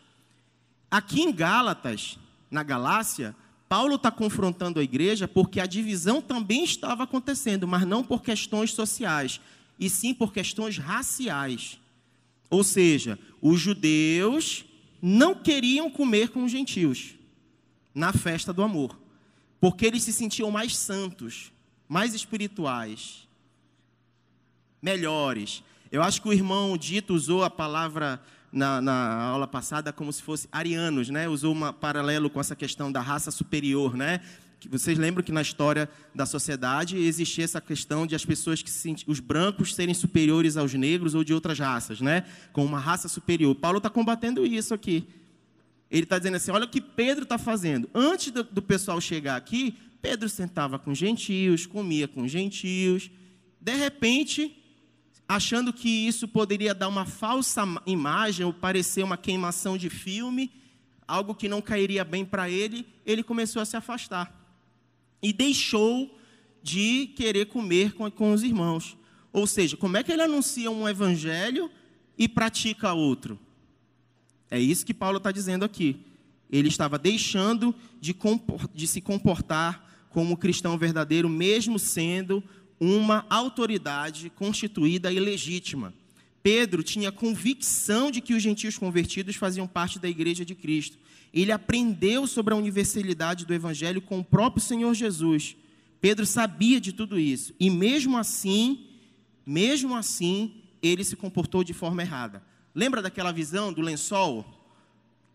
Aqui 0.90 1.22
em 1.22 1.34
Gálatas, 1.34 2.18
na 2.50 2.64
Galácia, 2.64 3.36
Paulo 3.68 3.96
está 3.96 4.10
confrontando 4.10 4.80
a 4.80 4.84
igreja 4.84 5.28
porque 5.28 5.60
a 5.60 5.66
divisão 5.66 6.22
também 6.22 6.64
estava 6.64 7.04
acontecendo, 7.04 7.68
mas 7.68 7.86
não 7.86 8.04
por 8.04 8.22
questões 8.22 8.72
sociais, 8.72 9.42
e 9.80 9.90
sim 9.90 10.14
por 10.14 10.32
questões 10.32 10.78
raciais. 10.78 11.80
Ou 12.50 12.64
seja, 12.64 13.20
os 13.42 13.60
judeus 13.60 14.66
não 15.02 15.36
queriam 15.36 15.90
comer 15.90 16.30
com 16.30 16.44
os 16.46 16.52
gentios 16.52 17.16
na 17.94 18.14
festa 18.14 18.54
do 18.54 18.64
amor, 18.64 18.98
porque 19.60 19.86
eles 19.86 20.04
se 20.04 20.14
sentiam 20.14 20.50
mais 20.50 20.78
santos, 20.78 21.52
mais 21.90 22.14
espirituais, 22.14 23.28
melhores. 24.82 25.64
Eu 25.92 26.02
acho 26.02 26.22
que 26.22 26.30
o 26.30 26.34
irmão 26.34 26.78
Dito 26.78 27.14
usou 27.14 27.44
a 27.44 27.50
palavra 27.50 28.22
na, 28.52 28.82
na, 28.82 29.16
aula 29.24 29.48
passada 29.48 29.92
como 29.92 30.12
se 30.12 30.22
fosse 30.22 30.48
arianos, 30.52 31.10
né? 31.10 31.28
Usou 31.28 31.54
um 31.54 31.74
paralelo 31.74 32.30
com 32.30 32.40
essa 32.40 32.56
questão 32.56 32.92
da 32.92 33.02
raça 33.02 33.32
superior, 33.32 33.96
né? 33.96 34.22
Vocês 34.70 34.98
lembram 34.98 35.24
que 35.24 35.32
na 35.32 35.42
história 35.42 35.88
da 36.16 36.26
sociedade 36.26 36.98
existia 36.98 37.44
essa 37.44 37.62
questão 37.62 38.08
de 38.08 38.16
as 38.16 38.26
pessoas 38.26 38.62
que 38.62 38.72
se, 38.72 38.96
os 39.06 39.20
brancos 39.20 39.76
serem 39.76 39.94
superiores 39.94 40.58
aos 40.58 40.74
negros 40.74 41.14
ou 41.14 41.24
de 41.24 41.34
outras 41.34 41.60
raças, 41.60 42.02
né? 42.02 42.26
Com 42.52 42.66
uma 42.66 42.80
raça 42.80 43.08
superior. 43.08 43.54
Paulo 43.54 43.78
está 43.78 43.90
combatendo 43.90 44.46
isso 44.46 44.74
aqui. 44.74 45.08
Ele 45.92 46.04
está 46.04 46.18
dizendo 46.18 46.36
assim: 46.36 46.52
olha 46.52 46.66
o 46.66 46.70
que 46.70 46.82
Pedro 46.82 47.24
está 47.24 47.38
fazendo. 47.38 47.90
Antes 47.94 48.32
do, 48.32 48.44
do 48.44 48.62
pessoal 48.62 49.00
chegar 49.00 49.36
aqui, 49.36 49.78
Pedro 50.02 50.28
sentava 50.28 50.80
com 50.80 50.94
gentios, 50.94 51.66
comia 51.66 52.08
com 52.08 52.28
gentios. 52.28 53.12
De 53.62 53.76
repente, 53.76 54.57
achando 55.28 55.74
que 55.74 55.90
isso 55.90 56.28
poderia 56.28 56.74
dar 56.74 56.88
uma 56.88 57.06
falsa 57.06 57.64
imagem 57.86 58.46
ou 58.46 58.54
parecer 58.54 59.04
uma 59.04 59.18
queimação 59.18 59.78
de 59.78 59.90
filme, 59.90 60.52
algo 61.08 61.36
que 61.36 61.50
não 61.50 61.62
cairia 61.62 62.04
bem 62.04 62.24
para 62.24 62.50
ele, 62.50 62.88
ele 63.06 63.24
começou 63.24 63.62
a 63.62 63.66
se 63.66 63.76
afastar. 63.76 64.34
E 65.22 65.34
deixou 65.34 66.18
de 66.64 67.08
querer 67.16 67.48
comer 67.48 67.94
com, 67.94 68.10
com 68.10 68.32
os 68.32 68.44
irmãos. 68.44 68.98
Ou 69.34 69.46
seja, 69.46 69.76
como 69.76 69.98
é 69.98 70.04
que 70.04 70.12
ele 70.12 70.22
anuncia 70.22 70.72
um 70.72 70.88
evangelho 70.88 71.70
e 72.18 72.28
pratica 72.28 72.94
outro? 72.94 73.38
É 74.50 74.60
isso 74.60 74.86
que 74.86 74.94
Paulo 74.94 75.18
está 75.18 75.32
dizendo 75.32 75.66
aqui. 75.66 76.06
Ele 76.50 76.70
estava 76.70 76.98
deixando 76.98 77.76
de, 78.00 78.16
de 78.74 78.88
se 78.88 79.02
comportar 79.02 80.08
como 80.10 80.38
cristão 80.38 80.78
verdadeiro, 80.78 81.28
mesmo 81.28 81.78
sendo 81.78 82.44
uma 82.80 83.26
autoridade 83.30 84.30
constituída 84.30 85.12
e 85.12 85.20
legítima. 85.20 85.94
Pedro 86.44 86.84
tinha 86.84 87.12
convicção 87.12 88.10
de 88.10 88.22
que 88.22 88.34
os 88.34 88.42
gentios 88.42 88.78
convertidos 88.78 89.36
faziam 89.36 89.68
parte 89.68 90.00
da 90.00 90.08
igreja 90.08 90.46
de 90.46 90.56
Cristo. 90.56 90.98
Ele 91.34 91.52
aprendeu 91.52 92.26
sobre 92.26 92.54
a 92.54 92.58
universalidade 92.58 93.46
do 93.46 93.54
evangelho 93.54 94.02
com 94.02 94.20
o 94.20 94.24
próprio 94.24 94.64
Senhor 94.64 94.94
Jesus. 94.94 95.56
Pedro 96.00 96.26
sabia 96.26 96.80
de 96.80 96.94
tudo 96.94 97.20
isso. 97.20 97.54
E 97.60 97.70
mesmo 97.70 98.18
assim, 98.18 98.86
mesmo 99.46 99.96
assim, 99.96 100.64
ele 100.82 101.04
se 101.04 101.16
comportou 101.16 101.64
de 101.64 101.74
forma 101.74 102.02
errada. 102.02 102.42
Lembra 102.74 103.02
daquela 103.02 103.32
visão 103.32 103.74
do 103.74 103.82
lençol? 103.82 104.46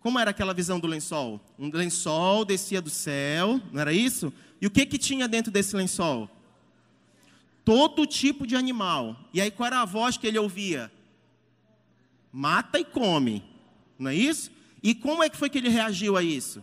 Como 0.00 0.18
era 0.18 0.30
aquela 0.30 0.54
visão 0.54 0.80
do 0.80 0.86
lençol? 0.86 1.40
Um 1.58 1.70
lençol 1.70 2.44
descia 2.44 2.80
do 2.80 2.90
céu, 2.90 3.60
não 3.72 3.80
era 3.80 3.92
isso? 3.92 4.32
E 4.60 4.66
o 4.66 4.70
que 4.70 4.86
que 4.86 4.98
tinha 4.98 5.28
dentro 5.28 5.52
desse 5.52 5.76
lençol? 5.76 6.28
Todo 7.64 8.06
tipo 8.06 8.46
de 8.46 8.56
animal. 8.56 9.16
E 9.32 9.40
aí 9.40 9.50
qual 9.50 9.66
era 9.66 9.80
a 9.80 9.84
voz 9.84 10.16
que 10.16 10.26
ele 10.26 10.38
ouvia? 10.38 10.90
Mata 12.32 12.78
e 12.78 12.84
come. 12.84 13.42
Não 13.98 14.10
é 14.10 14.14
isso? 14.14 14.50
E 14.82 14.94
como 14.94 15.22
é 15.22 15.28
que 15.28 15.36
foi 15.36 15.48
que 15.48 15.58
ele 15.58 15.68
reagiu 15.68 16.16
a 16.16 16.22
isso? 16.22 16.62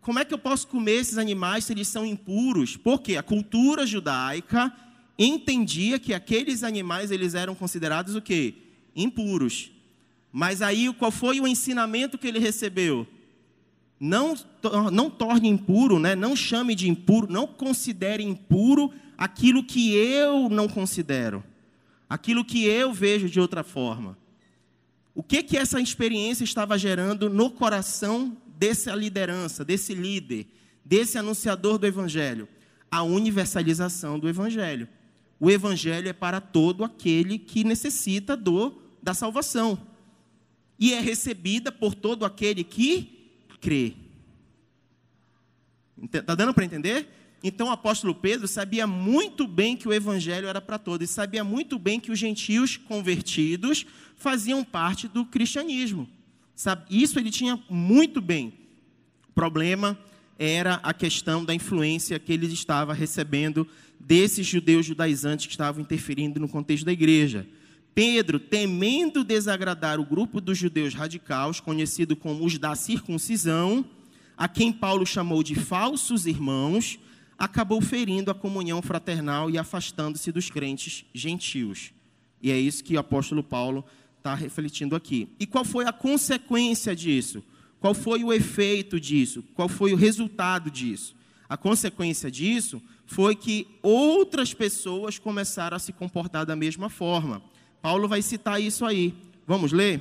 Como 0.00 0.18
é 0.18 0.24
que 0.24 0.32
eu 0.32 0.38
posso 0.38 0.68
comer 0.68 0.96
esses 0.96 1.18
animais 1.18 1.64
se 1.64 1.72
eles 1.72 1.88
são 1.88 2.06
impuros? 2.06 2.76
Porque 2.76 3.16
a 3.16 3.22
cultura 3.22 3.86
judaica 3.86 4.72
entendia 5.18 5.98
que 5.98 6.12
aqueles 6.12 6.62
animais 6.62 7.10
eles 7.10 7.34
eram 7.34 7.54
considerados 7.54 8.14
o 8.14 8.22
quê? 8.22 8.54
Impuros. 8.94 9.70
Mas 10.30 10.60
aí 10.60 10.92
qual 10.94 11.10
foi 11.10 11.40
o 11.40 11.46
ensinamento 11.46 12.18
que 12.18 12.26
ele 12.26 12.38
recebeu? 12.38 13.06
Não, 13.98 14.36
não 14.92 15.08
torne 15.08 15.48
impuro, 15.48 15.98
né? 15.98 16.14
não 16.14 16.36
chame 16.36 16.74
de 16.74 16.88
impuro, 16.88 17.26
não 17.30 17.46
considere 17.46 18.22
impuro 18.22 18.92
aquilo 19.16 19.64
que 19.64 19.94
eu 19.94 20.48
não 20.48 20.68
considero, 20.68 21.42
aquilo 22.08 22.44
que 22.44 22.64
eu 22.64 22.92
vejo 22.92 23.28
de 23.28 23.40
outra 23.40 23.62
forma. 23.62 24.16
O 25.14 25.22
que 25.22 25.42
que 25.42 25.56
essa 25.56 25.80
experiência 25.80 26.44
estava 26.44 26.76
gerando 26.78 27.30
no 27.30 27.50
coração 27.50 28.36
dessa 28.46 28.94
liderança, 28.94 29.64
desse 29.64 29.94
líder, 29.94 30.46
desse 30.84 31.16
anunciador 31.16 31.78
do 31.78 31.86
evangelho? 31.86 32.46
A 32.90 33.02
universalização 33.02 34.18
do 34.18 34.28
evangelho. 34.28 34.88
O 35.40 35.50
evangelho 35.50 36.08
é 36.08 36.12
para 36.12 36.40
todo 36.40 36.84
aquele 36.84 37.38
que 37.38 37.64
necessita 37.64 38.36
do 38.36 38.82
da 39.02 39.14
salvação. 39.14 39.78
E 40.78 40.92
é 40.92 41.00
recebida 41.00 41.70
por 41.72 41.94
todo 41.94 42.24
aquele 42.24 42.64
que 42.64 43.38
crê. 43.60 43.94
Está 46.02 46.34
dando 46.34 46.52
para 46.52 46.64
entender? 46.64 47.08
Então 47.48 47.68
o 47.68 47.70
apóstolo 47.70 48.12
Pedro 48.12 48.48
sabia 48.48 48.88
muito 48.88 49.46
bem 49.46 49.76
que 49.76 49.86
o 49.86 49.92
evangelho 49.92 50.48
era 50.48 50.60
para 50.60 50.80
todos, 50.80 51.08
e 51.08 51.12
sabia 51.12 51.44
muito 51.44 51.78
bem 51.78 52.00
que 52.00 52.10
os 52.10 52.18
gentios 52.18 52.76
convertidos 52.76 53.86
faziam 54.16 54.64
parte 54.64 55.06
do 55.06 55.24
cristianismo. 55.24 56.08
Isso 56.90 57.20
ele 57.20 57.30
tinha 57.30 57.62
muito 57.70 58.20
bem. 58.20 58.52
O 59.28 59.32
problema 59.32 59.96
era 60.36 60.80
a 60.82 60.92
questão 60.92 61.44
da 61.44 61.54
influência 61.54 62.18
que 62.18 62.32
ele 62.32 62.46
estava 62.46 62.92
recebendo 62.92 63.64
desses 64.00 64.44
judeus 64.44 64.84
judaizantes 64.84 65.46
que 65.46 65.52
estavam 65.52 65.82
interferindo 65.82 66.40
no 66.40 66.48
contexto 66.48 66.84
da 66.84 66.92
igreja. 66.92 67.46
Pedro, 67.94 68.40
temendo 68.40 69.22
desagradar 69.22 70.00
o 70.00 70.04
grupo 70.04 70.40
dos 70.40 70.58
judeus 70.58 70.94
radicais, 70.94 71.60
conhecido 71.60 72.16
como 72.16 72.44
os 72.44 72.58
da 72.58 72.74
circuncisão, 72.74 73.84
a 74.36 74.48
quem 74.48 74.72
Paulo 74.72 75.06
chamou 75.06 75.44
de 75.44 75.54
falsos 75.54 76.26
irmãos, 76.26 76.98
acabou 77.38 77.80
ferindo 77.80 78.30
a 78.30 78.34
comunhão 78.34 78.80
fraternal 78.80 79.50
e 79.50 79.58
afastando-se 79.58 80.32
dos 80.32 80.50
crentes 80.50 81.04
gentios. 81.14 81.92
E 82.40 82.50
é 82.50 82.58
isso 82.58 82.84
que 82.84 82.96
o 82.96 82.98
apóstolo 82.98 83.42
Paulo 83.42 83.84
está 84.18 84.34
refletindo 84.34 84.96
aqui. 84.96 85.28
E 85.38 85.46
qual 85.46 85.64
foi 85.64 85.86
a 85.86 85.92
consequência 85.92 86.94
disso? 86.94 87.42
Qual 87.78 87.94
foi 87.94 88.24
o 88.24 88.32
efeito 88.32 88.98
disso? 88.98 89.44
Qual 89.54 89.68
foi 89.68 89.92
o 89.92 89.96
resultado 89.96 90.70
disso? 90.70 91.14
A 91.48 91.56
consequência 91.56 92.30
disso 92.30 92.82
foi 93.06 93.36
que 93.36 93.68
outras 93.82 94.52
pessoas 94.52 95.18
começaram 95.18 95.76
a 95.76 95.80
se 95.80 95.92
comportar 95.92 96.44
da 96.44 96.56
mesma 96.56 96.88
forma. 96.88 97.42
Paulo 97.80 98.08
vai 98.08 98.22
citar 98.22 98.60
isso 98.60 98.84
aí. 98.84 99.14
Vamos 99.46 99.70
ler? 99.72 100.00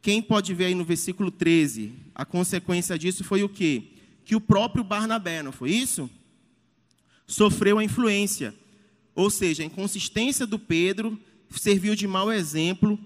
Quem 0.00 0.22
pode 0.22 0.54
ver 0.54 0.66
aí 0.66 0.74
no 0.74 0.84
versículo 0.84 1.30
13? 1.30 1.92
A 2.14 2.24
consequência 2.24 2.98
disso 2.98 3.22
foi 3.22 3.42
o 3.42 3.48
quê? 3.48 3.84
Que 4.24 4.34
o 4.34 4.40
próprio 4.40 4.82
Barnabé, 4.82 5.42
não 5.42 5.52
foi 5.52 5.72
isso? 5.72 6.08
Sofreu 7.26 7.78
a 7.78 7.84
influência. 7.84 8.54
Ou 9.14 9.30
seja, 9.30 9.62
a 9.62 9.66
inconsistência 9.66 10.46
do 10.46 10.58
Pedro 10.58 11.18
serviu 11.50 11.94
de 11.94 12.06
mau 12.06 12.32
exemplo. 12.32 12.98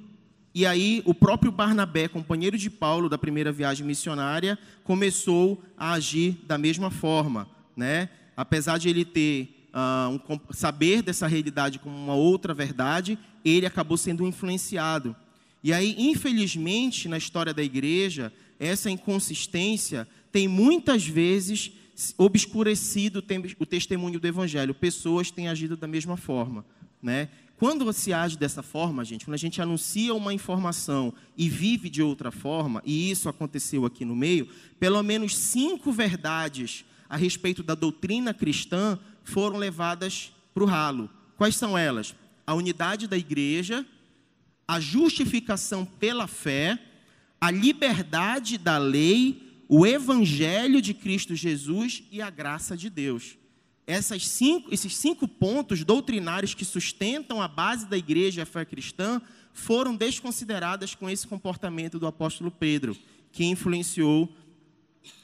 E 0.55 0.65
aí, 0.65 1.03
o 1.05 1.15
próprio 1.15 1.53
Barnabé, 1.53 2.09
companheiro 2.09 2.57
de 2.57 2.71
Paulo 2.71 3.09
da 3.09 3.19
primeira 3.19 3.53
viagem 3.53 3.87
missionária, 3.87 4.59
começou 4.85 5.63
a 5.77 5.93
agir 5.93 6.39
da 6.47 6.57
mesma 6.57 6.91
forma. 6.91 7.49
Né? 7.77 8.09
Apesar 8.37 8.79
de 8.79 8.89
ele 8.89 9.05
ter 9.05 9.69
uh, 9.75 10.33
um, 10.33 10.41
saber 10.51 11.03
dessa 11.03 11.27
realidade 11.27 11.79
como 11.79 11.97
uma 11.97 12.15
outra 12.15 12.55
verdade, 12.55 13.19
ele 13.45 13.67
acabou 13.67 13.97
sendo 13.97 14.27
influenciado. 14.27 15.15
E 15.63 15.73
aí, 15.73 15.95
infelizmente, 15.99 17.09
na 17.09 17.19
história 17.19 17.53
da 17.53 17.63
igreja, 17.63 18.33
essa 18.59 18.91
inconsistência 18.91 20.07
tem 20.33 20.49
muitas 20.49 21.07
vezes 21.07 21.73
obscurecido 22.19 23.25
o 23.59 23.67
testemunho 23.67 24.21
do 24.21 24.27
evangelho. 24.27 24.75
Pessoas 24.75 25.31
têm 25.31 25.49
agido 25.49 25.77
da 25.77 25.87
mesma 25.87 26.17
forma, 26.17 26.65
né? 27.03 27.29
Quando 27.57 27.91
se 27.93 28.13
age 28.13 28.37
dessa 28.37 28.63
forma, 28.63 29.03
gente, 29.03 29.25
quando 29.25 29.35
a 29.35 29.39
gente 29.39 29.63
anuncia 29.63 30.15
uma 30.15 30.35
informação 30.35 31.15
e 31.37 31.49
vive 31.49 31.89
de 31.89 32.03
outra 32.03 32.31
forma, 32.31 32.83
e 32.85 33.11
isso 33.11 33.31
aconteceu 33.31 33.87
aqui 33.87 34.05
no 34.05 34.15
meio, 34.15 34.47
pelo 34.79 35.03
menos 35.03 35.35
cinco 35.35 35.91
verdades 35.91 36.85
a 37.09 37.17
respeito 37.17 37.63
da 37.63 37.75
doutrina 37.75 38.35
cristã 38.35 38.99
foram 39.25 39.57
levadas 39.57 40.33
para 40.53 40.65
o 40.65 40.67
ralo. 40.67 41.09
Quais 41.39 41.57
são 41.57 41.79
elas? 41.79 42.15
A 42.47 42.53
unidade 42.53 43.07
da 43.07 43.17
igreja, 43.17 43.87
a 44.69 44.79
justificação 44.79 45.87
pela 45.87 46.27
fé, 46.27 46.79
a 47.41 47.51
liberdade 47.51 48.59
da 48.59 48.77
lei 48.77 49.46
o 49.69 49.87
Evangelho 49.87 50.81
de 50.81 50.95
Cristo 50.95 51.35
Jesus 51.35 52.03
e 52.11 52.23
a 52.23 52.31
graça 52.31 52.77
de 52.77 52.89
Deus. 52.89 53.37
Cinco, 54.21 54.73
esses 54.73 54.97
cinco 54.97 55.29
pontos 55.29 55.85
doutrinários 55.85 56.55
que 56.55 56.65
sustentam 56.65 57.41
a 57.41 57.49
base 57.49 57.87
da 57.87 57.97
igreja 57.97 58.41
e 58.41 58.43
a 58.43 58.47
fé 58.47 58.65
cristã 58.65 59.21
foram 59.53 59.95
desconsideradas 59.95 60.95
com 60.95 61.09
esse 61.09 61.27
comportamento 61.27 61.99
do 61.99 62.07
apóstolo 62.07 62.51
Pedro, 62.51 62.97
que 63.33 63.45
influenciou 63.45 64.29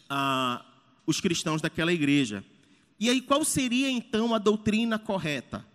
a, 0.08 0.64
os 1.06 1.20
cristãos 1.20 1.60
daquela 1.60 1.92
igreja. 1.92 2.44
E 2.98 3.10
aí, 3.10 3.20
qual 3.20 3.44
seria 3.44 3.90
então 3.90 4.34
a 4.34 4.38
doutrina 4.38 4.98
correta? 4.98 5.66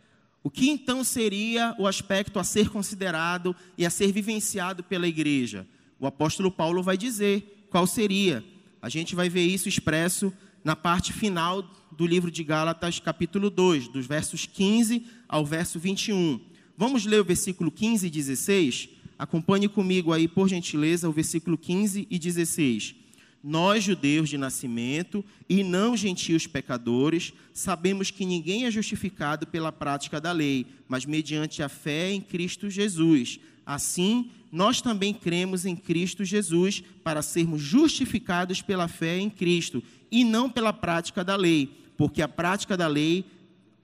O 0.41 0.49
que 0.49 0.69
então 0.69 1.03
seria 1.03 1.75
o 1.77 1.85
aspecto 1.85 2.39
a 2.39 2.43
ser 2.43 2.69
considerado 2.69 3.53
e 3.77 3.85
a 3.85 3.89
ser 3.89 4.13
vivenciado 4.13 4.81
pela 4.81 5.07
igreja? 5.07 5.67
O 5.99 6.07
apóstolo 6.07 6.49
Paulo 6.49 6.81
vai 6.81 6.97
dizer 6.97 7.67
qual 7.69 7.85
seria. 7.85 8.43
A 8.81 8.89
gente 8.89 9.15
vai 9.15 9.29
ver 9.29 9.45
isso 9.45 9.67
expresso 9.67 10.31
na 10.63 10.75
parte 10.75 11.13
final 11.13 11.63
do 11.91 12.05
livro 12.05 12.29
de 12.29 12.43
Gálatas, 12.43 12.99
capítulo 12.99 13.49
2, 13.49 13.87
dos 13.87 14.05
versos 14.05 14.45
15 14.45 15.05
ao 15.27 15.45
verso 15.45 15.79
21. 15.79 16.39
Vamos 16.77 17.05
ler 17.05 17.21
o 17.21 17.25
versículo 17.25 17.71
15 17.71 18.05
e 18.05 18.09
16? 18.09 18.89
Acompanhe 19.17 19.67
comigo 19.67 20.13
aí, 20.13 20.27
por 20.27 20.47
gentileza, 20.47 21.09
o 21.09 21.11
versículo 21.11 21.57
15 21.57 22.07
e 22.09 22.19
16. 22.19 22.95
Nós, 23.43 23.83
judeus 23.83 24.29
de 24.29 24.37
nascimento 24.37 25.23
e 25.49 25.63
não 25.63 25.97
gentios 25.97 26.45
pecadores, 26.45 27.33
sabemos 27.53 28.11
que 28.11 28.25
ninguém 28.25 28.65
é 28.65 28.71
justificado 28.71 29.47
pela 29.47 29.71
prática 29.71 30.21
da 30.21 30.31
lei, 30.31 30.67
mas 30.87 31.05
mediante 31.05 31.63
a 31.63 31.69
fé 31.69 32.11
em 32.11 32.21
Cristo 32.21 32.69
Jesus. 32.69 33.39
Assim, 33.65 34.29
nós 34.51 34.81
também 34.81 35.13
cremos 35.13 35.65
em 35.65 35.75
Cristo 35.75 36.23
Jesus 36.23 36.83
para 37.03 37.21
sermos 37.21 37.61
justificados 37.61 38.61
pela 38.61 38.87
fé 38.87 39.17
em 39.17 39.29
Cristo 39.29 39.83
e 40.11 40.23
não 40.23 40.49
pela 40.49 40.71
prática 40.71 41.23
da 41.23 41.35
lei, 41.35 41.83
porque 41.97 42.21
a 42.21 42.27
prática 42.27 42.77
da 42.77 42.87
lei, 42.87 43.25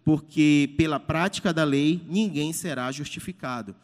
porque 0.03 0.73
pela 0.77 0.99
prática 0.99 1.53
da 1.53 1.63
lei 1.63 2.01
ninguém 2.07 2.53
será 2.53 2.91
justificado. 2.91 3.75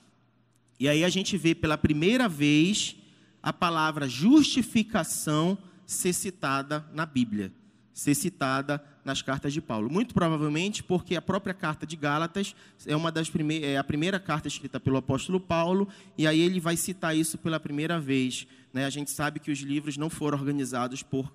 E 0.79 0.87
aí 0.87 1.03
a 1.03 1.09
gente 1.09 1.37
vê 1.37 1.53
pela 1.53 1.77
primeira 1.77 2.29
vez 2.29 2.95
a 3.43 3.51
palavra 3.51 4.07
justificação 4.07 5.57
ser 5.85 6.13
citada 6.13 6.85
na 6.93 7.05
Bíblia, 7.05 7.51
ser 7.99 8.15
citada 8.15 8.83
nas 9.03 9.21
cartas 9.21 9.51
de 9.51 9.61
Paulo. 9.61 9.89
Muito 9.89 10.13
provavelmente 10.13 10.81
porque 10.81 11.15
a 11.15 11.21
própria 11.21 11.53
carta 11.53 11.85
de 11.85 11.95
Gálatas 11.95 12.55
é 12.85 12.95
uma 12.95 13.11
das 13.11 13.29
primeiras, 13.29 13.69
é 13.69 13.77
a 13.77 13.83
primeira 13.83 14.19
carta 14.19 14.47
escrita 14.47 14.79
pelo 14.79 14.97
apóstolo 14.97 15.39
Paulo, 15.39 15.87
e 16.17 16.25
aí 16.25 16.39
ele 16.39 16.59
vai 16.59 16.77
citar 16.77 17.15
isso 17.15 17.37
pela 17.37 17.59
primeira 17.59 17.99
vez. 17.99 18.47
Né? 18.73 18.85
A 18.85 18.89
gente 18.89 19.11
sabe 19.11 19.39
que 19.39 19.51
os 19.51 19.59
livros 19.59 19.97
não 19.97 20.09
foram 20.09 20.37
organizados 20.37 21.03
por 21.03 21.31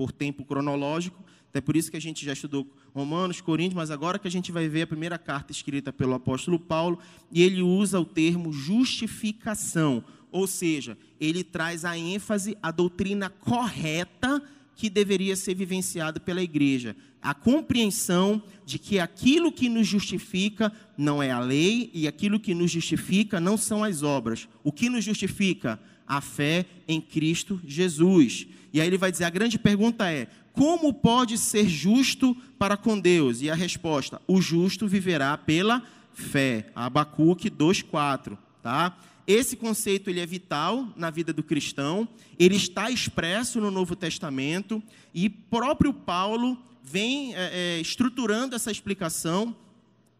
por 0.00 0.10
tempo 0.10 0.46
cronológico. 0.46 1.22
É 1.52 1.60
por 1.60 1.76
isso 1.76 1.90
que 1.90 1.96
a 1.98 2.00
gente 2.00 2.24
já 2.24 2.32
estudou 2.32 2.66
Romanos, 2.94 3.42
Coríntios, 3.42 3.74
mas 3.74 3.90
agora 3.90 4.18
que 4.18 4.26
a 4.26 4.30
gente 4.30 4.50
vai 4.50 4.66
ver 4.66 4.82
a 4.82 4.86
primeira 4.86 5.18
carta 5.18 5.52
escrita 5.52 5.92
pelo 5.92 6.14
apóstolo 6.14 6.58
Paulo, 6.58 6.98
e 7.30 7.42
ele 7.42 7.60
usa 7.60 8.00
o 8.00 8.04
termo 8.06 8.50
justificação, 8.50 10.02
ou 10.32 10.46
seja, 10.46 10.96
ele 11.20 11.44
traz 11.44 11.84
a 11.84 11.98
ênfase 11.98 12.56
à 12.62 12.70
doutrina 12.70 13.28
correta 13.28 14.42
que 14.80 14.88
deveria 14.88 15.36
ser 15.36 15.54
vivenciada 15.54 16.18
pela 16.18 16.42
igreja. 16.42 16.96
A 17.20 17.34
compreensão 17.34 18.42
de 18.64 18.78
que 18.78 18.98
aquilo 18.98 19.52
que 19.52 19.68
nos 19.68 19.86
justifica 19.86 20.72
não 20.96 21.22
é 21.22 21.30
a 21.30 21.38
lei 21.38 21.90
e 21.92 22.08
aquilo 22.08 22.40
que 22.40 22.54
nos 22.54 22.70
justifica 22.70 23.38
não 23.38 23.58
são 23.58 23.84
as 23.84 24.02
obras. 24.02 24.48
O 24.64 24.72
que 24.72 24.88
nos 24.88 25.04
justifica? 25.04 25.78
A 26.06 26.22
fé 26.22 26.64
em 26.88 26.98
Cristo 26.98 27.60
Jesus. 27.62 28.46
E 28.72 28.80
aí 28.80 28.86
ele 28.86 28.96
vai 28.96 29.12
dizer: 29.12 29.24
a 29.24 29.30
grande 29.30 29.58
pergunta 29.58 30.10
é: 30.10 30.28
como 30.54 30.94
pode 30.94 31.36
ser 31.36 31.68
justo 31.68 32.34
para 32.58 32.74
com 32.74 32.98
Deus? 32.98 33.42
E 33.42 33.50
a 33.50 33.54
resposta: 33.54 34.18
o 34.26 34.40
justo 34.40 34.88
viverá 34.88 35.36
pela 35.36 35.82
fé. 36.14 36.72
Abacuque 36.74 37.50
2,4. 37.50 38.38
Tá? 38.62 38.96
Esse 39.26 39.56
conceito 39.56 40.10
ele 40.10 40.20
é 40.20 40.26
vital 40.26 40.88
na 40.96 41.10
vida 41.10 41.32
do 41.32 41.42
cristão, 41.42 42.08
ele 42.38 42.56
está 42.56 42.90
expresso 42.90 43.60
no 43.60 43.70
Novo 43.70 43.94
Testamento 43.94 44.82
e 45.14 45.28
próprio 45.28 45.92
Paulo 45.92 46.58
vem 46.82 47.34
é, 47.34 47.50
é, 47.52 47.80
estruturando 47.80 48.56
essa 48.56 48.70
explicação 48.70 49.54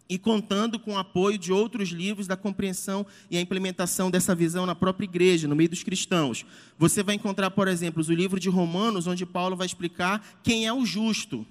e 0.09 0.19
contando 0.19 0.79
com 0.79 0.95
o 0.95 0.99
apoio 0.99 1.39
de 1.39 1.53
outros 1.53 1.91
livros 1.91 2.27
da 2.27 2.37
compreensão 2.37 3.07
e 3.31 3.37
a 3.37 3.41
implementação 3.41 4.11
dessa 4.11 4.35
visão 4.35 4.67
na 4.67 4.75
própria 4.75 5.05
igreja, 5.05 5.47
no 5.47 5.55
meio 5.55 5.71
dos 5.71 5.85
cristãos. 5.85 6.45
Você 6.77 7.01
vai 7.01 7.15
encontrar, 7.15 7.51
por 7.53 7.69
exemplo, 7.69 8.03
o 8.03 8.13
livro 8.13 8.41
de 8.41 8.49
Romanos, 8.49 9.07
onde 9.07 9.25
Paulo 9.25 9.57
vai 9.57 9.67
explicar 9.67 10.41
quem 10.43 10.67
é 10.67 10.73
o 10.73 10.85
justo. 10.85 11.47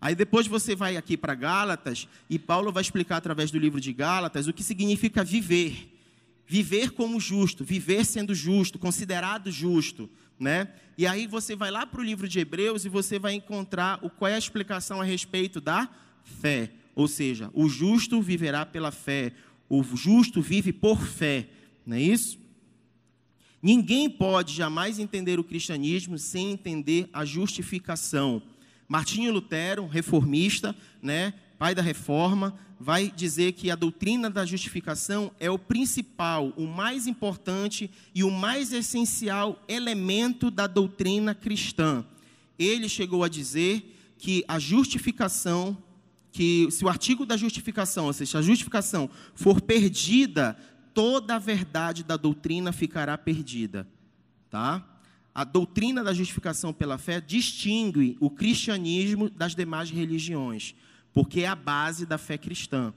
Aí 0.00 0.16
depois 0.16 0.48
você 0.48 0.74
vai 0.74 0.96
aqui 0.96 1.16
para 1.16 1.32
Gálatas 1.36 2.08
e 2.28 2.40
Paulo 2.40 2.72
vai 2.72 2.80
explicar 2.80 3.18
através 3.18 3.52
do 3.52 3.58
livro 3.58 3.80
de 3.80 3.92
Gálatas 3.92 4.48
o 4.48 4.52
que 4.52 4.64
significa 4.64 5.22
viver. 5.22 5.91
Viver 6.46 6.90
como 6.90 7.20
justo, 7.20 7.64
viver 7.64 8.04
sendo 8.04 8.34
justo, 8.34 8.78
considerado 8.78 9.50
justo, 9.50 10.10
né? 10.38 10.68
E 10.98 11.06
aí 11.06 11.26
você 11.26 11.56
vai 11.56 11.70
lá 11.70 11.86
para 11.86 12.00
o 12.00 12.04
livro 12.04 12.28
de 12.28 12.40
Hebreus 12.40 12.84
e 12.84 12.88
você 12.88 13.18
vai 13.18 13.34
encontrar 13.34 13.98
o 14.04 14.10
qual 14.10 14.30
é 14.30 14.34
a 14.34 14.38
explicação 14.38 15.00
a 15.00 15.04
respeito 15.04 15.60
da 15.60 15.88
fé. 16.22 16.72
Ou 16.94 17.08
seja, 17.08 17.50
o 17.54 17.68
justo 17.68 18.20
viverá 18.20 18.66
pela 18.66 18.90
fé, 18.90 19.32
o 19.68 19.82
justo 19.82 20.42
vive 20.42 20.72
por 20.72 21.00
fé, 21.00 21.48
não 21.86 21.96
é 21.96 22.02
isso? 22.02 22.38
Ninguém 23.62 24.10
pode 24.10 24.52
jamais 24.52 24.98
entender 24.98 25.38
o 25.38 25.44
cristianismo 25.44 26.18
sem 26.18 26.50
entender 26.50 27.08
a 27.12 27.24
justificação. 27.24 28.42
Martinho 28.88 29.32
Lutero, 29.32 29.86
reformista, 29.86 30.76
né, 31.00 31.32
pai 31.58 31.74
da 31.74 31.80
reforma, 31.80 32.58
vai 32.82 33.08
dizer 33.14 33.52
que 33.52 33.70
a 33.70 33.76
doutrina 33.76 34.28
da 34.28 34.44
justificação 34.44 35.30
é 35.38 35.48
o 35.48 35.56
principal, 35.56 36.52
o 36.56 36.66
mais 36.66 37.06
importante 37.06 37.88
e 38.12 38.24
o 38.24 38.30
mais 38.30 38.72
essencial 38.72 39.62
elemento 39.68 40.50
da 40.50 40.66
doutrina 40.66 41.32
cristã. 41.32 42.04
Ele 42.58 42.88
chegou 42.88 43.22
a 43.22 43.28
dizer 43.28 44.14
que 44.18 44.44
a 44.48 44.58
justificação 44.58 45.78
que 46.32 46.70
se 46.70 46.84
o 46.84 46.88
artigo 46.88 47.26
da 47.26 47.36
justificação, 47.36 48.06
ou 48.06 48.12
seja, 48.12 48.38
a 48.38 48.42
justificação 48.42 49.08
for 49.34 49.60
perdida, 49.60 50.56
toda 50.94 51.36
a 51.36 51.38
verdade 51.38 52.02
da 52.02 52.16
doutrina 52.16 52.72
ficará 52.72 53.16
perdida, 53.18 53.86
tá? 54.50 54.84
A 55.34 55.44
doutrina 55.44 56.02
da 56.02 56.12
justificação 56.14 56.72
pela 56.72 56.96
fé 56.96 57.20
distingue 57.20 58.16
o 58.18 58.30
cristianismo 58.30 59.28
das 59.28 59.54
demais 59.54 59.90
religiões, 59.90 60.74
porque 61.12 61.40
é 61.40 61.46
a 61.46 61.54
base 61.54 62.06
da 62.06 62.18
fé 62.18 62.38
cristã. 62.38 62.92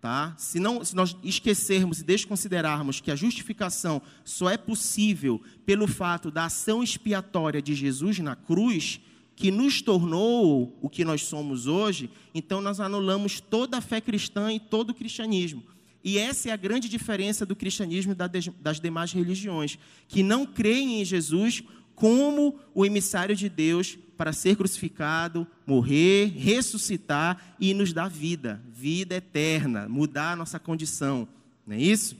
Tá? 0.00 0.34
Se, 0.36 0.58
não, 0.58 0.84
se 0.84 0.96
nós 0.96 1.16
esquecermos 1.22 2.00
e 2.00 2.04
desconsiderarmos 2.04 3.00
que 3.00 3.10
a 3.12 3.14
justificação 3.14 4.02
só 4.24 4.50
é 4.50 4.56
possível 4.56 5.40
pelo 5.64 5.86
fato 5.86 6.28
da 6.28 6.46
ação 6.46 6.82
expiatória 6.82 7.62
de 7.62 7.72
Jesus 7.72 8.18
na 8.18 8.34
cruz, 8.34 9.00
que 9.36 9.52
nos 9.52 9.80
tornou 9.80 10.76
o 10.82 10.88
que 10.88 11.04
nós 11.04 11.22
somos 11.22 11.68
hoje, 11.68 12.10
então 12.34 12.60
nós 12.60 12.80
anulamos 12.80 13.40
toda 13.40 13.78
a 13.78 13.80
fé 13.80 14.00
cristã 14.00 14.52
e 14.52 14.58
todo 14.58 14.90
o 14.90 14.94
cristianismo. 14.94 15.62
E 16.04 16.18
essa 16.18 16.48
é 16.48 16.52
a 16.52 16.56
grande 16.56 16.88
diferença 16.88 17.46
do 17.46 17.54
cristianismo 17.54 18.12
e 18.12 18.50
das 18.60 18.80
demais 18.80 19.12
religiões, 19.12 19.78
que 20.08 20.22
não 20.22 20.44
creem 20.44 21.00
em 21.00 21.04
Jesus 21.04 21.62
como 21.94 22.58
o 22.74 22.84
emissário 22.84 23.36
de 23.36 23.48
Deus 23.48 23.96
para 24.22 24.32
ser 24.32 24.54
crucificado, 24.54 25.44
morrer, 25.66 26.32
ressuscitar 26.36 27.56
e 27.58 27.74
nos 27.74 27.92
dar 27.92 28.08
vida, 28.08 28.62
vida 28.72 29.16
eterna, 29.16 29.88
mudar 29.88 30.34
a 30.34 30.36
nossa 30.36 30.60
condição. 30.60 31.26
Não 31.66 31.74
é 31.74 31.80
isso? 31.80 32.16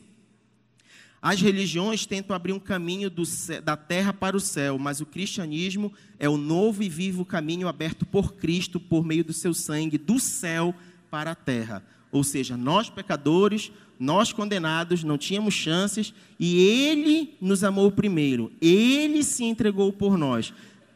As 1.23 1.41
religiões 1.41 2.05
tentam 2.05 2.35
abrir 2.35 2.53
um 2.53 2.59
caminho 2.59 3.09
céu, 3.25 3.63
da 3.63 3.77
terra 3.77 4.13
para 4.13 4.37
o 4.37 4.41
céu, 4.41 4.79
mas 4.79 5.01
o 5.01 5.07
cristianismo 5.07 5.93
é 6.19 6.29
o 6.29 6.37
novo 6.37 6.83
e 6.83 6.89
vivo 6.89 7.25
caminho 7.25 7.69
aberto 7.69 8.05
por 8.05 8.35
Cristo 8.35 8.81
por 8.81 9.05
meio 9.05 9.23
do 9.23 9.33
seu 9.33 9.55
sangue, 9.55 9.97
do 9.97 10.19
céu 10.19 10.75
para 11.09 11.31
a 11.31 11.37
terra. 11.37 11.85
Ou 12.11 12.25
seja, 12.25 12.57
nós 12.57 12.91
pecadores, 12.91 13.71
nós 13.97 14.33
condenados, 14.33 15.05
não 15.05 15.17
tínhamos 15.17 15.55
chances 15.55 16.13
e 16.37 16.59
Ele 16.59 17.37
nos 17.41 17.63
amou 17.63 17.93
primeiro, 17.93 18.51
Ele 18.61 19.23
se 19.23 19.45
entregou 19.45 19.93
por 19.93 20.19
nós. 20.19 20.53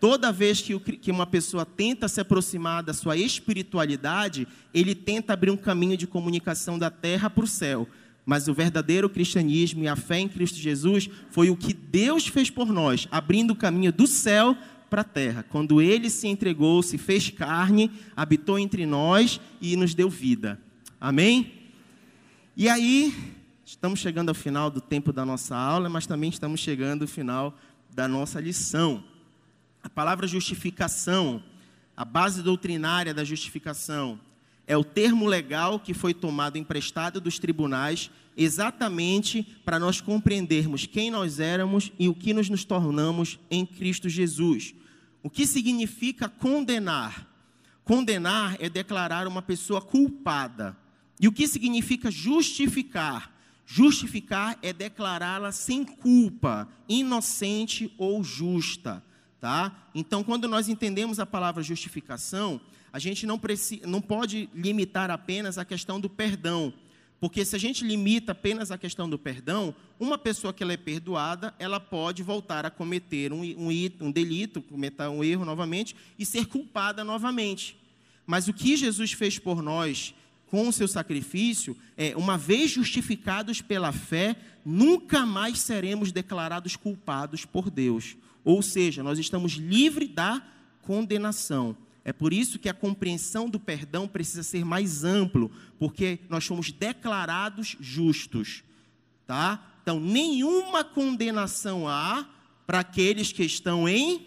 Toda 0.08 0.30
vez 0.30 0.62
que, 0.62 0.78
que 0.78 1.10
uma 1.10 1.26
pessoa 1.26 1.66
tenta 1.66 2.06
se 2.06 2.20
aproximar 2.20 2.80
da 2.80 2.94
sua 2.94 3.16
espiritualidade, 3.16 4.46
ele 4.72 4.94
tenta 4.94 5.32
abrir 5.32 5.50
um 5.50 5.56
caminho 5.56 5.96
de 5.96 6.06
comunicação 6.06 6.78
da 6.78 6.88
terra 6.88 7.28
para 7.28 7.42
o 7.42 7.48
céu. 7.48 7.88
Mas 8.24 8.46
o 8.46 8.54
verdadeiro 8.54 9.10
cristianismo 9.10 9.82
e 9.82 9.88
a 9.88 9.96
fé 9.96 10.20
em 10.20 10.28
Cristo 10.28 10.58
Jesus 10.58 11.10
foi 11.28 11.50
o 11.50 11.56
que 11.56 11.74
Deus 11.74 12.28
fez 12.28 12.48
por 12.48 12.68
nós, 12.68 13.08
abrindo 13.10 13.50
o 13.50 13.56
caminho 13.56 13.92
do 13.92 14.06
céu 14.06 14.56
para 14.88 15.00
a 15.00 15.04
terra. 15.04 15.44
Quando 15.50 15.82
ele 15.82 16.08
se 16.08 16.28
entregou, 16.28 16.84
se 16.84 16.98
fez 16.98 17.28
carne, 17.28 17.90
habitou 18.14 18.60
entre 18.60 18.86
nós 18.86 19.40
e 19.60 19.76
nos 19.76 19.92
deu 19.92 20.08
vida. 20.08 20.56
Amém? 21.00 21.52
E 22.56 22.68
aí, 22.68 23.12
estamos 23.64 23.98
chegando 23.98 24.28
ao 24.28 24.36
final 24.36 24.70
do 24.70 24.80
tempo 24.80 25.12
da 25.12 25.24
nossa 25.24 25.56
aula, 25.56 25.88
mas 25.88 26.06
também 26.06 26.30
estamos 26.30 26.60
chegando 26.60 27.02
ao 27.02 27.08
final 27.08 27.58
da 27.92 28.06
nossa 28.06 28.38
lição. 28.40 29.02
A 29.86 29.88
palavra 29.88 30.26
justificação, 30.26 31.40
a 31.96 32.04
base 32.04 32.42
doutrinária 32.42 33.14
da 33.14 33.22
justificação, 33.22 34.18
é 34.66 34.76
o 34.76 34.82
termo 34.82 35.26
legal 35.26 35.78
que 35.78 35.94
foi 35.94 36.12
tomado 36.12 36.58
emprestado 36.58 37.20
dos 37.20 37.38
tribunais 37.38 38.10
exatamente 38.36 39.44
para 39.64 39.78
nós 39.78 40.00
compreendermos 40.00 40.86
quem 40.86 41.08
nós 41.08 41.38
éramos 41.38 41.92
e 42.00 42.08
o 42.08 42.14
que 42.16 42.34
nos, 42.34 42.50
nos 42.50 42.64
tornamos 42.64 43.38
em 43.48 43.64
Cristo 43.64 44.08
Jesus. 44.08 44.74
o 45.22 45.30
que 45.30 45.46
significa 45.46 46.28
condenar? 46.28 47.24
Condenar 47.84 48.56
é 48.58 48.68
declarar 48.68 49.28
uma 49.28 49.40
pessoa 49.40 49.80
culpada. 49.80 50.76
E 51.20 51.28
o 51.28 51.32
que 51.32 51.46
significa 51.46 52.10
justificar? 52.10 53.32
Justificar 53.64 54.58
é 54.62 54.72
declará-la 54.72 55.52
sem 55.52 55.84
culpa, 55.84 56.68
inocente 56.88 57.94
ou 57.96 58.24
justa, 58.24 59.00
tá? 59.40 59.88
Então, 59.94 60.22
quando 60.24 60.48
nós 60.48 60.68
entendemos 60.68 61.18
a 61.18 61.26
palavra 61.26 61.62
justificação, 61.62 62.60
a 62.92 62.98
gente 62.98 63.26
não, 63.26 63.38
precisa, 63.38 63.86
não 63.86 64.00
pode 64.00 64.48
limitar 64.54 65.10
apenas 65.10 65.58
a 65.58 65.64
questão 65.64 66.00
do 66.00 66.08
perdão, 66.08 66.72
porque 67.18 67.44
se 67.44 67.56
a 67.56 67.58
gente 67.58 67.84
limita 67.84 68.32
apenas 68.32 68.70
a 68.70 68.78
questão 68.78 69.08
do 69.08 69.18
perdão, 69.18 69.74
uma 69.98 70.18
pessoa 70.18 70.52
que 70.52 70.62
ela 70.62 70.74
é 70.74 70.76
perdoada, 70.76 71.54
ela 71.58 71.80
pode 71.80 72.22
voltar 72.22 72.66
a 72.66 72.70
cometer 72.70 73.32
um, 73.32 73.42
um, 73.42 73.70
um 74.00 74.10
delito, 74.10 74.60
cometer 74.60 75.08
um 75.08 75.24
erro 75.24 75.44
novamente 75.44 75.96
e 76.18 76.26
ser 76.26 76.46
culpada 76.46 77.02
novamente. 77.02 77.76
Mas 78.26 78.48
o 78.48 78.52
que 78.52 78.76
Jesus 78.76 79.12
fez 79.12 79.38
por 79.38 79.62
nós 79.62 80.14
com 80.46 80.68
o 80.68 80.72
seu 80.72 80.86
sacrifício, 80.86 81.76
é, 81.96 82.16
uma 82.16 82.38
vez 82.38 82.70
justificados 82.70 83.60
pela 83.60 83.92
fé, 83.92 84.36
nunca 84.64 85.26
mais 85.26 85.58
seremos 85.58 86.12
declarados 86.12 86.76
culpados 86.76 87.44
por 87.44 87.68
Deus. 87.68 88.16
Ou 88.46 88.62
seja, 88.62 89.02
nós 89.02 89.18
estamos 89.18 89.54
livres 89.54 90.08
da 90.08 90.40
condenação. 90.82 91.76
É 92.04 92.12
por 92.12 92.32
isso 92.32 92.60
que 92.60 92.68
a 92.68 92.74
compreensão 92.74 93.50
do 93.50 93.58
perdão 93.58 94.06
precisa 94.06 94.44
ser 94.44 94.64
mais 94.64 95.02
amplo, 95.02 95.50
porque 95.80 96.20
nós 96.28 96.44
somos 96.44 96.70
declarados 96.70 97.76
justos, 97.80 98.62
tá? 99.26 99.60
Então, 99.82 99.98
nenhuma 99.98 100.84
condenação 100.84 101.88
há 101.88 102.24
para 102.64 102.78
aqueles 102.78 103.32
que 103.32 103.42
estão 103.42 103.88
em 103.88 104.24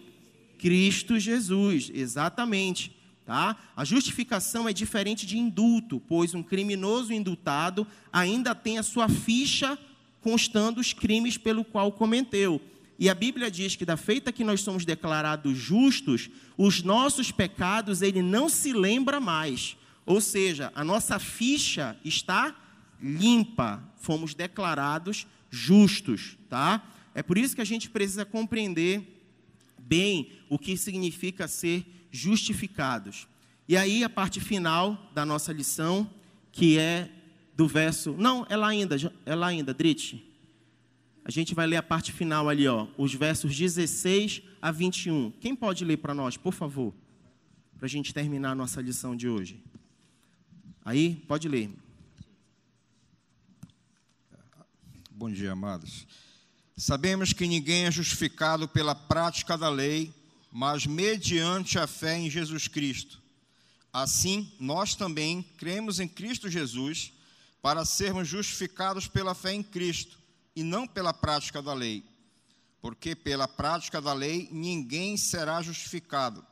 Cristo 0.57 1.17
Jesus, 1.17 1.89
exatamente. 1.93 2.93
Tá? 3.25 3.55
A 3.73 3.85
justificação 3.85 4.67
é 4.67 4.73
diferente 4.73 5.25
de 5.25 5.37
indulto, 5.37 6.01
pois 6.09 6.33
um 6.33 6.43
criminoso 6.43 7.13
indultado 7.13 7.87
ainda 8.11 8.53
tem 8.53 8.77
a 8.77 8.83
sua 8.83 9.07
ficha 9.07 9.79
constando 10.19 10.81
os 10.81 10.91
crimes 10.91 11.37
pelo 11.37 11.63
qual 11.63 11.93
cometeu. 11.93 12.61
E 12.99 13.09
a 13.09 13.15
Bíblia 13.15 13.49
diz 13.49 13.77
que 13.77 13.85
da 13.85 13.95
feita 13.95 14.29
que 14.29 14.43
nós 14.43 14.59
somos 14.59 14.83
declarados 14.83 15.57
justos, 15.57 16.29
os 16.57 16.83
nossos 16.83 17.31
pecados 17.31 18.01
ele 18.01 18.21
não 18.21 18.49
se 18.49 18.73
lembra 18.73 19.21
mais. 19.21 19.77
Ou 20.05 20.19
seja, 20.19 20.69
a 20.75 20.83
nossa 20.83 21.17
ficha 21.17 21.97
está 22.03 22.53
limpa, 23.01 23.81
fomos 23.95 24.33
declarados 24.33 25.25
justos, 25.49 26.37
tá? 26.49 26.83
É 27.15 27.23
por 27.23 27.37
isso 27.37 27.55
que 27.55 27.61
a 27.61 27.65
gente 27.65 27.89
precisa 27.89 28.25
compreender 28.25 29.23
bem 29.77 30.31
o 30.49 30.59
que 30.59 30.75
significa 30.75 31.47
ser 31.47 31.85
justificados. 32.11 33.27
E 33.67 33.77
aí 33.77 34.03
a 34.03 34.09
parte 34.09 34.41
final 34.41 35.09
da 35.13 35.25
nossa 35.25 35.53
lição, 35.53 36.09
que 36.51 36.77
é 36.77 37.09
do 37.55 37.65
verso. 37.65 38.13
Não, 38.17 38.45
é 38.49 38.57
lá 38.57 38.67
ainda, 38.67 38.97
é 39.25 39.35
lá 39.35 39.47
ainda, 39.47 39.73
Drit. 39.73 40.21
A 41.29 41.31
gente 41.31 41.53
vai 41.53 41.67
ler 41.67 41.75
a 41.75 41.83
parte 41.83 42.11
final 42.11 42.49
ali, 42.49 42.67
ó, 42.67 42.87
os 42.97 43.13
versos 43.13 43.55
16 43.55 44.41
a 44.59 44.71
21. 44.71 45.29
Quem 45.39 45.55
pode 45.55 45.85
ler 45.85 45.97
para 45.97 46.11
nós, 46.11 46.35
por 46.35 46.55
favor? 46.55 46.91
Para 47.77 47.85
a 47.85 47.87
gente 47.87 48.11
terminar 48.11 48.53
a 48.53 48.55
nossa 48.55 48.81
lição 48.81 49.15
de 49.15 49.29
hoje. 49.29 49.63
Aí, 50.83 51.23
pode 51.27 51.47
ler. 51.47 51.69
Bom 55.11 55.29
dia, 55.29 55.51
amados. 55.51 56.07
Sabemos 56.75 57.31
que 57.31 57.45
ninguém 57.45 57.85
é 57.85 57.91
justificado 57.91 58.67
pela 58.67 58.95
prática 58.95 59.55
da 59.55 59.69
lei, 59.69 60.11
mas 60.51 60.87
mediante 60.87 61.77
a 61.77 61.85
fé 61.85 62.17
em 62.17 62.27
Jesus 62.27 62.67
Cristo. 62.67 63.21
Assim, 63.93 64.51
nós 64.59 64.95
também 64.95 65.43
cremos 65.57 65.99
em 65.99 66.07
Cristo 66.07 66.49
Jesus 66.49 67.13
para 67.61 67.85
sermos 67.85 68.27
justificados 68.27 69.05
pela 69.05 69.35
fé 69.35 69.53
em 69.53 69.61
Cristo 69.61 70.18
e 70.59 70.63
não 70.63 70.85
pela 70.85 71.13
prática 71.13 71.61
da 71.61 71.73
lei. 71.73 72.03
Porque 72.81 73.15
pela 73.15 73.47
prática 73.47 74.01
da 74.01 74.11
lei 74.11 74.49
ninguém 74.51 75.15
será 75.15 75.61
justificado. 75.61 76.45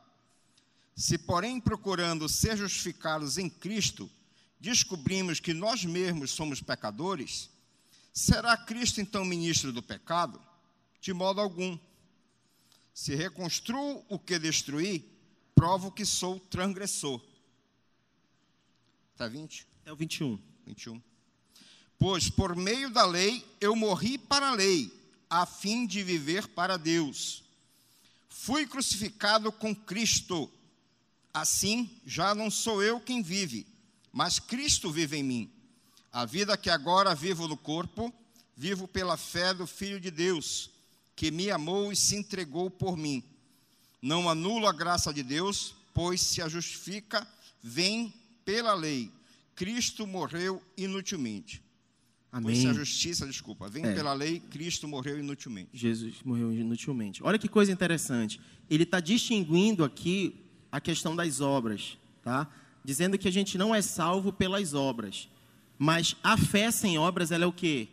Se, 0.96 1.18
porém, 1.18 1.60
procurando 1.60 2.26
ser 2.26 2.56
justificados 2.56 3.36
em 3.36 3.50
Cristo, 3.50 4.10
descobrimos 4.58 5.40
que 5.40 5.52
nós 5.52 5.84
mesmos 5.84 6.30
somos 6.30 6.62
pecadores, 6.62 7.50
será 8.10 8.56
Cristo 8.56 8.98
então 8.98 9.26
ministro 9.26 9.74
do 9.74 9.82
pecado? 9.82 10.40
De 11.02 11.12
modo 11.12 11.42
algum. 11.42 11.78
Se 12.94 13.14
reconstruo 13.14 14.06
o 14.08 14.18
que 14.18 14.38
destruí, 14.38 15.06
provo 15.54 15.92
que 15.92 16.06
sou 16.06 16.40
transgressor. 16.40 17.22
Está 19.12 19.28
20? 19.28 19.66
É 19.84 19.92
o 19.92 19.96
21. 19.96 20.40
21. 20.64 21.07
Pois 21.98 22.30
por 22.30 22.54
meio 22.54 22.90
da 22.90 23.04
lei 23.04 23.44
eu 23.60 23.74
morri 23.74 24.18
para 24.18 24.50
a 24.50 24.54
lei, 24.54 24.92
a 25.28 25.44
fim 25.44 25.86
de 25.86 26.02
viver 26.02 26.46
para 26.48 26.76
Deus. 26.76 27.42
Fui 28.28 28.66
crucificado 28.66 29.50
com 29.50 29.74
Cristo. 29.74 30.50
Assim, 31.34 31.90
já 32.06 32.34
não 32.34 32.50
sou 32.50 32.82
eu 32.82 33.00
quem 33.00 33.22
vive, 33.22 33.66
mas 34.12 34.38
Cristo 34.38 34.90
vive 34.90 35.16
em 35.16 35.22
mim. 35.22 35.50
A 36.12 36.24
vida 36.24 36.56
que 36.56 36.70
agora 36.70 37.14
vivo 37.14 37.46
no 37.46 37.56
corpo, 37.56 38.12
vivo 38.56 38.88
pela 38.88 39.16
fé 39.16 39.52
do 39.52 39.66
Filho 39.66 40.00
de 40.00 40.10
Deus 40.10 40.70
que 41.18 41.32
me 41.32 41.50
amou 41.50 41.90
e 41.90 41.96
se 41.96 42.14
entregou 42.14 42.70
por 42.70 42.96
mim. 42.96 43.24
Não 44.00 44.30
anulo 44.30 44.68
a 44.68 44.72
graça 44.72 45.12
de 45.12 45.24
Deus, 45.24 45.74
pois 45.92 46.20
se 46.20 46.40
a 46.40 46.48
justifica, 46.48 47.26
vem 47.60 48.14
pela 48.44 48.72
lei. 48.72 49.10
Cristo 49.56 50.06
morreu 50.06 50.62
inutilmente. 50.76 51.60
Amém. 52.30 52.52
Pois 52.52 52.58
se 52.58 52.66
a 52.68 52.72
justiça, 52.72 53.26
desculpa, 53.26 53.68
vem 53.68 53.84
é. 53.84 53.94
pela 53.94 54.12
lei, 54.12 54.40
Cristo 54.40 54.86
morreu 54.86 55.18
inutilmente. 55.18 55.70
Jesus 55.72 56.16
morreu 56.24 56.52
inutilmente. 56.52 57.22
Olha 57.22 57.38
que 57.38 57.48
coisa 57.48 57.72
interessante. 57.72 58.40
Ele 58.68 58.82
está 58.82 59.00
distinguindo 59.00 59.82
aqui 59.82 60.34
a 60.70 60.80
questão 60.80 61.16
das 61.16 61.40
obras, 61.40 61.96
tá? 62.22 62.46
Dizendo 62.84 63.16
que 63.16 63.28
a 63.28 63.32
gente 63.32 63.56
não 63.56 63.74
é 63.74 63.80
salvo 63.80 64.32
pelas 64.32 64.74
obras. 64.74 65.28
Mas 65.78 66.16
a 66.22 66.36
fé 66.36 66.70
sem 66.70 66.98
obras, 66.98 67.30
ela 67.30 67.44
é 67.44 67.46
o 67.46 67.52
quê? 67.52 67.88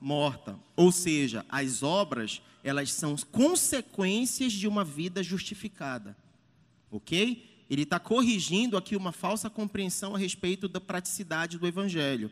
Morta. 0.00 0.58
Ou 0.76 0.92
seja, 0.92 1.44
as 1.48 1.82
obras 1.82 2.40
elas 2.62 2.92
são 2.92 3.16
consequências 3.16 4.52
de 4.52 4.68
uma 4.68 4.84
vida 4.84 5.22
justificada. 5.22 6.16
Ok? 6.90 7.64
Ele 7.68 7.82
está 7.82 7.98
corrigindo 7.98 8.76
aqui 8.76 8.94
uma 8.94 9.12
falsa 9.12 9.48
compreensão 9.48 10.14
a 10.14 10.18
respeito 10.18 10.68
da 10.68 10.80
praticidade 10.80 11.58
do 11.58 11.66
Evangelho. 11.66 12.30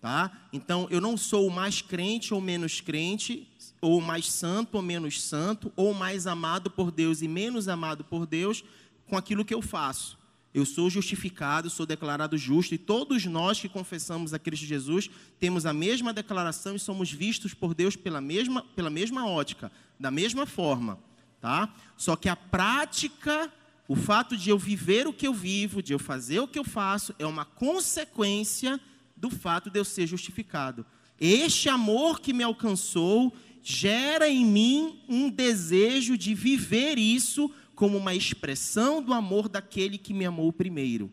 Tá? 0.00 0.32
Então, 0.52 0.88
eu 0.90 1.00
não 1.00 1.16
sou 1.16 1.50
mais 1.50 1.82
crente 1.82 2.32
ou 2.32 2.40
menos 2.40 2.80
crente, 2.80 3.46
ou 3.82 4.00
mais 4.00 4.30
santo 4.30 4.76
ou 4.76 4.82
menos 4.82 5.22
santo, 5.22 5.72
ou 5.76 5.92
mais 5.92 6.26
amado 6.26 6.70
por 6.70 6.90
Deus 6.90 7.20
e 7.20 7.28
menos 7.28 7.68
amado 7.68 8.02
por 8.04 8.26
Deus 8.26 8.64
com 9.06 9.16
aquilo 9.16 9.44
que 9.44 9.52
eu 9.52 9.60
faço. 9.60 10.18
Eu 10.52 10.66
sou 10.66 10.90
justificado, 10.90 11.70
sou 11.70 11.86
declarado 11.86 12.36
justo, 12.36 12.74
e 12.74 12.78
todos 12.78 13.24
nós 13.26 13.60
que 13.60 13.68
confessamos 13.68 14.34
a 14.34 14.38
Cristo 14.38 14.66
Jesus 14.66 15.08
temos 15.38 15.64
a 15.64 15.72
mesma 15.72 16.12
declaração 16.12 16.74
e 16.74 16.78
somos 16.78 17.12
vistos 17.12 17.54
por 17.54 17.72
Deus 17.72 17.94
pela 17.94 18.20
mesma, 18.20 18.62
pela 18.74 18.90
mesma 18.90 19.26
ótica, 19.28 19.70
da 19.98 20.10
mesma 20.10 20.46
forma. 20.46 20.98
Tá? 21.40 21.72
Só 21.96 22.16
que 22.16 22.28
a 22.28 22.34
prática, 22.34 23.52
o 23.86 23.94
fato 23.94 24.36
de 24.36 24.50
eu 24.50 24.58
viver 24.58 25.06
o 25.06 25.12
que 25.12 25.26
eu 25.26 25.32
vivo, 25.32 25.82
de 25.82 25.92
eu 25.92 25.98
fazer 25.98 26.40
o 26.40 26.48
que 26.48 26.58
eu 26.58 26.64
faço, 26.64 27.14
é 27.18 27.26
uma 27.26 27.44
consequência 27.44 28.80
do 29.20 29.30
fato 29.30 29.70
de 29.70 29.78
eu 29.78 29.84
ser 29.84 30.06
justificado. 30.06 30.84
Este 31.20 31.68
amor 31.68 32.20
que 32.20 32.32
me 32.32 32.42
alcançou 32.42 33.32
gera 33.62 34.28
em 34.28 34.44
mim 34.44 35.00
um 35.08 35.28
desejo 35.28 36.16
de 36.16 36.34
viver 36.34 36.98
isso 36.98 37.52
como 37.74 37.98
uma 37.98 38.14
expressão 38.14 39.02
do 39.02 39.12
amor 39.12 39.48
daquele 39.48 39.98
que 39.98 40.14
me 40.14 40.24
amou 40.24 40.52
primeiro. 40.52 41.10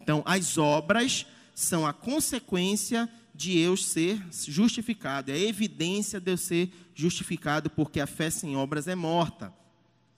Então, 0.00 0.22
as 0.24 0.56
obras 0.56 1.26
são 1.54 1.86
a 1.86 1.92
consequência 1.92 3.08
de 3.34 3.58
eu 3.58 3.76
ser 3.76 4.22
justificado, 4.30 5.30
é 5.30 5.34
a 5.34 5.38
evidência 5.38 6.20
de 6.20 6.30
eu 6.30 6.36
ser 6.36 6.70
justificado, 6.94 7.70
porque 7.70 8.00
a 8.00 8.06
fé 8.06 8.28
sem 8.28 8.56
obras 8.56 8.88
é 8.88 8.94
morta. 8.94 9.52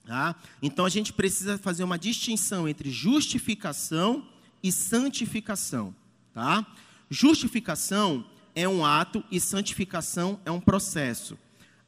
Tá? 0.04 0.34
Então, 0.60 0.84
a 0.84 0.88
gente 0.88 1.12
precisa 1.12 1.58
fazer 1.58 1.84
uma 1.84 1.98
distinção 1.98 2.68
entre 2.68 2.90
justificação 2.90 4.26
e 4.62 4.72
santificação. 4.72 5.94
Tá? 6.32 6.66
Justificação 7.12 8.24
é 8.54 8.66
um 8.66 8.86
ato 8.86 9.22
e 9.30 9.38
santificação 9.38 10.40
é 10.46 10.50
um 10.50 10.58
processo. 10.58 11.36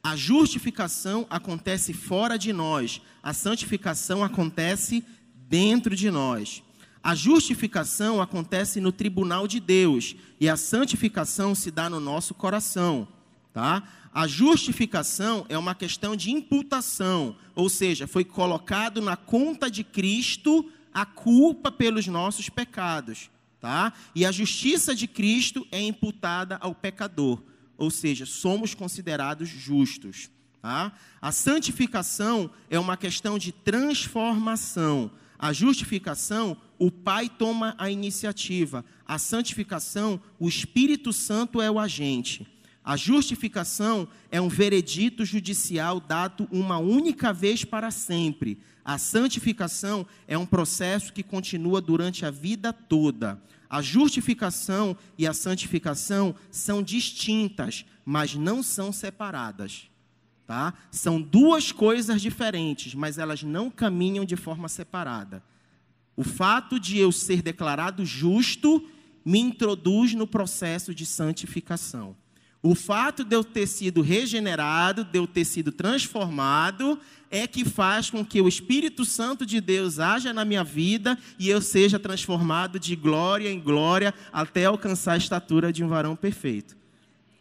A 0.03 0.15
justificação 0.15 1.25
acontece 1.31 1.93
fora 1.93 2.37
de 2.37 2.53
nós, 2.53 3.01
a 3.23 3.33
santificação 3.33 4.23
acontece 4.23 5.03
dentro 5.49 5.95
de 5.95 6.11
nós. 6.11 6.61
A 7.01 7.15
justificação 7.15 8.21
acontece 8.21 8.79
no 8.79 8.91
tribunal 8.91 9.47
de 9.47 9.59
Deus 9.59 10.15
e 10.39 10.47
a 10.47 10.55
santificação 10.55 11.55
se 11.55 11.71
dá 11.71 11.89
no 11.89 11.99
nosso 11.99 12.35
coração, 12.35 13.07
tá? 13.51 13.81
A 14.13 14.27
justificação 14.27 15.43
é 15.49 15.57
uma 15.57 15.73
questão 15.73 16.15
de 16.15 16.29
imputação, 16.29 17.35
ou 17.55 17.67
seja, 17.67 18.05
foi 18.05 18.23
colocado 18.23 19.01
na 19.01 19.17
conta 19.17 19.71
de 19.71 19.83
Cristo 19.83 20.71
a 20.93 21.03
culpa 21.03 21.71
pelos 21.71 22.05
nossos 22.05 22.47
pecados, 22.47 23.31
tá? 23.65 23.93
E 24.13 24.23
a 24.23 24.31
justiça 24.31 24.93
de 24.93 25.07
Cristo 25.07 25.65
é 25.71 25.81
imputada 25.81 26.55
ao 26.61 26.75
pecador, 26.75 27.41
ou 27.75 27.89
seja, 27.89 28.23
somos 28.23 28.75
considerados 28.75 29.49
justos, 29.49 30.29
tá? 30.61 30.93
A 31.19 31.31
santificação 31.31 32.51
é 32.69 32.77
uma 32.77 32.95
questão 32.95 33.39
de 33.39 33.51
transformação. 33.51 35.09
A 35.39 35.51
justificação, 35.51 36.55
o 36.77 36.91
Pai 36.91 37.27
toma 37.27 37.73
a 37.79 37.89
iniciativa. 37.89 38.85
A 39.03 39.17
santificação, 39.17 40.21
o 40.39 40.47
Espírito 40.47 41.11
Santo 41.11 41.59
é 41.59 41.71
o 41.71 41.79
agente. 41.79 42.45
A 42.83 42.95
justificação 42.95 44.07
é 44.29 44.39
um 44.39 44.47
veredito 44.47 45.25
judicial 45.25 45.99
dado 45.99 46.47
uma 46.51 46.77
única 46.77 47.33
vez 47.33 47.65
para 47.65 47.89
sempre. 47.89 48.59
A 48.85 48.99
santificação 48.99 50.05
é 50.27 50.37
um 50.37 50.45
processo 50.45 51.11
que 51.11 51.23
continua 51.23 51.81
durante 51.81 52.23
a 52.23 52.29
vida 52.29 52.71
toda. 52.71 53.41
A 53.69 53.81
justificação 53.81 54.95
e 55.17 55.27
a 55.27 55.33
santificação 55.33 56.35
são 56.51 56.81
distintas, 56.83 57.85
mas 58.03 58.35
não 58.35 58.61
são 58.61 58.91
separadas. 58.91 59.89
Tá? 60.45 60.73
São 60.91 61.21
duas 61.21 61.71
coisas 61.71 62.21
diferentes, 62.21 62.93
mas 62.93 63.17
elas 63.17 63.41
não 63.41 63.71
caminham 63.71 64.23
de 64.23 64.35
forma 64.35 64.69
separada. 64.69 65.43
O 66.15 66.23
fato 66.23 66.79
de 66.79 66.97
eu 66.97 67.11
ser 67.11 67.41
declarado 67.41 68.05
justo 68.05 68.87
me 69.25 69.39
introduz 69.39 70.13
no 70.13 70.27
processo 70.27 70.93
de 70.93 71.05
santificação. 71.05 72.15
O 72.61 72.73
fato 72.73 73.23
de 73.23 73.35
eu 73.35 73.43
ter 73.43 73.67
sido 73.67 74.01
regenerado, 74.01 75.03
de 75.03 75.19
eu 75.19 75.27
ter 75.27 75.45
sido 75.45 75.71
transformado, 75.71 76.99
é 77.35 77.45
que 77.45 77.65
faz 77.65 78.09
com 78.09 78.25
que 78.25 78.39
o 78.39 78.47
Espírito 78.47 79.03
Santo 79.03 79.45
de 79.45 79.59
Deus 79.59 79.99
haja 79.99 80.31
na 80.31 80.45
minha 80.45 80.63
vida 80.63 81.17
e 81.37 81.49
eu 81.49 81.61
seja 81.61 81.99
transformado 81.99 82.79
de 82.79 82.95
glória 82.95 83.51
em 83.51 83.59
glória 83.59 84.13
até 84.31 84.63
alcançar 84.63 85.13
a 85.13 85.17
estatura 85.17 85.73
de 85.73 85.83
um 85.83 85.89
varão 85.89 86.15
perfeito. 86.15 86.77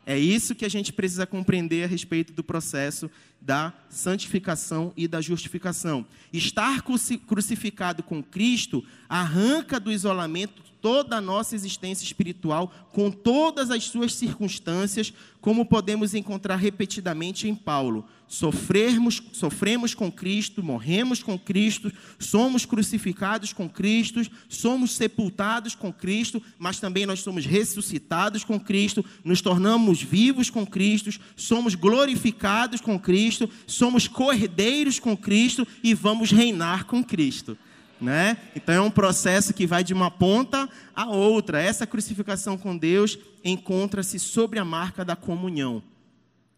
É 0.04 0.18
isso 0.18 0.54
que 0.54 0.64
a 0.64 0.68
gente 0.68 0.92
precisa 0.92 1.26
compreender 1.26 1.84
a 1.84 1.86
respeito 1.86 2.32
do 2.32 2.42
processo 2.42 3.08
da 3.40 3.72
santificação 3.88 4.92
e 4.96 5.06
da 5.06 5.20
justificação. 5.20 6.04
Estar 6.32 6.82
crucificado 7.26 8.02
com 8.02 8.22
Cristo 8.22 8.84
arranca 9.08 9.78
do 9.78 9.92
isolamento 9.92 10.62
toda 10.84 11.16
a 11.16 11.20
nossa 11.20 11.54
existência 11.54 12.04
espiritual, 12.04 12.70
com 12.92 13.10
todas 13.10 13.70
as 13.70 13.84
suas 13.84 14.12
circunstâncias, 14.14 15.14
como 15.40 15.64
podemos 15.64 16.14
encontrar 16.14 16.56
repetidamente 16.56 17.48
em 17.48 17.54
Paulo. 17.54 18.06
Sofremos, 18.26 19.22
sofremos 19.32 19.94
com 19.94 20.10
Cristo, 20.10 20.62
morremos 20.62 21.22
com 21.22 21.38
Cristo, 21.38 21.92
somos 22.18 22.64
crucificados 22.64 23.52
com 23.52 23.68
Cristo, 23.68 24.22
somos 24.48 24.92
sepultados 24.92 25.74
com 25.74 25.92
Cristo, 25.92 26.42
mas 26.58 26.80
também 26.80 27.06
nós 27.06 27.20
somos 27.20 27.44
ressuscitados 27.44 28.42
com 28.42 28.58
Cristo, 28.58 29.04
nos 29.22 29.40
tornamos 29.40 30.02
vivos 30.02 30.50
com 30.50 30.66
Cristo, 30.66 31.10
somos 31.36 31.74
glorificados 31.74 32.80
com 32.80 32.98
Cristo, 32.98 33.48
somos 33.66 34.08
cordeiros 34.08 34.98
com 34.98 35.16
Cristo 35.16 35.66
e 35.82 35.94
vamos 35.94 36.32
reinar 36.32 36.84
com 36.86 37.04
Cristo. 37.04 37.56
Né? 38.00 38.36
Então 38.56 38.74
é 38.74 38.80
um 38.80 38.90
processo 38.90 39.54
que 39.54 39.66
vai 39.66 39.84
de 39.84 39.94
uma 39.94 40.10
ponta 40.10 40.68
a 40.94 41.06
outra. 41.06 41.62
Essa 41.62 41.86
crucificação 41.86 42.58
com 42.58 42.76
Deus 42.76 43.18
encontra-se 43.44 44.18
sobre 44.18 44.58
a 44.58 44.64
marca 44.64 45.04
da 45.04 45.14
comunhão. 45.14 45.82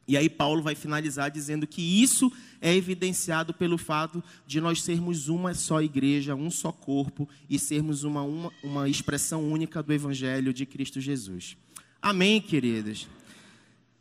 E 0.08 0.16
aí 0.16 0.28
Paulo 0.28 0.62
vai 0.62 0.74
finalizar 0.74 1.30
dizendo 1.30 1.66
que 1.66 1.82
isso 1.82 2.30
é 2.60 2.74
evidenciado 2.74 3.52
pelo 3.52 3.76
fato 3.76 4.22
de 4.46 4.60
nós 4.60 4.82
sermos 4.82 5.28
uma 5.28 5.52
só 5.52 5.82
igreja, 5.82 6.34
um 6.34 6.50
só 6.50 6.70
corpo 6.70 7.28
e 7.50 7.58
sermos 7.58 8.04
uma, 8.04 8.22
uma, 8.22 8.52
uma 8.62 8.88
expressão 8.88 9.50
única 9.50 9.82
do 9.82 9.92
Evangelho 9.92 10.52
de 10.52 10.64
Cristo 10.64 11.00
Jesus. 11.00 11.56
Amém, 12.00 12.40
queridas? 12.40 13.08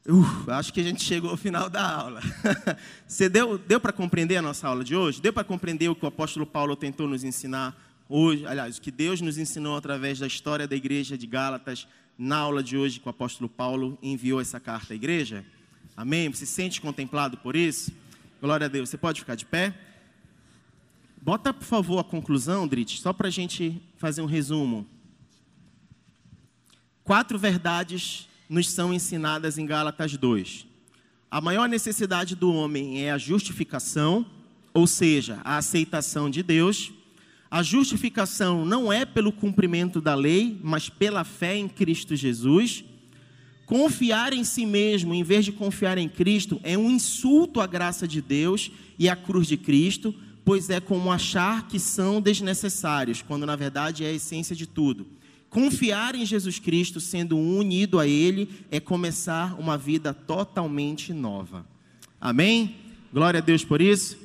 Uh, 0.08 0.52
acho 0.52 0.72
que 0.72 0.80
a 0.80 0.84
gente 0.84 1.04
chegou 1.04 1.32
ao 1.32 1.38
final 1.38 1.68
da 1.68 1.84
aula. 1.84 2.22
Você 3.08 3.28
deu, 3.28 3.58
deu 3.58 3.80
para 3.80 3.92
compreender 3.92 4.38
a 4.38 4.42
nossa 4.42 4.68
aula 4.68 4.84
de 4.84 4.96
hoje? 4.96 5.20
Deu 5.20 5.34
para 5.34 5.44
compreender 5.44 5.90
o 5.90 5.96
que 5.96 6.06
o 6.06 6.08
apóstolo 6.08 6.46
Paulo 6.46 6.76
tentou 6.76 7.08
nos 7.08 7.24
ensinar 7.24 7.76
hoje? 8.08 8.46
Aliás, 8.46 8.78
o 8.78 8.82
que 8.82 8.92
Deus 8.92 9.20
nos 9.20 9.40
ensinou 9.40 9.76
através 9.76 10.20
da 10.20 10.28
história 10.28 10.68
da 10.68 10.76
igreja 10.76 11.18
de 11.18 11.26
Gálatas, 11.26 11.88
na 12.16 12.38
aula 12.38 12.62
de 12.62 12.78
hoje 12.78 13.00
que 13.00 13.08
o 13.08 13.10
apóstolo 13.10 13.50
Paulo 13.50 13.98
enviou 14.04 14.40
essa 14.40 14.60
carta 14.60 14.94
à 14.94 14.96
igreja? 14.96 15.44
Amém? 15.98 16.30
Você 16.30 16.46
se 16.46 16.52
sente 16.52 16.82
contemplado 16.82 17.38
por 17.38 17.56
isso? 17.56 17.90
Glória 18.42 18.66
a 18.66 18.68
Deus. 18.68 18.90
Você 18.90 18.98
pode 18.98 19.22
ficar 19.22 19.36
de 19.36 19.46
pé? 19.46 19.74
Bota, 21.22 21.54
por 21.54 21.64
favor, 21.64 22.00
a 22.00 22.04
conclusão, 22.04 22.68
Drit, 22.68 23.00
só 23.00 23.14
para 23.14 23.30
a 23.30 23.32
gente 23.32 23.82
fazer 23.98 24.22
um 24.22 24.26
resumo. 24.26 24.86
Quatro 27.04 27.40
verdades 27.40 28.28
nos 28.50 28.70
são 28.70 28.94
ensinadas 28.94 29.58
em 29.58 29.66
Gálatas 29.66 30.18
2. 30.18 30.68
A 31.32 31.40
maior 31.40 31.70
necessidade 31.70 32.36
do 32.36 32.52
homem 32.52 33.02
é 33.02 33.12
a 33.12 33.18
justificação, 33.18 34.26
ou 34.74 34.86
seja, 34.86 35.40
a 35.46 35.58
aceitação 35.58 36.30
de 36.30 36.44
Deus. 36.44 36.92
A 37.50 37.64
justificação 37.64 38.66
não 38.66 38.92
é 38.92 39.06
pelo 39.06 39.32
cumprimento 39.32 40.02
da 40.02 40.14
lei, 40.14 40.60
mas 40.62 40.90
pela 40.90 41.24
fé 41.24 41.56
em 41.56 41.70
Cristo 41.70 42.18
Jesus. 42.18 42.84
Confiar 43.66 44.32
em 44.32 44.44
si 44.44 44.66
mesmo, 44.66 45.14
em 45.14 45.24
vez 45.24 45.44
de 45.44 45.52
confiar 45.52 45.98
em 45.98 46.08
Cristo, 46.08 46.60
é 46.64 46.78
um 46.78 46.90
insulto 46.90 47.60
à 47.60 47.66
graça 47.66 48.08
de 48.08 48.22
Deus 48.22 48.72
e 49.00 49.10
à 49.10 49.16
cruz 49.16 49.48
de 49.48 49.58
Cristo, 49.58 50.14
pois 50.44 50.70
é 50.70 50.80
como 50.80 51.12
achar 51.12 51.68
que 51.68 51.80
são 51.80 52.22
desnecessários, 52.22 53.24
quando 53.24 53.46
na 53.46 53.56
verdade 53.56 54.04
é 54.04 54.10
a 54.10 54.14
essência 54.14 54.56
de 54.56 54.68
tudo. 54.68 55.08
Confiar 55.50 56.16
em 56.16 56.26
Jesus 56.26 56.60
Cristo, 56.60 57.00
sendo 57.00 57.38
unido 57.38 58.00
a 58.00 58.08
Ele, 58.08 58.50
é 58.70 58.80
começar 58.80 59.60
uma 59.60 59.78
vida 59.78 60.14
totalmente 60.14 61.14
nova. 61.14 61.66
Amém? 62.20 62.76
Glória 63.12 63.40
a 63.40 63.42
Deus 63.42 63.64
por 63.64 63.82
isso. 63.82 64.25